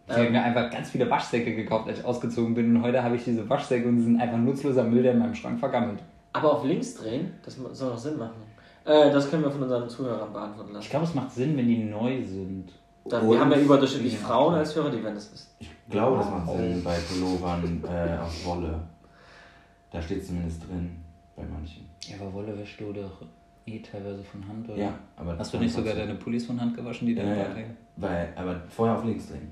Ich 0.09 0.15
habe 0.15 0.29
mir 0.31 0.41
einfach 0.41 0.71
ganz 0.71 0.89
viele 0.89 1.07
Waschsäcke 1.09 1.53
gekauft, 1.53 1.87
als 1.87 1.99
ich 1.99 2.05
ausgezogen 2.05 2.55
bin. 2.55 2.75
Und 2.75 2.81
heute 2.81 3.03
habe 3.03 3.17
ich 3.17 3.23
diese 3.23 3.47
Waschsäcke 3.47 3.87
und 3.87 3.99
sie 3.99 4.05
sind 4.05 4.19
einfach 4.19 4.37
nutzloser 4.37 4.83
Müll, 4.83 5.03
der 5.03 5.11
in 5.11 5.19
meinem 5.19 5.35
Schrank 5.35 5.59
vergammelt. 5.59 5.99
Aber 6.33 6.53
auf 6.53 6.65
links 6.65 6.95
drehen, 6.95 7.33
das 7.43 7.55
soll 7.55 7.91
doch 7.91 7.97
Sinn 7.97 8.17
machen. 8.17 8.46
Äh, 8.87 9.11
das 9.11 9.29
können 9.29 9.43
wir 9.43 9.51
von 9.51 9.63
unseren 9.63 9.89
Zuhörern 9.89 10.31
beantworten 10.31 10.69
Ich 10.69 10.75
lassen. 10.75 10.89
glaube, 10.89 11.05
es 11.05 11.13
macht 11.13 11.31
Sinn, 11.31 11.57
wenn 11.57 11.67
die 11.67 11.83
neu 11.83 12.23
sind. 12.23 12.71
Da, 13.05 13.19
Und- 13.19 13.31
wir 13.31 13.39
haben 13.39 13.51
ja 13.51 13.59
überdurchschnittlich 13.59 14.17
Frauen 14.17 14.55
als 14.55 14.75
Hörer, 14.75 14.89
die 14.89 15.03
werden 15.03 15.15
das 15.15 15.31
wissen. 15.31 15.49
Ich 15.59 15.69
glaube, 15.89 16.17
das 16.17 16.29
macht 16.29 16.51
Sinn 16.57 16.83
bei 16.83 16.97
Pullovern 16.97 17.83
äh, 17.83 18.17
aus 18.17 18.45
Wolle. 18.45 18.79
Da 19.91 20.01
steht 20.01 20.25
zumindest 20.25 20.67
drin, 20.67 20.97
bei 21.35 21.43
manchen. 21.43 21.85
Ja, 22.07 22.15
aber 22.21 22.33
Wolle 22.33 22.57
wäschst 22.57 22.79
du 22.79 22.91
doch 22.93 23.21
eh 23.65 23.79
teilweise 23.79 24.23
von 24.23 24.47
Hand, 24.47 24.69
oder? 24.69 24.77
Ja, 24.77 24.93
aber 25.17 25.37
Hast 25.37 25.53
du 25.53 25.57
nicht 25.57 25.73
sogar 25.73 25.93
deine 25.93 26.15
Pullis 26.15 26.45
von 26.45 26.59
Hand 26.59 26.75
gewaschen, 26.75 27.07
die 27.07 27.15
da 27.15 27.23
Ja, 27.23 27.35
ja. 27.35 27.45
Weil, 27.97 28.33
aber 28.35 28.61
vorher 28.69 28.97
auf 28.97 29.03
links 29.05 29.27
drehen. 29.29 29.51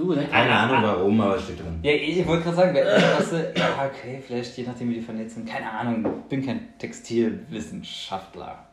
Du, 0.00 0.14
denk 0.14 0.30
Keine 0.30 0.50
Ahnung 0.50 0.82
warum, 0.82 1.20
aber 1.20 1.36
es 1.36 1.44
steht 1.44 1.60
drin. 1.60 1.78
Ja, 1.82 1.92
ich 1.92 2.26
wollte 2.26 2.44
gerade 2.44 2.56
sagen, 2.56 2.72
wer 2.72 3.18
hast 3.18 3.32
du, 3.32 3.52
ja, 3.54 3.84
okay, 3.84 4.22
vielleicht 4.26 4.56
je 4.56 4.64
nachdem, 4.64 4.88
wie 4.88 4.94
die 4.94 5.02
vernetzt 5.02 5.34
sind. 5.34 5.46
Keine 5.46 5.70
Ahnung, 5.70 6.26
bin 6.26 6.42
kein 6.42 6.78
Textilwissenschaftler. 6.78 8.64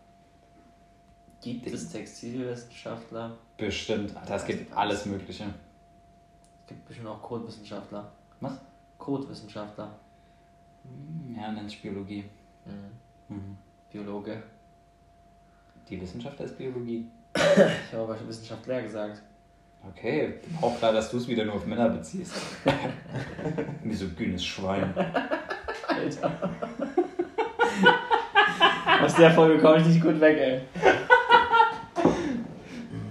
Gibt 1.41 1.67
es 1.67 1.91
Textilwissenschaftler? 1.91 3.37
Bestimmt, 3.57 4.15
Alter, 4.15 4.35
es 4.35 4.45
gibt 4.45 4.71
alles 4.73 5.05
Mögliche. 5.05 5.43
Es 6.61 6.67
gibt 6.67 6.85
bestimmt 6.85 7.09
auch 7.09 7.21
Codewissenschaftler. 7.21 8.09
Was? 8.39 8.53
Codewissenschaftler. 8.97 9.99
Ja, 11.35 11.51
nenn's 11.51 11.75
Biologie. 11.75 12.23
Mhm. 12.63 13.35
Mhm. 13.35 13.57
Biologe. 13.91 14.43
Die 15.89 15.99
Wissenschaft 15.99 16.39
ist 16.39 16.57
Biologie. 16.57 17.05
Ich 17.35 17.93
habe 17.93 18.03
aber 18.03 18.27
Wissenschaftler 18.27 18.81
gesagt. 18.81 19.21
Okay, 19.91 20.33
auch 20.61 20.77
klar, 20.77 20.93
dass 20.93 21.09
du 21.09 21.17
es 21.17 21.27
wieder 21.27 21.45
nur 21.45 21.55
auf 21.55 21.65
Männer 21.65 21.89
beziehst. 21.89 22.33
Misogynes 23.83 24.45
Schwein. 24.45 24.93
Alter. 25.87 26.31
Aus 29.03 29.15
der 29.15 29.31
Folge 29.31 29.61
komme 29.61 29.77
ich 29.77 29.85
nicht 29.87 30.01
gut 30.01 30.19
weg, 30.19 30.37
ey. 30.37 30.61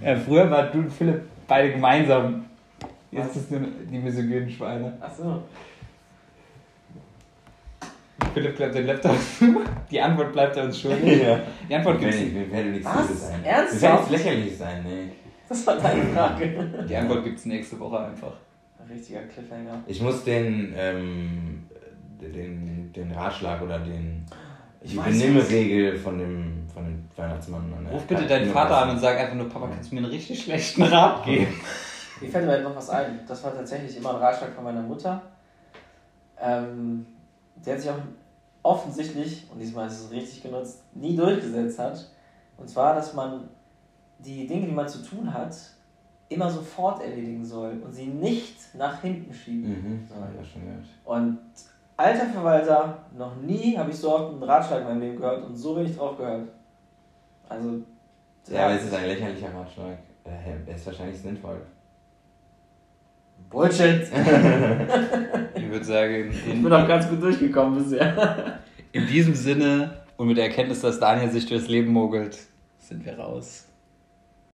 Ja, 0.01 0.15
früher 0.15 0.49
war 0.49 0.63
du 0.67 0.79
und 0.79 0.91
Philipp 0.91 1.21
beide 1.47 1.71
gemeinsam. 1.71 2.45
Jetzt 3.11 3.35
ist 3.35 3.43
es 3.45 3.51
nur 3.51 3.61
die 3.61 3.97
misogynen 3.97 4.49
Schweine. 4.49 4.97
Achso. 4.99 5.43
Philipp 8.33 8.55
klappt 8.55 8.75
den 8.75 8.85
Laptop 8.85 9.17
zu. 9.39 9.61
Die 9.89 9.99
Antwort 9.99 10.31
bleibt 10.31 10.55
er 10.57 10.65
uns 10.65 10.79
schuldig. 10.79 11.23
Ja. 11.23 11.39
Die 11.67 11.75
Antwort 11.75 11.99
Wir 11.99 12.09
gibt's 12.09 12.21
werden, 12.21 12.35
wir 12.35 12.51
werden 12.51 12.71
nichts 12.71 12.87
sein. 13.19 13.43
Ernsthaft? 13.43 13.73
Wir 13.73 13.81
werden 13.81 13.95
nichts 13.95 14.11
lächerlich 14.11 14.57
sein, 14.57 14.83
nee. 14.83 15.26
Das 15.49 15.65
war 15.65 15.77
deine 15.77 16.03
Frage. 16.13 16.85
Die 16.87 16.95
Antwort 16.95 17.23
gibt's 17.23 17.45
nächste 17.45 17.79
Woche 17.79 17.99
einfach. 17.99 18.33
Ein 18.79 18.91
richtiger 18.91 19.21
Cliffhanger. 19.21 19.81
Ich 19.87 20.01
muss 20.01 20.23
den, 20.23 20.73
ähm, 20.75 21.67
den, 22.21 22.91
den 22.93 23.11
Ratschlag 23.11 23.61
oder 23.61 23.79
den, 23.79 24.25
Ich 24.81 24.91
die 24.91 24.97
weiß 24.97 25.05
Benimmregel 25.19 25.97
von 25.97 26.17
dem, 26.17 26.65
von 26.73 26.83
dem 26.85 27.03
Weihnachtsmann 27.15 27.73
an. 27.77 27.83
der 27.85 27.93
Ruf 27.93 28.03
bitte 28.05 28.27
deinen 28.27 28.51
Vater 28.51 28.77
an 28.83 28.89
und 28.91 28.99
sag 28.99 29.17
einfach 29.17 29.35
nur, 29.35 29.49
Papa, 29.49 29.67
kannst 29.67 29.91
du 29.91 29.95
mir 29.95 30.01
einen 30.01 30.11
richtig 30.11 30.43
schlechten 30.43 30.83
Rat 30.83 31.23
geben? 31.25 31.53
Mir 32.19 32.29
fällt 32.29 32.45
mir 32.45 32.61
noch 32.61 32.75
was 32.75 32.89
ein. 32.89 33.19
Das 33.27 33.43
war 33.43 33.53
tatsächlich 33.55 33.95
immer 33.97 34.11
ein 34.15 34.21
Ratschlag 34.21 34.53
von 34.53 34.63
meiner 34.63 34.81
Mutter. 34.81 35.21
Ähm, 36.41 37.05
der 37.65 37.73
hat 37.73 37.81
sich 37.81 37.89
auch 37.89 37.97
offensichtlich, 38.63 39.45
und 39.51 39.59
diesmal 39.59 39.87
ist 39.87 40.05
es 40.05 40.11
richtig 40.11 40.43
genutzt, 40.43 40.83
nie 40.93 41.15
durchgesetzt 41.15 41.79
hat. 41.79 42.09
Und 42.57 42.69
zwar, 42.69 42.95
dass 42.95 43.13
man 43.13 43.47
die 44.19 44.47
Dinge, 44.47 44.67
die 44.67 44.71
man 44.73 44.87
zu 44.87 45.03
tun 45.03 45.33
hat, 45.33 45.55
immer 46.29 46.49
sofort 46.49 47.01
erledigen 47.03 47.43
soll 47.45 47.81
und 47.83 47.93
sie 47.93 48.05
nicht 48.07 48.57
nach 48.75 49.01
hinten 49.01 49.33
schieben 49.33 49.69
Mhm, 49.69 50.07
soll. 50.07 50.17
auch 50.17 50.45
schon 50.45 50.63
gehört. 50.65 50.83
Und 51.05 51.37
alter 51.95 52.25
Verwalter, 52.25 52.97
noch 53.17 53.35
nie 53.37 53.77
habe 53.77 53.89
ich 53.91 53.95
so 53.97 54.13
oft 54.13 54.33
einen 54.33 54.43
Ratschlag 54.43 54.81
in 54.81 54.87
meinem 54.87 54.99
Leben 55.01 55.17
gehört 55.17 55.45
und 55.45 55.55
so 55.55 55.77
wenig 55.77 55.95
drauf 55.95 56.17
gehört. 56.17 56.49
Also. 57.47 57.79
Ja, 58.49 58.65
aber 58.65 58.75
es 58.75 58.83
ist 58.85 58.93
ein 58.93 59.05
lächerlicher 59.07 59.53
Ratschlag. 59.53 59.97
Äh, 60.25 60.69
Er 60.69 60.75
ist 60.75 60.85
wahrscheinlich 60.85 61.17
sinnvoll. 61.17 61.61
Bullshit! 63.49 64.01
Ich 65.55 65.69
würde 65.69 65.85
sagen, 65.85 66.29
Ich 66.31 66.47
in, 66.47 66.63
bin 66.63 66.73
auch 66.73 66.87
ganz 66.87 67.07
gut 67.07 67.21
durchgekommen 67.21 67.81
bisher. 67.81 68.59
in 68.91 69.07
diesem 69.07 69.33
Sinne 69.33 70.01
und 70.17 70.27
mit 70.27 70.37
der 70.37 70.45
Erkenntnis, 70.45 70.81
dass 70.81 70.99
Daniel 70.99 71.29
sich 71.31 71.45
durchs 71.45 71.67
Leben 71.69 71.91
mogelt, 71.93 72.37
sind 72.79 73.05
wir 73.05 73.17
raus. 73.17 73.66